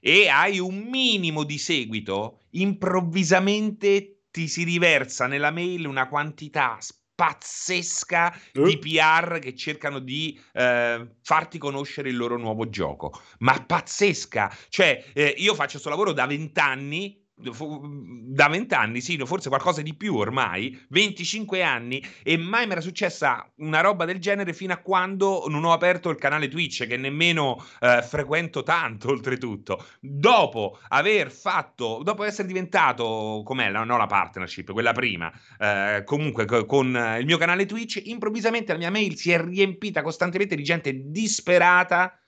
e 0.00 0.28
hai 0.28 0.60
un 0.60 0.76
minimo 0.78 1.42
di 1.42 1.58
seguito, 1.58 2.44
improvvisamente 2.50 4.26
ti 4.30 4.46
si 4.46 4.62
riversa 4.62 5.26
nella 5.26 5.50
mail 5.50 5.86
una 5.86 6.06
quantità 6.06 6.78
pazzesca 7.18 8.40
uh. 8.54 8.64
di 8.64 8.78
PR 8.78 9.40
che 9.40 9.56
cercano 9.56 9.98
di 9.98 10.40
eh, 10.52 11.16
farti 11.20 11.58
conoscere 11.58 12.10
il 12.10 12.16
loro 12.16 12.36
nuovo 12.36 12.68
gioco. 12.68 13.20
Ma 13.38 13.60
pazzesca! 13.60 14.56
Cioè, 14.68 15.04
eh, 15.14 15.34
io 15.36 15.54
faccio 15.54 15.72
questo 15.72 15.88
lavoro 15.88 16.12
da 16.12 16.26
vent'anni 16.26 17.27
da 17.38 18.48
vent'anni, 18.48 19.00
sì, 19.00 19.16
forse 19.24 19.48
qualcosa 19.48 19.80
di 19.82 19.94
più 19.94 20.16
ormai, 20.16 20.86
25 20.88 21.62
anni, 21.62 22.04
e 22.22 22.36
mai 22.36 22.66
mi 22.66 22.72
era 22.72 22.80
successa 22.80 23.48
una 23.56 23.80
roba 23.80 24.04
del 24.04 24.18
genere 24.18 24.52
fino 24.52 24.72
a 24.72 24.78
quando 24.78 25.44
non 25.48 25.64
ho 25.64 25.72
aperto 25.72 26.10
il 26.10 26.16
canale 26.16 26.48
Twitch, 26.48 26.86
che 26.86 26.96
nemmeno 26.96 27.64
eh, 27.80 28.02
frequento 28.02 28.62
tanto, 28.62 29.10
oltretutto. 29.10 29.84
Dopo 30.00 30.78
aver 30.88 31.30
fatto, 31.30 32.00
dopo 32.02 32.24
essere 32.24 32.48
diventato, 32.48 33.42
com'è, 33.44 33.70
no, 33.70 33.84
no 33.84 33.96
la 33.96 34.06
partnership, 34.06 34.72
quella 34.72 34.92
prima, 34.92 35.32
eh, 35.58 36.02
comunque 36.04 36.44
con 36.66 37.16
il 37.18 37.24
mio 37.24 37.38
canale 37.38 37.66
Twitch, 37.66 38.02
improvvisamente 38.04 38.72
la 38.72 38.78
mia 38.78 38.90
mail 38.90 39.16
si 39.16 39.30
è 39.30 39.40
riempita 39.40 40.02
costantemente 40.02 40.56
di 40.56 40.64
gente 40.64 40.92
disperata 41.10 42.18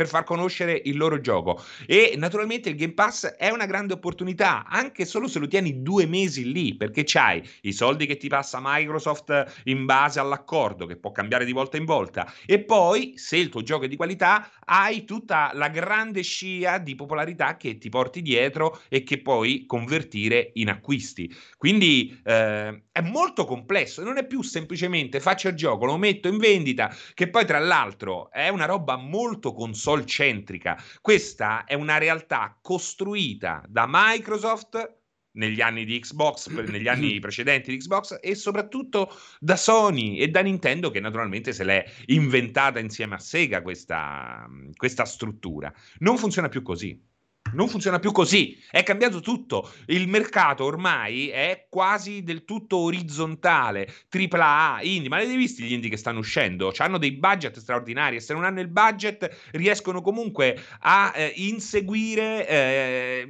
per 0.00 0.08
far 0.08 0.24
conoscere 0.24 0.80
il 0.86 0.96
loro 0.96 1.20
gioco. 1.20 1.62
E 1.86 2.14
naturalmente 2.16 2.70
il 2.70 2.76
Game 2.76 2.94
Pass 2.94 3.26
è 3.26 3.50
una 3.50 3.66
grande 3.66 3.92
opportunità, 3.92 4.64
anche 4.66 5.04
solo 5.04 5.28
se 5.28 5.38
lo 5.38 5.46
tieni 5.46 5.82
due 5.82 6.06
mesi 6.06 6.50
lì, 6.50 6.74
perché 6.74 7.02
c'hai 7.04 7.46
i 7.62 7.72
soldi 7.74 8.06
che 8.06 8.16
ti 8.16 8.28
passa 8.28 8.60
Microsoft 8.62 9.60
in 9.64 9.84
base 9.84 10.18
all'accordo, 10.18 10.86
che 10.86 10.96
può 10.96 11.12
cambiare 11.12 11.44
di 11.44 11.52
volta 11.52 11.76
in 11.76 11.84
volta, 11.84 12.32
e 12.46 12.60
poi, 12.60 13.12
se 13.16 13.36
il 13.36 13.50
tuo 13.50 13.62
gioco 13.62 13.84
è 13.84 13.88
di 13.88 13.96
qualità, 13.96 14.50
hai 14.64 15.04
tutta 15.04 15.50
la 15.52 15.68
grande 15.68 16.22
scia 16.22 16.78
di 16.78 16.94
popolarità 16.94 17.58
che 17.58 17.76
ti 17.76 17.90
porti 17.90 18.22
dietro 18.22 18.80
e 18.88 19.02
che 19.02 19.20
puoi 19.20 19.66
convertire 19.66 20.52
in 20.54 20.70
acquisti. 20.70 21.30
Quindi 21.58 22.18
eh, 22.24 22.84
è 22.90 23.00
molto 23.02 23.44
complesso, 23.44 24.02
non 24.02 24.16
è 24.16 24.26
più 24.26 24.40
semplicemente 24.40 25.20
faccio 25.20 25.48
il 25.48 25.56
gioco, 25.56 25.84
lo 25.84 25.98
metto 25.98 26.28
in 26.28 26.38
vendita, 26.38 26.90
che 27.12 27.28
poi 27.28 27.44
tra 27.44 27.58
l'altro 27.58 28.30
è 28.30 28.48
una 28.48 28.64
roba 28.64 28.96
molto 28.96 29.52
console 29.52 29.88
centrica. 30.06 30.82
Questa 31.00 31.64
è 31.64 31.74
una 31.74 31.98
realtà 31.98 32.58
costruita 32.60 33.62
da 33.68 33.86
Microsoft 33.88 34.98
negli 35.32 35.60
anni 35.60 35.84
di 35.84 35.98
Xbox, 35.98 36.48
negli 36.48 36.88
anni 36.88 37.18
precedenti 37.20 37.70
di 37.70 37.78
Xbox 37.78 38.18
e 38.20 38.34
soprattutto 38.34 39.12
da 39.38 39.56
Sony 39.56 40.16
e 40.18 40.28
da 40.28 40.40
Nintendo 40.40 40.90
che 40.90 41.00
naturalmente 41.00 41.52
se 41.52 41.64
l'è 41.64 41.84
inventata 42.06 42.78
insieme 42.78 43.14
a 43.14 43.18
Sega 43.18 43.62
questa, 43.62 44.48
questa 44.74 45.04
struttura. 45.04 45.72
Non 45.98 46.18
funziona 46.18 46.48
più 46.48 46.62
così. 46.62 47.08
Non 47.52 47.68
funziona 47.68 47.98
più 47.98 48.12
così, 48.12 48.58
è 48.70 48.82
cambiato 48.82 49.20
tutto. 49.20 49.70
Il 49.86 50.08
mercato 50.08 50.64
ormai 50.64 51.28
è 51.28 51.66
quasi 51.68 52.22
del 52.22 52.44
tutto 52.44 52.78
orizzontale. 52.78 53.92
Tripla 54.08 54.74
A, 54.74 54.82
indie, 54.82 55.08
ma 55.08 55.16
hai 55.16 55.36
visti 55.36 55.62
gli 55.62 55.72
indie 55.72 55.90
che 55.90 55.96
stanno 55.96 56.20
uscendo? 56.20 56.72
Hanno 56.78 56.98
dei 56.98 57.12
budget 57.12 57.58
straordinari 57.58 58.16
e 58.16 58.20
se 58.20 58.32
non 58.32 58.44
hanno 58.44 58.60
il 58.60 58.68
budget 58.68 59.48
riescono 59.52 60.00
comunque 60.00 60.58
a 60.80 61.12
eh, 61.14 61.32
inseguire 61.36 62.48
eh, 62.48 63.28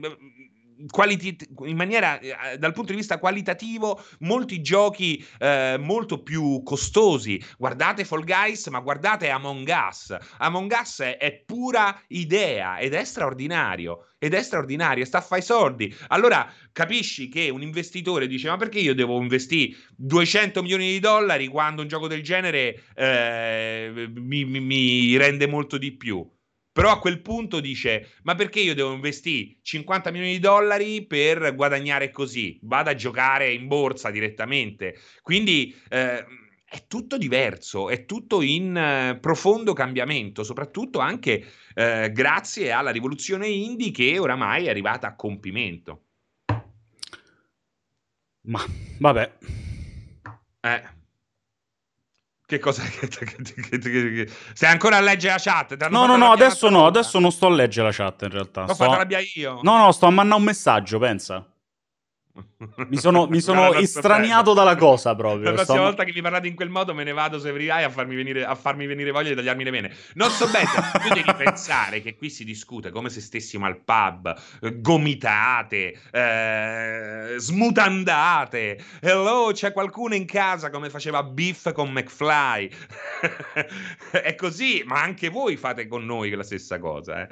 qualiti- 0.89 1.37
in 1.65 1.77
maniera 1.77 2.19
eh, 2.19 2.59
dal 2.59 2.73
punto 2.73 2.93
di 2.93 2.99
vista 2.99 3.19
qualitativo 3.19 4.03
molti 4.21 4.61
giochi 4.61 5.25
eh, 5.39 5.77
molto 5.79 6.23
più 6.23 6.63
costosi. 6.63 7.43
Guardate 7.59 8.05
Fall 8.05 8.25
Guys, 8.25 8.67
ma 8.69 8.81
guardate 8.81 9.29
Among 9.31 9.69
Us. 9.89 10.17
Among 10.39 10.71
Us 10.71 11.01
è, 11.01 11.17
è 11.19 11.43
pura 11.45 12.01
idea 12.09 12.79
ed 12.79 12.95
è 12.95 13.05
straordinario. 13.05 14.07
Ed 14.23 14.35
è 14.35 14.43
straordinario, 14.43 15.05
sta 15.07 15.19
a 15.19 15.23
fare 15.23 15.41
i 15.41 15.45
soldi. 15.45 15.95
Allora 16.09 16.47
capisci 16.73 17.29
che 17.29 17.49
un 17.49 17.63
investitore 17.63 18.27
dice: 18.27 18.49
Ma 18.49 18.59
perché 18.59 18.79
io 18.79 18.95
devo 18.95 19.19
investire 19.19 19.75
200 19.97 20.61
milioni 20.61 20.89
di 20.91 20.99
dollari 20.99 21.49
quando 21.49 21.81
un 21.81 21.89
gioco 21.89 22.07
del 22.07 22.23
genere 22.23 22.83
eh, 22.95 24.11
mi, 24.15 24.45
mi, 24.45 24.61
mi 24.61 25.17
rende 25.17 25.47
molto 25.47 25.79
di 25.79 25.97
più? 25.97 26.29
Però 26.73 26.91
a 26.91 27.01
quel 27.01 27.21
punto 27.21 27.61
dice: 27.61 28.13
Ma 28.23 28.35
perché 28.35 28.61
io 28.61 28.75
devo 28.75 28.93
investire 28.93 29.57
50 29.63 30.11
milioni 30.11 30.33
di 30.33 30.39
dollari 30.39 31.07
per 31.07 31.55
guadagnare 31.55 32.11
così? 32.11 32.59
Vado 32.63 32.91
a 32.91 32.95
giocare 32.95 33.53
in 33.53 33.67
borsa 33.67 34.11
direttamente. 34.11 34.97
Quindi 35.23 35.75
eh, 35.89 36.25
è 36.65 36.87
tutto 36.87 37.19
diverso, 37.19 37.89
è 37.89 38.05
tutto 38.05 38.43
in 38.43 38.77
eh, 38.77 39.19
profondo 39.21 39.73
cambiamento, 39.73 40.45
soprattutto 40.45 41.01
anche 41.01 41.45
eh, 41.75 42.11
grazie 42.13 42.71
alla 42.71 42.91
rivoluzione 42.91 43.49
indie 43.49 43.91
che 43.91 44.19
oramai 44.19 44.67
è 44.67 44.71
arrivata 44.71 45.09
a 45.09 45.17
compimento. 45.17 46.05
Ma 48.43 48.65
vabbè. 48.99 49.39
Eh. 50.61 50.99
Che 52.51 52.59
cosa? 52.59 52.83
Stai 54.55 54.73
ancora 54.73 54.97
a 54.97 55.01
leggere 55.01 55.35
la 55.35 55.39
chat? 55.39 55.89
No, 55.89 56.05
no, 56.05 56.17
no, 56.17 56.33
adesso 56.33 56.69
no, 56.69 56.85
adesso 56.85 57.21
non 57.21 57.31
sto 57.31 57.47
a 57.47 57.51
leggere 57.51 57.87
la 57.87 57.93
chat 57.93 58.23
in 58.23 58.31
realtà. 58.31 58.63
L'ho 58.63 58.75
sto... 58.75 58.85
fatta 58.87 58.97
l'abbia 58.97 59.21
io. 59.35 59.61
No, 59.63 59.79
no, 59.79 59.93
sto 59.93 60.07
a 60.07 60.11
mandare 60.11 60.41
un 60.41 60.47
messaggio, 60.47 60.99
pensa. 60.99 61.47
Mi 62.89 62.97
sono, 62.97 63.27
mi 63.27 63.41
sono 63.43 63.73
estraniato 63.75 64.53
dalla 64.53 64.77
cosa 64.77 65.15
proprio. 65.15 65.45
La 65.45 65.53
prossima 65.53 65.77
Sto... 65.77 65.85
volta 65.85 66.05
che 66.05 66.13
mi 66.13 66.21
parlate 66.21 66.49
in 66.49 66.55
quel 66.55 66.69
modo 66.69 66.95
me 66.95 67.05
ne 67.05 67.13
vado 67.13 67.39
su 67.39 67.47
Everyeye 67.47 67.85
a 67.85 67.91
farmi 67.91 68.15
venire, 68.15 68.45
a 68.45 68.55
farmi 68.55 68.87
venire 68.87 69.11
voglia 69.11 69.31
di 69.31 69.35
tagliarmi 69.35 69.65
le 69.65 69.71
vene. 69.71 69.95
Non 70.15 70.31
so 70.31 70.47
bene, 70.49 70.67
tu 71.03 71.15
devi 71.15 71.33
pensare 71.37 72.03
che 72.03 72.17
qui 72.17 72.31
si 72.31 72.45
discute 72.45 72.91
come 72.91 73.09
se 73.09 73.21
stessimo 73.21 73.67
al 73.67 73.81
pub, 73.81 74.37
gomitate, 74.77 75.99
eh, 76.11 77.35
smutandate. 77.37 78.83
Hello, 79.01 79.51
c'è 79.53 79.73
qualcuno 79.73 80.15
in 80.15 80.27
casa 80.27 80.71
come 80.71 80.91
faceva 80.91 81.23
Biff 81.23 81.73
con 81.73 81.91
McFly. 81.91 82.71
è 84.11 84.35
così, 84.35 84.83
ma 84.87 85.03
anche 85.03 85.29
voi 85.29 85.57
fate 85.57 85.87
con 85.87 86.05
noi 86.05 86.31
la 86.31 86.43
stessa 86.43 86.79
cosa. 86.79 87.23
Eh. 87.23 87.29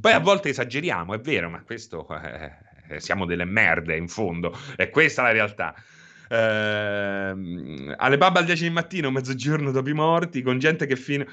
Poi 0.00 0.12
a 0.12 0.20
volte 0.20 0.50
esageriamo, 0.50 1.14
è 1.14 1.20
vero, 1.20 1.48
ma 1.50 1.62
questo... 1.62 2.06
Eh, 2.08 2.44
eh, 2.44 2.65
siamo 2.98 3.24
delle 3.26 3.44
merde 3.44 3.96
in 3.96 4.08
fondo, 4.08 4.56
è 4.76 4.90
questa 4.90 5.22
la 5.22 5.32
realtà. 5.32 5.74
Eh, 6.28 7.94
alle 7.96 8.18
10 8.44 8.62
del 8.62 8.72
mattino, 8.72 9.10
mezzogiorno 9.10 9.70
dopo 9.70 9.88
i 9.88 9.94
morti, 9.94 10.42
con 10.42 10.58
gente 10.58 10.86
che 10.86 10.96
fino... 10.96 11.24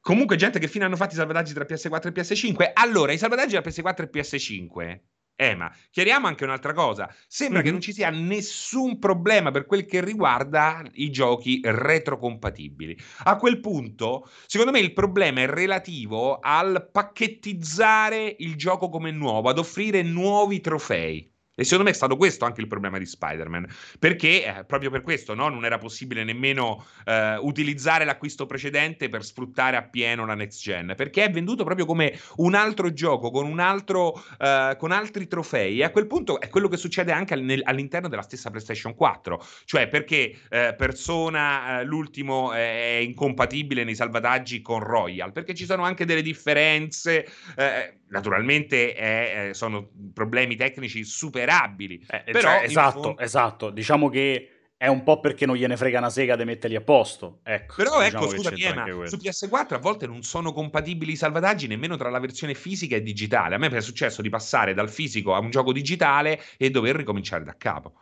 Comunque 0.00 0.36
gente 0.36 0.60
che 0.60 0.68
fino 0.68 0.84
hanno 0.84 0.94
fatto 0.94 1.14
i 1.14 1.16
salvataggi 1.16 1.52
tra 1.52 1.64
PS4 1.64 2.06
e 2.06 2.20
PS5. 2.20 2.70
Allora, 2.74 3.10
i 3.10 3.18
salvataggi 3.18 3.58
tra 3.58 3.60
PS4 3.60 4.02
e 4.02 4.10
PS5 4.20 5.00
eh, 5.36 5.54
ma 5.54 5.70
chiariamo 5.90 6.26
anche 6.26 6.44
un'altra 6.44 6.72
cosa. 6.72 7.14
Sembra 7.28 7.58
mm-hmm. 7.58 7.66
che 7.66 7.72
non 7.72 7.80
ci 7.80 7.92
sia 7.92 8.08
nessun 8.10 8.98
problema 8.98 9.50
per 9.50 9.66
quel 9.66 9.84
che 9.84 10.02
riguarda 10.02 10.82
i 10.94 11.10
giochi 11.10 11.60
retrocompatibili. 11.62 12.98
A 13.24 13.36
quel 13.36 13.60
punto, 13.60 14.28
secondo 14.46 14.72
me 14.72 14.80
il 14.80 14.94
problema 14.94 15.40
è 15.40 15.46
relativo 15.46 16.38
al 16.40 16.88
pacchettizzare 16.90 18.34
il 18.38 18.56
gioco 18.56 18.88
come 18.88 19.10
nuovo, 19.10 19.50
ad 19.50 19.58
offrire 19.58 20.02
nuovi 20.02 20.60
trofei. 20.60 21.30
E 21.58 21.64
secondo 21.64 21.84
me 21.84 21.90
è 21.90 21.94
stato 21.94 22.18
questo 22.18 22.44
anche 22.44 22.60
il 22.60 22.66
problema 22.66 22.98
di 22.98 23.06
Spider-Man, 23.06 23.66
perché 23.98 24.44
eh, 24.44 24.64
proprio 24.64 24.90
per 24.90 25.00
questo 25.00 25.32
no, 25.32 25.48
non 25.48 25.64
era 25.64 25.78
possibile 25.78 26.22
nemmeno 26.22 26.84
eh, 27.06 27.36
utilizzare 27.38 28.04
l'acquisto 28.04 28.44
precedente 28.44 29.08
per 29.08 29.24
sfruttare 29.24 29.78
appieno 29.78 30.26
la 30.26 30.34
next 30.34 30.60
gen, 30.60 30.92
perché 30.94 31.24
è 31.24 31.30
venduto 31.30 31.64
proprio 31.64 31.86
come 31.86 32.18
un 32.36 32.54
altro 32.54 32.92
gioco 32.92 33.30
con 33.30 33.46
un 33.46 33.58
altro 33.58 34.22
eh, 34.38 34.76
con 34.78 34.92
altri 34.92 35.26
trofei 35.28 35.80
e 35.80 35.84
a 35.84 35.90
quel 35.90 36.06
punto 36.06 36.40
è 36.40 36.50
quello 36.50 36.68
che 36.68 36.76
succede 36.76 37.10
anche 37.10 37.34
nel, 37.36 37.62
all'interno 37.64 38.08
della 38.08 38.20
stessa 38.20 38.50
PlayStation 38.50 38.94
4, 38.94 39.42
cioè 39.64 39.88
perché 39.88 40.38
eh, 40.50 40.74
Persona 40.76 41.80
eh, 41.80 41.84
l'ultimo 41.84 42.52
è 42.52 43.00
incompatibile 43.02 43.82
nei 43.82 43.94
salvataggi 43.94 44.60
con 44.60 44.80
Royal, 44.80 45.32
perché 45.32 45.54
ci 45.54 45.64
sono 45.64 45.84
anche 45.84 46.04
delle 46.04 46.20
differenze 46.20 47.26
eh, 47.56 48.00
naturalmente 48.08 49.50
sono 49.52 49.88
problemi 50.12 50.54
tecnici 50.54 51.02
super 51.02 51.45
superabili. 51.46 52.04
Eh, 52.08 52.32
Però, 52.32 52.40
cioè, 52.40 52.64
esatto, 52.64 53.02
fondo... 53.02 53.18
esatto. 53.20 53.70
Diciamo 53.70 54.08
che 54.08 54.50
è 54.76 54.88
un 54.88 55.02
po' 55.02 55.20
perché 55.20 55.46
non 55.46 55.56
gliene 55.56 55.76
frega 55.76 55.98
una 55.98 56.10
sega 56.10 56.36
di 56.36 56.44
metterli 56.44 56.76
a 56.76 56.82
posto. 56.82 57.40
Ecco, 57.44 57.76
Però 57.76 58.00
ecco, 58.00 58.26
diciamo 58.26 58.28
scusami, 58.28 58.62
Ema, 58.62 59.06
su 59.06 59.16
PS4 59.16 59.74
a 59.74 59.78
volte 59.78 60.06
non 60.06 60.22
sono 60.22 60.52
compatibili 60.52 61.12
i 61.12 61.16
salvataggi 61.16 61.66
nemmeno 61.66 61.96
tra 61.96 62.10
la 62.10 62.18
versione 62.18 62.54
fisica 62.54 62.96
e 62.96 63.02
digitale. 63.02 63.54
A 63.54 63.58
me 63.58 63.68
è 63.68 63.80
successo 63.80 64.20
di 64.20 64.28
passare 64.28 64.74
dal 64.74 64.90
fisico 64.90 65.34
a 65.34 65.38
un 65.38 65.50
gioco 65.50 65.72
digitale 65.72 66.42
e 66.56 66.70
dover 66.70 66.96
ricominciare 66.96 67.44
da 67.44 67.56
capo. 67.56 68.00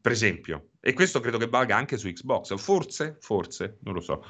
Per 0.00 0.12
esempio. 0.12 0.70
E 0.80 0.92
questo 0.94 1.20
credo 1.20 1.38
che 1.38 1.46
valga 1.46 1.76
anche 1.76 1.96
su 1.96 2.08
Xbox. 2.08 2.56
Forse, 2.56 3.16
forse, 3.20 3.78
non 3.82 3.94
lo 3.94 4.00
so. 4.00 4.24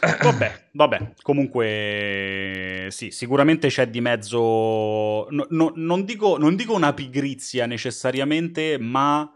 Vabbè, 0.00 0.68
vabbè, 0.72 1.14
comunque 1.22 2.88
sì, 2.90 3.10
sicuramente 3.10 3.68
c'è 3.68 3.88
di 3.88 4.00
mezzo, 4.00 5.28
no, 5.30 5.46
no, 5.48 5.72
non, 5.76 6.04
dico, 6.04 6.36
non, 6.36 6.56
dico, 6.56 6.74
una 6.74 6.92
pigrizia 6.92 7.66
necessariamente, 7.66 8.78
ma 8.78 9.30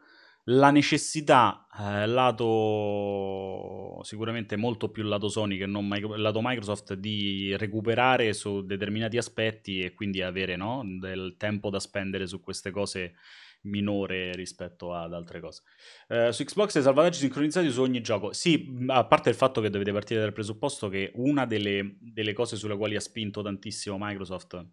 la 0.44 0.70
necessità, 0.70 1.66
eh, 1.78 2.06
lato 2.06 4.00
sicuramente 4.02 4.56
molto 4.56 4.90
più 4.90 5.02
lato 5.02 5.28
Sony 5.28 5.58
che 5.58 5.66
non 5.66 5.88
lato 5.88 6.40
Microsoft, 6.42 6.94
di 6.94 7.54
recuperare 7.56 8.32
su 8.32 8.64
determinati 8.64 9.16
aspetti 9.18 9.82
e 9.82 9.92
quindi 9.94 10.22
avere 10.22 10.56
no, 10.56 10.82
del 11.00 11.34
tempo 11.36 11.70
da 11.70 11.80
spendere 11.80 12.26
su 12.26 12.40
queste 12.40 12.70
cose 12.70 13.14
minore 13.62 14.32
rispetto 14.32 14.94
ad 14.94 15.12
altre 15.12 15.40
cose. 15.40 15.62
Uh, 16.08 16.30
su 16.30 16.44
Xbox 16.44 16.76
i 16.76 16.82
salvataggi 16.82 17.18
sincronizzati 17.18 17.70
su 17.70 17.80
ogni 17.80 18.00
gioco. 18.00 18.32
Sì, 18.32 18.66
a 18.86 19.04
parte 19.06 19.30
il 19.30 19.34
fatto 19.34 19.60
che 19.60 19.70
dovete 19.70 19.92
partire 19.92 20.20
dal 20.20 20.32
presupposto 20.32 20.88
che 20.88 21.12
una 21.14 21.46
delle, 21.46 21.96
delle 22.00 22.32
cose 22.32 22.56
sulle 22.56 22.76
quali 22.76 22.96
ha 22.96 23.00
spinto 23.00 23.42
tantissimo 23.42 23.96
Microsoft 23.98 24.64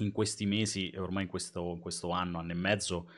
in 0.00 0.12
questi 0.12 0.46
mesi 0.46 0.90
e 0.90 0.98
ormai 0.98 1.24
in 1.24 1.28
questo, 1.28 1.72
in 1.74 1.80
questo 1.80 2.10
anno, 2.10 2.38
anno 2.38 2.52
e 2.52 2.56
mezzo, 2.56 3.10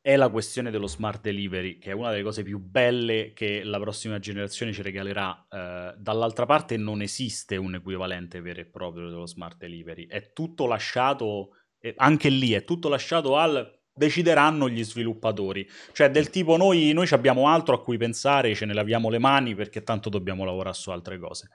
è 0.00 0.16
la 0.16 0.30
questione 0.30 0.70
dello 0.70 0.86
smart 0.86 1.20
delivery, 1.20 1.78
che 1.78 1.90
è 1.90 1.92
una 1.92 2.10
delle 2.10 2.22
cose 2.22 2.42
più 2.42 2.58
belle 2.58 3.32
che 3.34 3.62
la 3.62 3.78
prossima 3.78 4.18
generazione 4.18 4.72
ci 4.72 4.80
regalerà. 4.80 5.46
Uh, 5.50 6.00
dall'altra 6.00 6.46
parte 6.46 6.78
non 6.78 7.02
esiste 7.02 7.56
un 7.56 7.74
equivalente 7.74 8.40
vero 8.40 8.60
e 8.60 8.66
proprio 8.66 9.08
dello 9.08 9.26
smart 9.26 9.58
delivery, 9.58 10.06
è 10.06 10.32
tutto 10.32 10.66
lasciato, 10.66 11.50
anche 11.96 12.28
lì 12.30 12.52
è 12.52 12.64
tutto 12.64 12.88
lasciato 12.88 13.36
al 13.36 13.79
decideranno 14.00 14.70
gli 14.70 14.82
sviluppatori. 14.82 15.68
Cioè 15.92 16.10
del 16.10 16.30
tipo 16.30 16.56
noi, 16.56 16.92
noi 16.94 17.06
abbiamo 17.10 17.48
altro 17.48 17.74
a 17.74 17.82
cui 17.82 17.98
pensare, 17.98 18.54
ce 18.54 18.64
ne 18.64 18.72
laviamo 18.72 19.10
le 19.10 19.18
mani 19.18 19.54
perché 19.54 19.82
tanto 19.82 20.08
dobbiamo 20.08 20.46
lavorare 20.46 20.74
su 20.74 20.90
altre 20.90 21.18
cose. 21.18 21.50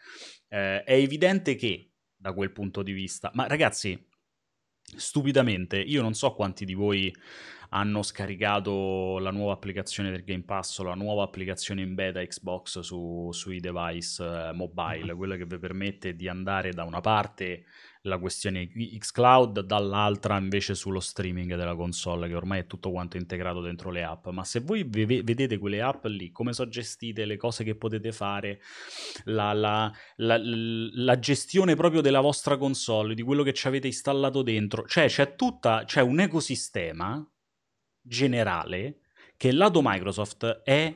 Eh, 0.48 0.84
è 0.84 0.94
evidente 0.94 1.56
che 1.56 1.90
da 2.16 2.34
quel 2.34 2.52
punto 2.52 2.84
di 2.84 2.92
vista, 2.92 3.32
ma 3.34 3.48
ragazzi, 3.48 4.00
stupidamente, 4.96 5.80
io 5.80 6.04
non 6.04 6.14
so 6.14 6.36
quanti 6.36 6.66
di 6.66 6.76
voi 6.76 7.12
hanno 7.70 8.04
scaricato 8.04 9.18
la 9.18 9.32
nuova 9.32 9.54
applicazione 9.54 10.12
del 10.12 10.24
Game 10.24 10.44
Pass, 10.44 10.80
la 10.82 10.94
nuova 10.94 11.24
applicazione 11.24 11.82
in 11.82 11.96
beta 11.96 12.24
Xbox 12.24 12.80
su, 12.80 13.30
sui 13.32 13.60
device 13.60 14.24
eh, 14.24 14.54
mobile, 14.54 15.16
quella 15.16 15.36
che 15.36 15.46
vi 15.46 15.58
permette 15.58 16.14
di 16.14 16.28
andare 16.28 16.74
da 16.74 16.84
una 16.84 17.02
parte 17.02 17.66
la 18.06 18.18
questione 18.18 18.68
xCloud, 18.68 19.62
dall'altra 19.62 20.38
invece 20.38 20.76
sullo 20.76 21.00
streaming 21.00 21.56
della 21.56 21.76
console, 21.76 22.28
che 22.28 22.36
ormai 22.36 22.62
è 22.62 22.68
tutto 22.68 22.92
quanto 22.92 23.18
integrato 23.18 23.62
dentro 23.62 23.90
le 23.90 24.04
app. 24.04 24.28
Ma 24.28 24.44
se 24.44 24.60
voi 24.60 24.84
vedete 24.84 25.58
quelle 25.58 25.82
app 25.82 26.06
lì, 26.06 26.32
come 26.32 26.54
sono 26.54 26.70
gestite, 26.70 27.26
le 27.26 27.38
cose 27.38 27.64
che 27.64 27.76
potete 27.76 28.12
fare, 28.12 28.62
la, 29.26 29.54
la, 29.54 29.92
la, 30.18 30.40
la, 30.40 31.20
gestione 31.20 31.76
proprio 31.76 32.02
della 32.02 32.22
vostra 32.22 32.58
console, 32.58 33.16
di 33.16 33.24
quello 33.24 33.44
che 33.44 33.54
ci 33.54 33.68
avete 33.68 33.88
installato 33.88 34.42
dentro, 34.42 34.86
cioè 34.86 35.08
c'è 35.08 35.36
tutta, 35.36 35.84
c'è 35.86 36.02
un 36.02 36.20
ecosistema 36.20 37.28
generale 38.02 39.00
che 39.38 39.52
lato 39.52 39.82
Microsoft 39.84 40.62
è 40.64 40.94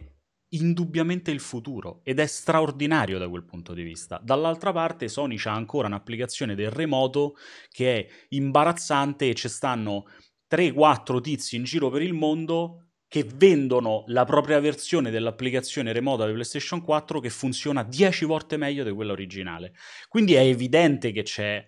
indubbiamente 0.49 1.31
il 1.31 1.39
futuro 1.39 2.01
ed 2.03 2.19
è 2.19 2.25
straordinario 2.25 3.17
da 3.17 3.29
quel 3.29 3.43
punto 3.43 3.73
di 3.73 3.83
vista. 3.83 4.19
Dall'altra 4.23 4.71
parte 4.71 5.07
Sony 5.07 5.37
ha 5.43 5.53
ancora 5.53 5.87
un'applicazione 5.87 6.55
del 6.55 6.71
remoto 6.71 7.35
che 7.69 7.97
è 7.97 8.07
imbarazzante 8.29 9.29
e 9.29 9.35
ci 9.35 9.49
stanno 9.49 10.05
3-4 10.49 11.21
tizi 11.21 11.55
in 11.55 11.63
giro 11.63 11.89
per 11.89 12.01
il 12.01 12.13
mondo 12.13 12.85
che 13.07 13.23
vendono 13.23 14.03
la 14.07 14.23
propria 14.23 14.59
versione 14.59 15.09
dell'applicazione 15.09 15.91
remota 15.91 16.25
di 16.27 16.33
PlayStation 16.33 16.81
4 16.81 17.19
che 17.19 17.29
funziona 17.29 17.83
10 17.83 18.25
volte 18.25 18.55
meglio 18.55 18.83
di 18.83 18.91
quella 18.91 19.13
originale. 19.13 19.73
Quindi 20.07 20.35
è 20.35 20.41
evidente 20.41 21.11
che 21.11 21.23
c'è 21.23 21.67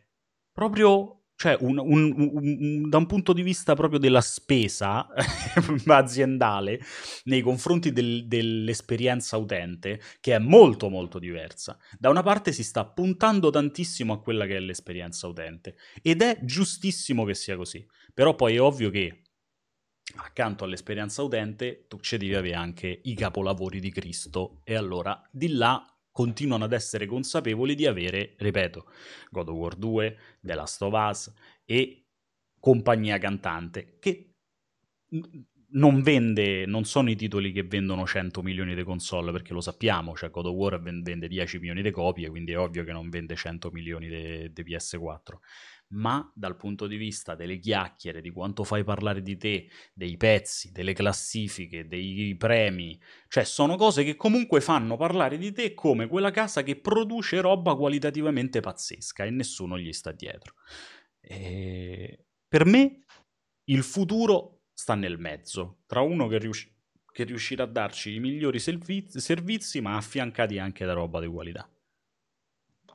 proprio 0.52 1.21
cioè 1.42 1.58
un, 1.62 1.80
un, 1.80 2.14
un, 2.34 2.88
da 2.88 2.98
un 2.98 3.08
punto 3.08 3.34
di 3.34 3.42
vista 3.42 3.74
proprio 3.74 3.98
della 3.98 4.22
spesa 4.22 5.08
aziendale 5.88 6.80
nei 7.24 7.42
confronti 7.42 7.92
del, 7.92 8.28
dell'esperienza 8.28 9.38
utente, 9.38 10.00
che 10.20 10.36
è 10.36 10.38
molto 10.38 10.88
molto 10.88 11.18
diversa. 11.18 11.80
Da 11.98 12.10
una 12.10 12.22
parte 12.22 12.52
si 12.52 12.64
sta 12.64 12.86
puntando 12.86 13.50
tantissimo 13.50 14.14
a 14.14 14.22
quella 14.22 14.46
che 14.46 14.58
è 14.58 14.60
l'esperienza 14.60 15.26
utente 15.26 15.78
ed 16.04 16.22
è 16.22 16.38
giustissimo 16.44 17.26
che 17.26 17.34
sia 17.34 17.56
così, 17.56 17.84
però 18.14 18.36
poi 18.36 18.58
è 18.58 18.62
ovvio 18.62 18.92
che 18.92 19.24
accanto 20.18 20.64
all'esperienza 20.64 21.24
utente 21.24 21.88
tu 21.88 22.00
ci 22.02 22.18
devi 22.18 22.36
avere 22.36 22.54
anche 22.54 23.00
i 23.04 23.16
capolavori 23.16 23.80
di 23.80 23.92
Cristo 23.92 24.62
e 24.64 24.76
allora 24.76 25.28
di 25.32 25.54
là 25.54 25.91
continuano 26.12 26.66
ad 26.66 26.74
essere 26.74 27.05
consapevoli 27.05 27.76
di 27.76 27.86
avere, 27.86 28.36
ripeto, 28.38 28.86
God 29.30 29.49
of 29.49 29.55
War 29.55 29.76
2, 29.76 30.18
The 30.41 30.53
Last 30.53 30.82
of 30.82 30.93
Us 30.93 31.34
e 31.66 32.05
compagnia 32.59 33.18
cantante, 33.18 33.97
che 33.99 34.34
non 35.74 36.01
vende, 36.01 36.66
non 36.66 36.84
sono 36.84 37.09
i 37.09 37.16
titoli 37.16 37.51
che 37.51 37.64
vendono 37.64 38.05
100 38.05 38.41
milioni 38.41 38.76
di 38.76 38.84
console, 38.84 39.32
perché 39.32 39.53
lo 39.53 39.62
sappiamo, 39.62 40.16
cioè 40.16 40.30
God 40.30 40.47
of 40.47 40.53
War 40.55 40.82
vende 40.82 41.28
10 41.28 41.59
milioni 41.59 41.82
di 41.82 41.91
copie, 41.91 42.30
quindi 42.30 42.51
è 42.51 42.59
ovvio 42.59 42.84
che 42.84 42.91
non 42.91 43.09
vende 43.09 43.36
100 43.36 43.72
milioni 43.72 44.07
di 44.07 44.64
PS4 44.64 45.38
ma 45.92 46.32
dal 46.36 46.56
punto 46.56 46.88
di 46.88 46.98
vista 46.98 47.36
delle 47.36 47.58
chiacchiere, 47.60 48.22
di 48.22 48.32
quanto 48.32 48.64
fai 48.64 48.84
parlare 48.84 49.22
di 49.22 49.38
te, 49.38 49.70
dei 49.94 50.18
pezzi, 50.18 50.72
delle 50.72 50.94
classifiche, 50.94 51.88
dei 51.88 52.36
premi, 52.38 53.00
cioè 53.28 53.44
sono 53.44 53.76
cose 53.76 54.04
che 54.04 54.16
comunque 54.16 54.62
fanno 54.62 54.98
parlare 54.98 55.38
di 55.38 55.52
te 55.52 55.74
come 55.74 56.08
quella 56.08 56.32
casa 56.32 56.64
che 56.64 56.80
produce 56.80 57.42
roba 57.42 57.76
qualitativamente 57.76 58.60
pazzesca 58.60 59.24
e 59.26 59.30
nessuno 59.30 59.78
gli 59.78 59.92
sta 59.94 60.12
dietro. 60.12 60.56
E 61.20 62.26
per 62.48 62.66
me 62.66 63.04
il 63.66 63.84
futuro 63.84 64.64
sta 64.74 64.96
nel 64.96 65.18
mezzo, 65.20 65.82
tra 65.86 66.02
uno 66.02 66.28
che, 66.28 66.38
riusci- 66.39 66.74
che 67.12 67.24
riuscirà 67.24 67.64
a 67.64 67.68
darci 67.68 68.16
i 68.16 68.20
migliori 68.20 68.60
servizi, 68.60 69.20
servizi, 69.20 69.82
ma 69.82 69.96
affiancati 69.96 70.58
anche 70.58 70.86
da 70.86 70.94
roba 70.94 71.20
di 71.20 71.28
qualità. 71.28 71.70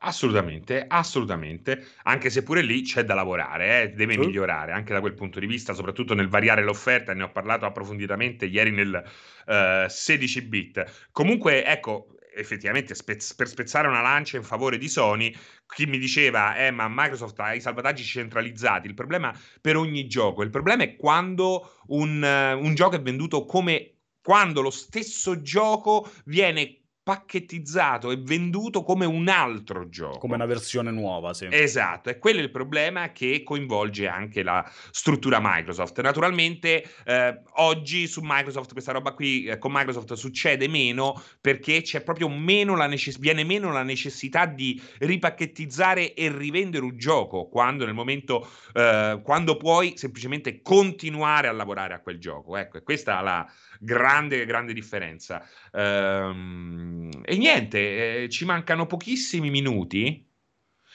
Assolutamente, 0.06 0.84
assolutamente, 0.86 1.84
anche 2.04 2.30
se 2.30 2.44
pure 2.44 2.62
lì 2.62 2.82
c'è 2.82 3.04
da 3.04 3.14
lavorare, 3.14 3.82
eh, 3.82 3.88
deve 3.88 4.16
migliorare 4.16 4.70
anche 4.70 4.92
da 4.92 5.00
quel 5.00 5.14
punto 5.14 5.40
di 5.40 5.46
vista, 5.46 5.74
soprattutto 5.74 6.14
nel 6.14 6.28
variare 6.28 6.62
l'offerta, 6.62 7.12
ne 7.12 7.24
ho 7.24 7.32
parlato 7.32 7.66
approfonditamente 7.66 8.46
ieri 8.46 8.70
nel 8.70 9.02
eh, 9.46 9.86
16 9.88 10.42
bit. 10.42 11.08
Comunque, 11.10 11.64
ecco, 11.64 12.14
effettivamente 12.36 12.94
spez- 12.94 13.34
per 13.34 13.48
spezzare 13.48 13.88
una 13.88 14.00
lancia 14.00 14.36
in 14.36 14.44
favore 14.44 14.78
di 14.78 14.88
Sony, 14.88 15.34
chi 15.66 15.86
mi 15.86 15.98
diceva, 15.98 16.54
eh, 16.54 16.70
ma 16.70 16.86
Microsoft 16.88 17.40
ha 17.40 17.54
i 17.54 17.60
salvataggi 17.60 18.04
centralizzati, 18.04 18.86
il 18.86 18.94
problema 18.94 19.36
per 19.60 19.76
ogni 19.76 20.06
gioco, 20.06 20.42
il 20.42 20.50
problema 20.50 20.84
è 20.84 20.94
quando 20.94 21.80
un, 21.88 22.22
eh, 22.22 22.52
un 22.52 22.74
gioco 22.74 22.94
è 22.94 23.02
venduto 23.02 23.44
come 23.44 23.94
quando 24.22 24.60
lo 24.60 24.70
stesso 24.70 25.42
gioco 25.42 26.08
viene 26.26 26.85
pacchettizzato 27.06 28.10
e 28.10 28.16
venduto 28.16 28.82
come 28.82 29.04
un 29.04 29.28
altro 29.28 29.88
gioco. 29.88 30.18
Come 30.18 30.34
una 30.34 30.44
versione 30.44 30.90
nuova, 30.90 31.34
sì. 31.34 31.46
Esatto, 31.48 32.10
e 32.10 32.18
quello 32.18 32.40
è 32.40 32.42
il 32.42 32.50
problema 32.50 33.12
che 33.12 33.44
coinvolge 33.44 34.08
anche 34.08 34.42
la 34.42 34.68
struttura 34.90 35.38
Microsoft. 35.40 36.00
Naturalmente 36.00 36.84
eh, 37.04 37.42
oggi 37.58 38.08
su 38.08 38.22
Microsoft 38.24 38.72
questa 38.72 38.90
roba 38.90 39.12
qui 39.12 39.44
eh, 39.44 39.56
con 39.56 39.70
Microsoft 39.72 40.14
succede 40.14 40.66
meno 40.66 41.22
perché 41.40 41.82
c'è 41.82 42.02
proprio 42.02 42.28
meno 42.28 42.74
la 42.74 42.88
necess- 42.88 43.20
viene 43.20 43.44
meno 43.44 43.70
la 43.70 43.84
necessità 43.84 44.44
di 44.44 44.82
ripachettizzare 44.98 46.12
e 46.12 46.36
rivendere 46.36 46.82
un 46.82 46.96
gioco 46.98 47.46
quando 47.46 47.84
nel 47.84 47.94
momento 47.94 48.48
eh, 48.74 49.20
quando 49.22 49.56
puoi 49.56 49.96
semplicemente 49.96 50.60
continuare 50.60 51.46
a 51.46 51.52
lavorare 51.52 51.94
a 51.94 52.00
quel 52.00 52.18
gioco. 52.18 52.56
Ecco, 52.56 52.82
questa 52.82 53.20
è 53.20 53.22
la 53.22 53.48
grande 53.80 54.44
grande 54.46 54.72
differenza. 54.72 55.42
Ehm, 55.72 57.10
e 57.24 57.36
niente, 57.36 58.24
eh, 58.24 58.28
ci 58.28 58.44
mancano 58.44 58.86
pochissimi 58.86 59.50
minuti. 59.50 60.24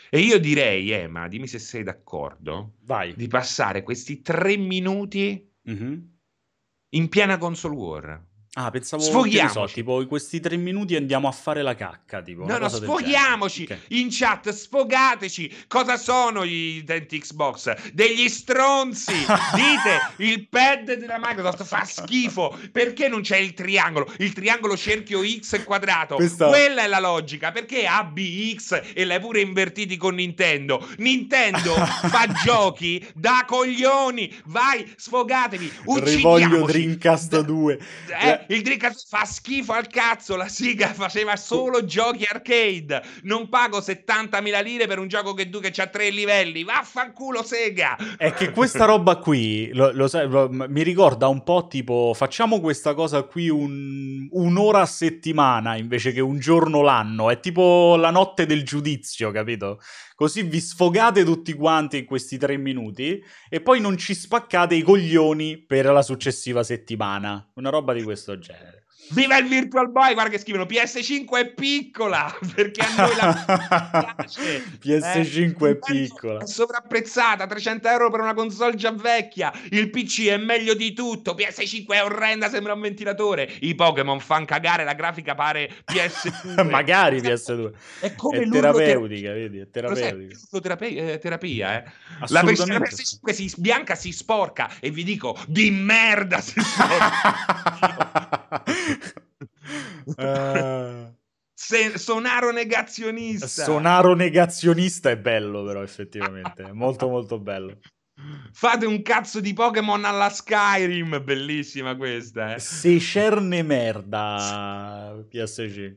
E 0.09 0.19
io 0.19 0.39
direi, 0.39 0.89
Emma, 0.91 1.27
dimmi 1.27 1.47
se 1.47 1.59
sei 1.59 1.83
d'accordo, 1.83 2.75
Vai. 2.81 3.13
di 3.15 3.27
passare 3.27 3.81
questi 3.83 4.21
tre 4.21 4.57
minuti 4.57 5.49
Mhm. 5.63 6.09
in 6.89 7.07
piena 7.09 7.37
console 7.37 7.75
war. 7.75 8.25
Ah, 8.53 8.69
pensavo 8.69 9.01
Sfoghiamoci. 9.01 9.53
so, 9.53 9.65
tipo 9.73 10.01
in 10.01 10.07
questi 10.09 10.41
tre 10.41 10.57
minuti 10.57 10.97
andiamo 10.97 11.29
a 11.29 11.31
fare 11.31 11.61
la 11.61 11.73
cacca, 11.73 12.21
tipo. 12.21 12.45
No, 12.45 12.57
no, 12.57 12.67
sfoghiamoci 12.67 13.65
genere. 13.65 13.85
Ok. 13.85 13.91
in 13.97 14.07
chat, 14.11 14.49
sfogateci. 14.49 15.55
Cosa 15.69 15.95
sono 15.95 16.45
gli 16.45 16.79
utenti 16.79 17.17
Xbox? 17.19 17.91
Degli 17.93 18.27
stronzi. 18.27 19.13
Dite, 19.55 20.23
il 20.25 20.49
pad 20.49 20.93
della 20.95 21.17
Microsoft 21.17 21.63
fa 21.63 21.85
schifo. 21.85 22.53
Perché 22.73 23.07
non 23.07 23.21
c'è 23.21 23.37
il 23.37 23.53
triangolo? 23.53 24.11
Il 24.17 24.33
triangolo 24.33 24.75
cerchio 24.75 25.21
X 25.23 25.63
quadrato. 25.63 26.15
Questa- 26.15 26.47
Quella 26.49 26.83
è 26.83 26.87
la 26.87 26.99
logica. 26.99 27.53
Perché 27.53 27.85
ABX 27.87 28.81
e 28.93 29.05
l'hai 29.05 29.21
pure 29.21 29.39
invertiti 29.39 29.95
con 29.95 30.15
Nintendo? 30.15 30.85
Nintendo 30.97 31.73
fa 32.09 32.27
giochi 32.43 33.01
da 33.15 33.45
coglioni. 33.47 34.29
Vai, 34.47 34.91
sfogatevi. 34.97 35.71
Rivoglio 35.85 36.45
Uccidiamoci. 36.47 36.71
Dreamcast 36.73 37.39
D- 37.39 37.45
2. 37.45 37.79
Eh, 38.21 38.39
il 38.47 38.61
Dreamcast 38.61 39.07
fa 39.07 39.25
schifo 39.25 39.73
al 39.73 39.87
cazzo. 39.87 40.35
La 40.35 40.47
Siga 40.47 40.93
faceva 40.93 41.35
solo 41.35 41.85
giochi 41.85 42.25
arcade. 42.29 43.01
Non 43.23 43.49
pago 43.49 43.79
70.000 43.79 44.63
lire 44.63 44.87
per 44.87 44.99
un 44.99 45.07
gioco 45.07 45.33
che, 45.33 45.49
che 45.49 45.81
ha 45.81 45.87
tre 45.87 46.09
livelli. 46.09 46.63
Vaffanculo, 46.63 47.43
Sega. 47.43 47.97
È 48.17 48.33
che 48.33 48.51
questa 48.51 48.85
roba 48.85 49.17
qui, 49.17 49.71
lo, 49.73 49.91
lo 49.93 50.07
lo- 50.27 50.49
mi 50.51 50.83
ricorda 50.83 51.27
un 51.27 51.43
po' 51.43 51.67
tipo, 51.67 52.13
facciamo 52.15 52.59
questa 52.59 52.93
cosa 52.93 53.23
qui 53.23 53.49
un- 53.49 54.27
un'ora 54.31 54.81
a 54.81 54.85
settimana 54.85 55.75
invece 55.75 56.11
che 56.11 56.21
un 56.21 56.39
giorno 56.39 56.81
l'anno. 56.81 57.29
È 57.29 57.39
tipo 57.39 57.95
la 57.95 58.11
notte 58.11 58.45
del 58.45 58.63
giudizio, 58.63 59.31
capito? 59.31 59.79
Così 60.21 60.43
vi 60.43 60.59
sfogate 60.59 61.23
tutti 61.23 61.51
quanti 61.53 61.97
in 61.97 62.05
questi 62.05 62.37
tre 62.37 62.55
minuti 62.55 63.23
e 63.49 63.59
poi 63.59 63.81
non 63.81 63.97
ci 63.97 64.13
spaccate 64.13 64.75
i 64.75 64.83
coglioni 64.83 65.57
per 65.57 65.85
la 65.85 66.03
successiva 66.03 66.61
settimana. 66.61 67.49
Una 67.55 67.71
roba 67.71 67.91
di 67.91 68.03
questo 68.03 68.37
genere. 68.37 68.80
Viva 69.11 69.37
il 69.37 69.47
Virtual 69.47 69.89
Boy. 69.89 70.13
Guarda 70.13 70.31
che 70.31 70.39
scrivono 70.39 70.65
PS5 70.65 71.29
è 71.37 71.53
piccola. 71.53 72.33
Perché 72.55 72.81
a 72.81 72.93
noi 72.95 73.15
la 73.15 74.15
piace. 74.17 74.63
PS5 74.81 75.65
Eh, 75.65 75.69
è 75.71 75.75
piccola. 75.77 76.39
È 76.41 76.45
sovrapprezzata, 76.47 77.45
300 77.47 77.87
euro 77.89 78.09
per 78.09 78.19
una 78.21 78.33
console 78.33 78.75
già 78.75 78.91
vecchia. 78.91 79.51
Il 79.69 79.89
PC 79.89 80.27
è 80.27 80.37
meglio 80.37 80.73
di 80.73 80.93
tutto. 80.93 81.33
PS5 81.35 81.85
è 81.87 82.03
orrenda, 82.03 82.49
sembra 82.49 82.73
un 82.73 82.81
ventilatore. 82.81 83.49
I 83.61 83.75
Pokémon 83.75 84.19
fanno 84.19 84.45
cagare, 84.45 84.83
la 84.83 84.93
grafica 84.93 85.35
pare 85.35 85.69
PS2. 85.91 86.67
Magari 86.69 87.19
PS2. 87.19 87.71
È 87.99 88.15
come 88.15 88.39
È 88.39 88.49
terapeutica, 88.49 89.31
vedi? 89.33 89.59
È 89.59 89.67
Lo 89.81 89.95
sai, 89.95 90.03
terapeutica. 90.03 90.37
l'urloterapia- 90.51 91.11
eh, 91.13 91.17
terapia, 91.19 91.77
eh. 91.77 91.83
La 92.27 92.41
versione 92.43 92.75
Assolutamente. 92.75 92.95
PS5 92.95 93.31
si 93.33 93.53
bianca, 93.57 93.95
si 93.95 94.11
sporca 94.11 94.69
e 94.79 94.89
vi 94.91 95.03
dico 95.03 95.37
di 95.47 95.69
merda 95.71 96.39
si 96.41 96.59
sporca. 96.59 97.33
Se- 101.53 101.97
sonaro 101.97 102.51
negazionista. 102.51 103.47
Sonaro 103.47 104.15
negazionista 104.15 105.09
è 105.11 105.17
bello, 105.17 105.63
però, 105.63 105.83
effettivamente. 105.83 106.63
È 106.63 106.71
molto, 106.71 107.07
molto 107.07 107.39
bello. 107.39 107.77
Fate 108.51 108.85
un 108.85 109.01
cazzo 109.01 109.39
di 109.39 109.53
Pokémon 109.53 110.03
alla 110.05 110.29
Skyrim, 110.29 111.23
bellissima 111.23 111.95
questa, 111.95 112.55
eh. 112.55 112.59
Se 112.59 112.99
cerne 112.99 113.63
merda 113.63 115.15
PS5. 115.31 115.95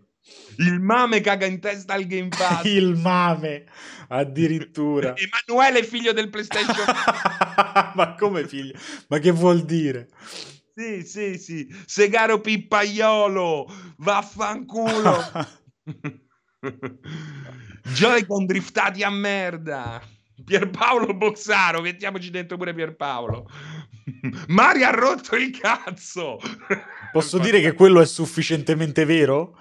Il 0.59 0.81
mame 0.81 1.21
caga 1.21 1.45
in 1.45 1.61
testa 1.61 1.95
al 1.95 2.07
Game 2.07 2.29
Pass. 2.29 2.65
Il 2.69 2.95
mame, 2.95 3.67
addirittura. 4.09 5.15
Emanuele 5.47 5.83
figlio 5.83 6.13
del 6.13 6.31
PlayStation. 6.31 6.87
Ma 7.95 8.15
come 8.19 8.47
figlio? 8.47 8.79
Ma 9.09 9.19
che 9.19 9.31
vuol 9.31 9.65
dire? 9.65 10.09
Sì, 10.75 11.03
sì, 11.05 11.39
sì. 11.39 11.75
Segaro 11.87 12.41
Pippaiolo, 12.41 13.67
vaffanculo. 13.99 15.19
Joy-Con 17.95 18.47
driftati 18.47 19.03
a 19.03 19.11
merda. 19.11 20.03
Pierpaolo 20.45 21.15
Boxaro, 21.15 21.81
mettiamoci 21.81 22.31
dentro 22.31 22.57
pure 22.57 22.75
Pierpaolo. 22.75 23.49
Mario 24.49 24.87
ha 24.87 24.91
rotto 24.91 25.37
il 25.37 25.57
cazzo. 25.57 26.39
Posso 27.13 27.39
dire 27.39 27.61
che 27.61 27.73
quello 27.73 28.01
è 28.01 28.07
sufficientemente 28.07 29.05
vero? 29.05 29.57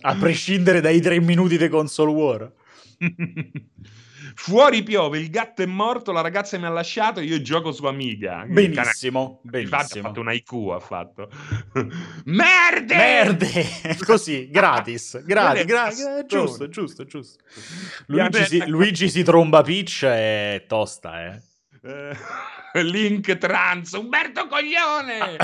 A 0.00 0.14
prescindere 0.14 0.80
dai 0.80 1.00
tre 1.00 1.20
minuti 1.20 1.58
di 1.58 1.68
console 1.68 2.12
war. 2.12 2.52
Fuori 4.38 4.82
piove, 4.82 5.18
il 5.18 5.30
gatto 5.30 5.62
è 5.62 5.66
morto, 5.66 6.12
la 6.12 6.20
ragazza 6.20 6.58
mi 6.58 6.66
ha 6.66 6.68
lasciato, 6.68 7.20
io 7.20 7.40
gioco 7.40 7.72
su 7.72 7.86
Amiga. 7.86 8.44
Benissimo, 8.46 9.40
cane- 9.42 9.62
Infatti 9.62 9.74
ha 9.74 10.02
benissimo. 10.02 10.08
fatto 10.08 10.20
un 10.20 10.30
IQ, 10.30 10.52
ha 10.74 10.78
fatto. 10.78 11.30
Merde! 12.26 12.94
Merde! 12.96 13.96
Così, 14.04 14.50
gratis. 14.50 15.22
Gratis, 15.24 15.64
gratis. 15.64 16.04
È 16.04 16.26
giusto, 16.26 16.68
giusto, 16.68 17.04
giusto. 17.06 17.42
Luigi 18.08 18.44
si, 18.44 18.66
Luigi 18.66 19.08
si 19.08 19.22
tromba 19.22 19.62
Peach 19.62 20.04
è 20.04 20.64
tosta, 20.68 21.24
eh. 21.24 21.40
Eh, 21.82 22.82
Link 22.84 23.38
trans, 23.38 23.92
Umberto 23.92 24.46
Coglione! 24.48 25.36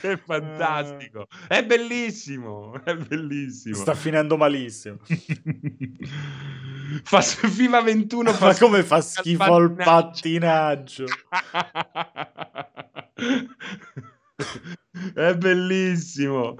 È 0.00 0.16
fantastico, 0.16 1.26
è 1.48 1.64
bellissimo, 1.64 2.80
è 2.84 2.94
bellissimo. 2.94 3.74
Sta 3.74 3.94
finendo 3.94 4.36
malissimo. 4.36 4.98
fa 7.02 7.20
FIFA 7.20 7.80
21 7.82 8.32
fa 8.32 8.46
Ma 8.46 8.54
come 8.56 8.82
fa 8.82 9.00
schifo 9.00 9.22
schifo 9.22 9.54
al 9.54 9.74
pattinaggio? 9.74 11.04
è 15.14 15.34
bellissimo. 15.34 16.56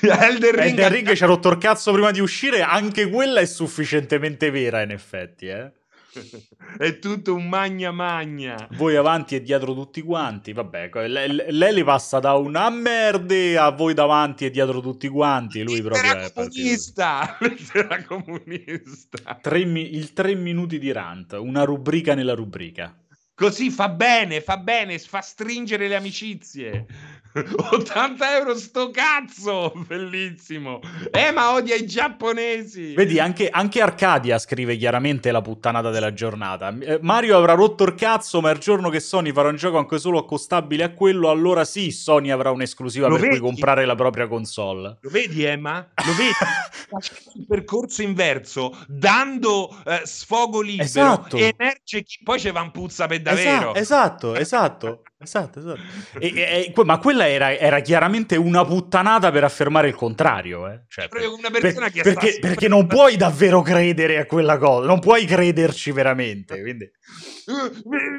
Elden 0.00 0.50
Ring, 0.50 0.78
Elden 0.78 0.88
Ring 0.92 1.12
ci 1.12 1.22
ha 1.22 1.26
rotto 1.26 1.48
il 1.50 1.58
cazzo 1.58 1.92
prima 1.92 2.10
di 2.10 2.20
uscire, 2.20 2.62
anche 2.62 3.08
quella 3.08 3.40
è 3.40 3.46
sufficientemente 3.46 4.50
vera 4.50 4.82
in 4.82 4.90
effetti, 4.90 5.46
eh. 5.46 5.72
è 6.78 6.98
tutto 6.98 7.34
un 7.34 7.48
magna 7.48 7.90
magna. 7.90 8.68
Voi 8.72 8.96
avanti 8.96 9.34
e 9.34 9.42
dietro 9.42 9.74
tutti 9.74 10.02
quanti, 10.02 10.52
vabbè, 10.52 10.88
co- 10.88 11.00
le- 11.00 11.26
le- 11.28 11.52
lei 11.52 11.74
li 11.74 11.84
passa 11.84 12.18
da 12.20 12.34
una 12.34 12.68
merde 12.70 13.58
a 13.58 13.70
voi 13.70 13.94
davanti 13.94 14.44
e 14.44 14.50
dietro 14.50 14.80
tutti 14.80 15.08
quanti, 15.08 15.62
lui 15.62 15.82
proprio 15.82 16.12
è 16.16 16.32
comunista, 16.32 17.36
comunista. 18.06 19.38
Tre 19.40 19.64
mi- 19.64 19.94
il 19.94 20.12
3 20.12 20.34
minuti 20.34 20.78
di 20.78 20.92
rant, 20.92 21.32
una 21.32 21.64
rubrica 21.64 22.14
nella 22.14 22.34
rubrica. 22.34 22.96
Così 23.36 23.70
fa 23.70 23.88
bene, 23.88 24.40
fa 24.40 24.58
bene, 24.58 24.96
fa 25.00 25.20
stringere 25.20 25.88
le 25.88 25.96
amicizie. 25.96 26.86
80 27.34 28.36
euro 28.36 28.56
sto 28.56 28.90
cazzo! 28.90 29.72
Bellissimo! 29.88 30.80
Eh, 31.10 31.32
ma 31.32 31.52
odia 31.52 31.74
i 31.74 31.84
giapponesi! 31.84 32.94
Vedi, 32.94 33.18
anche, 33.18 33.48
anche, 33.48 33.80
Arcadia 33.80 34.38
scrive 34.38 34.76
chiaramente 34.76 35.32
la 35.32 35.42
puttanata 35.42 35.90
della 35.90 36.12
giornata. 36.12 36.72
Eh, 36.78 37.00
Mario 37.02 37.36
avrà 37.36 37.54
rotto 37.54 37.82
il 37.82 37.96
cazzo, 37.96 38.40
ma 38.40 38.50
il 38.52 38.58
giorno 38.58 38.88
che 38.88 39.00
Sony 39.00 39.32
farà 39.32 39.48
un 39.48 39.56
gioco 39.56 39.78
anche 39.78 39.98
solo 39.98 40.20
accostabile 40.20 40.84
a 40.84 40.92
quello, 40.92 41.28
allora 41.28 41.64
sì, 41.64 41.90
Sony 41.90 42.30
avrà 42.30 42.52
un'esclusiva 42.52 43.08
Lo 43.08 43.14
per 43.14 43.22
vedi? 43.22 43.38
cui 43.40 43.48
comprare 43.48 43.84
la 43.84 43.96
propria 43.96 44.28
console. 44.28 44.98
Lo 45.00 45.10
vedi, 45.10 45.42
Emma? 45.42 45.84
Lo 46.06 46.12
vedi? 46.14 46.30
il 47.34 47.46
percorso 47.48 48.02
inverso, 48.02 48.78
dando 48.86 49.76
eh, 49.84 50.02
sfogo 50.04 50.60
libero, 50.60 50.84
esatto. 50.84 51.36
emerge 51.36 52.04
chi 52.04 52.20
poi 52.22 52.38
ce 52.38 52.52
va 52.52 52.60
un 52.60 52.70
puzza 52.70 53.08
per 53.08 53.22
davvero. 53.22 53.74
Esatto, 53.74 54.34
esatto, 54.34 54.34
esatto. 54.36 55.02
Esatto, 55.24 55.58
esatto. 55.58 55.80
E, 56.18 56.72
e, 56.74 56.84
ma 56.84 56.98
quella 56.98 57.28
era, 57.28 57.56
era, 57.56 57.80
chiaramente 57.80 58.36
una 58.36 58.64
puttanata 58.64 59.30
per 59.30 59.44
affermare 59.44 59.88
il 59.88 59.94
contrario. 59.94 60.68
Eh? 60.68 60.82
Cioè, 60.88 61.08
per, 61.08 61.22
per, 61.60 61.90
perché, 62.02 62.38
perché 62.40 62.68
non 62.68 62.86
puoi 62.86 63.16
davvero 63.16 63.62
credere 63.62 64.18
a 64.18 64.26
quella 64.26 64.58
cosa, 64.58 64.86
non 64.86 65.00
puoi 65.00 65.24
crederci 65.24 65.92
veramente. 65.92 66.60
Quindi... 66.60 66.90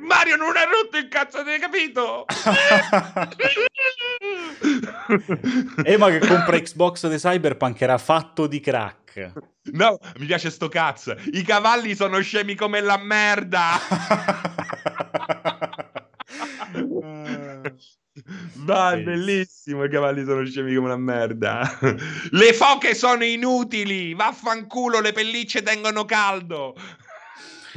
Mario 0.01 0.35
non 0.35 0.55
ha 0.55 0.65
rotto 0.65 0.97
il 0.97 1.07
cazzo, 1.07 1.39
hai 1.39 1.59
capito? 1.59 2.25
Ema 5.83 6.09
che 6.09 6.19
compra 6.19 6.59
Xbox 6.59 7.07
di 7.07 7.17
Cyberpunk 7.17 7.81
era 7.81 7.97
fatto 7.97 8.45
di 8.47 8.59
crack. 8.59 9.31
No, 9.71 9.97
mi 10.17 10.25
piace 10.25 10.51
sto 10.51 10.69
cazzo. 10.69 11.15
I 11.31 11.41
cavalli 11.41 11.95
sono 11.95 12.21
scemi 12.21 12.55
come 12.55 12.81
la 12.81 12.97
merda. 12.97 13.79
Dai, 18.53 19.03
bellissimo, 19.03 19.83
i 19.83 19.89
cavalli 19.89 20.23
sono 20.23 20.45
scemi 20.45 20.73
come 20.73 20.87
una 20.87 20.97
merda. 20.97 21.77
Le 22.31 22.53
foche 22.53 22.95
sono 22.95 23.23
inutili, 23.23 24.13
vaffanculo, 24.13 25.01
le 25.01 25.11
pellicce 25.11 25.61
tengono 25.61 26.05
caldo. 26.05 26.75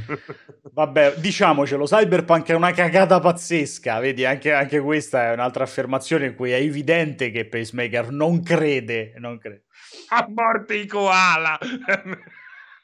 Vabbè, 0.72 1.14
diciamocelo, 1.16 1.84
Cyberpunk 1.84 2.48
è 2.48 2.54
una 2.54 2.72
cagata 2.72 3.18
pazzesca, 3.18 3.98
vedi, 3.98 4.24
anche, 4.24 4.52
anche, 4.52 4.80
questa 4.80 5.30
è 5.30 5.32
un'altra 5.32 5.64
affermazione 5.64 6.26
in 6.26 6.34
cui 6.34 6.52
è 6.52 6.56
evidente 6.56 7.30
che 7.30 7.46
Pacemaker 7.46 8.10
non 8.10 8.42
crede, 8.42 9.14
non 9.18 9.38
crede. 9.38 9.64
A 10.10 10.28
morte 10.28 10.76
i 10.76 10.86
koala! 10.86 11.58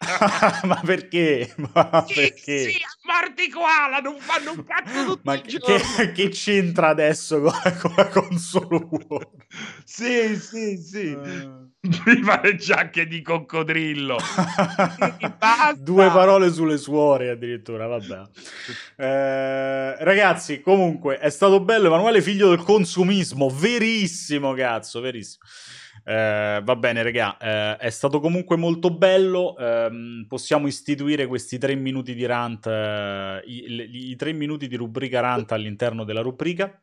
ma 0.65 0.81
perché? 0.85 1.55
Ma 1.57 2.05
sì, 2.07 2.15
perché? 2.15 2.71
Sì, 2.71 2.77
a 2.83 3.13
morti 3.13 3.49
koala, 3.49 3.99
non 3.99 4.17
fanno 4.19 4.53
un 4.53 4.65
cazzo 4.65 5.05
tutti 5.05 5.21
Ma 5.25 5.41
che, 5.41 6.13
che, 6.13 6.29
c'entra 6.29 6.89
adesso 6.89 7.41
con, 7.41 7.53
con 7.81 7.95
la 7.97 8.09
console 8.09 8.89
War? 8.91 9.29
sì, 9.85 10.37
sì, 10.37 10.77
sì. 10.77 11.17
Uh... 11.25 11.65
Viva 12.05 12.41
le 12.43 12.57
giacche 12.57 13.07
di 13.07 13.21
coccodrillo. 13.21 14.17
Due 15.77 16.07
parole 16.09 16.51
sulle 16.51 16.79
suore 16.79 17.29
addirittura, 17.29 17.87
vabbè. 17.87 18.23
Eh, 18.97 20.03
ragazzi, 20.03 20.63
comunque 20.63 21.19
è 21.19 21.29
stato 21.29 21.61
bello 21.61 21.89
Emanuele 21.89 22.23
figlio 22.23 22.49
del 22.49 22.63
consumismo, 22.63 23.51
verissimo 23.51 24.55
cazzo, 24.55 25.01
verissimo. 25.01 25.45
Eh, 26.07 26.61
va 26.63 26.77
bene, 26.77 27.03
raga, 27.03 27.39
eh, 27.39 27.77
è 27.79 27.91
stato 27.91 28.21
comunque 28.21 28.57
molto 28.57 28.91
bello. 28.95 29.57
Eh, 29.57 30.25
possiamo 30.29 30.67
istituire 30.67 31.27
questi 31.27 31.59
tre 31.59 31.75
minuti 31.75 32.15
di 32.15 32.27
rant, 32.27 32.67
eh, 32.67 33.43
i, 33.47 34.11
i, 34.11 34.17
tre 34.17 34.33
minuti 34.33 34.69
di 34.69 34.77
rubrica 34.77 35.21
rant 35.21 35.53
all'interno 35.53 36.05
della 36.05 36.21
rubrica. 36.21 36.79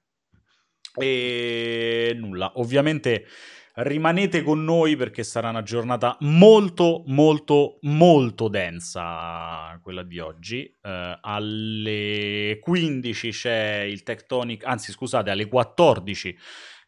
E 0.95 2.13
nulla, 2.17 2.51
ovviamente 2.55 3.26
rimanete 3.74 4.43
con 4.43 4.63
noi 4.65 4.97
perché 4.97 5.24
sarà 5.24 5.49
una 5.49 5.63
giornata 5.63 6.17
molto, 6.22 7.03
molto, 7.05 7.78
molto 7.84 8.49
densa 8.49 9.80
quella 9.82 10.03
di 10.03 10.19
oggi. 10.19 10.78
Uh, 10.82 11.17
alle 11.22 12.59
15 12.59 13.30
c'è 13.32 13.86
il 13.88 14.03
Tectonic, 14.03 14.65
anzi 14.65 14.91
scusate, 14.91 15.30
alle 15.30 15.47
14 15.47 16.38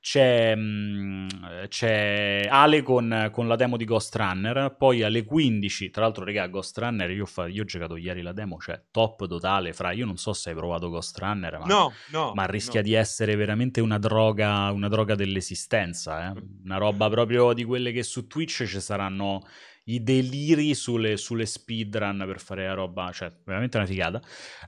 c'è, 0.04 0.54
mh, 0.54 1.68
c'è 1.70 2.46
Ale 2.50 2.82
con, 2.82 3.30
con, 3.32 3.48
la 3.48 3.56
demo 3.56 3.78
di 3.78 3.86
Ghost 3.86 4.14
Runner, 4.18 4.76
poi 4.78 5.02
alle 5.02 5.24
15, 5.24 5.92
tra 5.92 6.02
l'altro 6.02 6.26
raga, 6.26 6.46
Ghost 6.48 6.78
Runner, 6.78 7.10
io, 7.10 7.26
fa, 7.26 7.48
io 7.48 7.62
ho 7.62 7.66
giocato 7.66 7.96
ieri 7.96 8.22
la 8.22 8.34
demo, 8.34 8.60
cioè 8.60 8.82
top 8.92 9.26
totale, 9.28 9.72
fra, 9.72 9.94
io 9.94 10.06
non 10.06 10.18
so 10.18 10.34
se 10.34 10.50
hai 10.50 10.56
provato 10.58 10.90
Ghost 10.90 11.18
Runner, 11.20 11.58
ma, 11.60 11.66
no, 11.66 11.94
no, 12.12 12.34
ma 12.34 12.44
rischia 12.44 12.82
no. 12.82 12.88
di 12.88 12.96
essere 12.96 13.38
veramente 13.38 13.80
una 13.80 13.98
droga, 13.98 14.72
una 14.72 14.90
droga 14.90 15.16
dell'esistenza, 15.16 16.34
eh? 16.34 16.44
una 16.66 16.76
roba 16.76 17.08
proprio 17.08 17.54
di 17.54 17.64
quelle 17.64 17.94
che 17.94 18.04
su 18.04 18.28
Twitch 18.28 18.66
ci 18.66 18.82
saranno 18.82 19.42
i 19.86 20.02
deliri 20.04 20.74
sulle, 20.76 21.18
sulle 21.18 21.46
speedrun 21.46 22.24
per 22.26 22.40
fare 22.40 22.68
la 22.68 22.74
roba, 22.74 23.12
cioè 23.12 23.32
veramente 23.44 23.78
una 23.78 23.86
figata. 23.86 24.22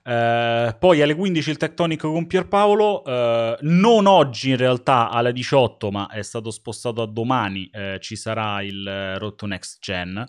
Uh, 0.04 0.78
poi 0.78 1.02
alle 1.02 1.16
15 1.16 1.50
il 1.50 1.58
Tectonic 1.58 2.02
con 2.02 2.28
Pierpaolo, 2.28 3.02
uh, 3.06 3.58
non 3.62 4.06
oggi 4.08 4.50
in 4.50 4.58
realtà 4.58 5.10
alle 5.10 5.32
18, 5.32 5.92
ma 5.92 6.08
è 6.08 6.22
stato 6.22 6.52
spostato 6.52 7.02
a 7.02 7.08
domani, 7.08 7.70
uh, 7.72 7.98
ci 8.00 8.16
sarà 8.16 8.62
il 8.62 9.18
Road 9.18 9.36
to 9.36 9.46
Next 9.46 9.80
Gen 9.82 10.26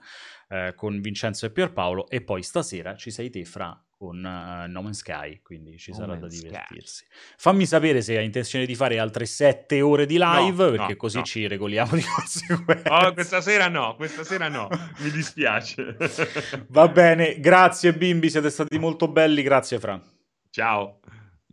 con 0.77 1.01
Vincenzo 1.01 1.45
e 1.45 1.51
Pierpaolo 1.51 2.09
e 2.09 2.23
poi 2.23 2.45
stasera 2.45 2.95
ci 2.95 3.11
sei 3.11 3.31
te 3.31 3.45
fra 3.45 3.86
con 3.97 4.17
uh, 4.19 4.71
No 4.71 4.83
Man's 4.83 4.99
Sky, 4.99 5.41
quindi 5.43 5.79
ci 5.79 5.91
no 5.91 5.97
sarà 5.97 6.17
da 6.17 6.29
divertirsi. 6.29 7.05
Sky. 7.05 7.35
Fammi 7.39 7.67
sapere 7.67 8.03
se 8.03 8.17
hai 8.19 8.25
intenzione 8.25 8.67
di 8.67 8.75
fare 8.75 8.99
altre 8.99 9.27
sette 9.27 9.81
ore 9.81 10.07
di 10.07 10.19
live, 10.19 10.65
no, 10.65 10.71
perché 10.71 10.93
no, 10.93 10.97
così 10.97 11.23
ci 11.25 11.47
regoliamo 11.47 11.95
di 11.95 12.03
conseguenza. 12.15 13.07
Oh, 13.07 13.13
questa 13.13 13.41
sera 13.41 13.69
no, 13.69 13.97
questa 13.97 14.23
sera 14.25 14.49
no, 14.49 14.69
mi 14.99 15.11
dispiace. 15.11 15.97
Va 16.69 16.89
bene, 16.89 17.41
grazie 17.41 17.95
bimbi, 17.95 18.29
siete 18.29 18.51
stati 18.51 18.79
molto 18.79 19.09
belli, 19.09 19.43
grazie 19.43 19.79
Fra. 19.79 20.01
Ciao. 20.51 21.01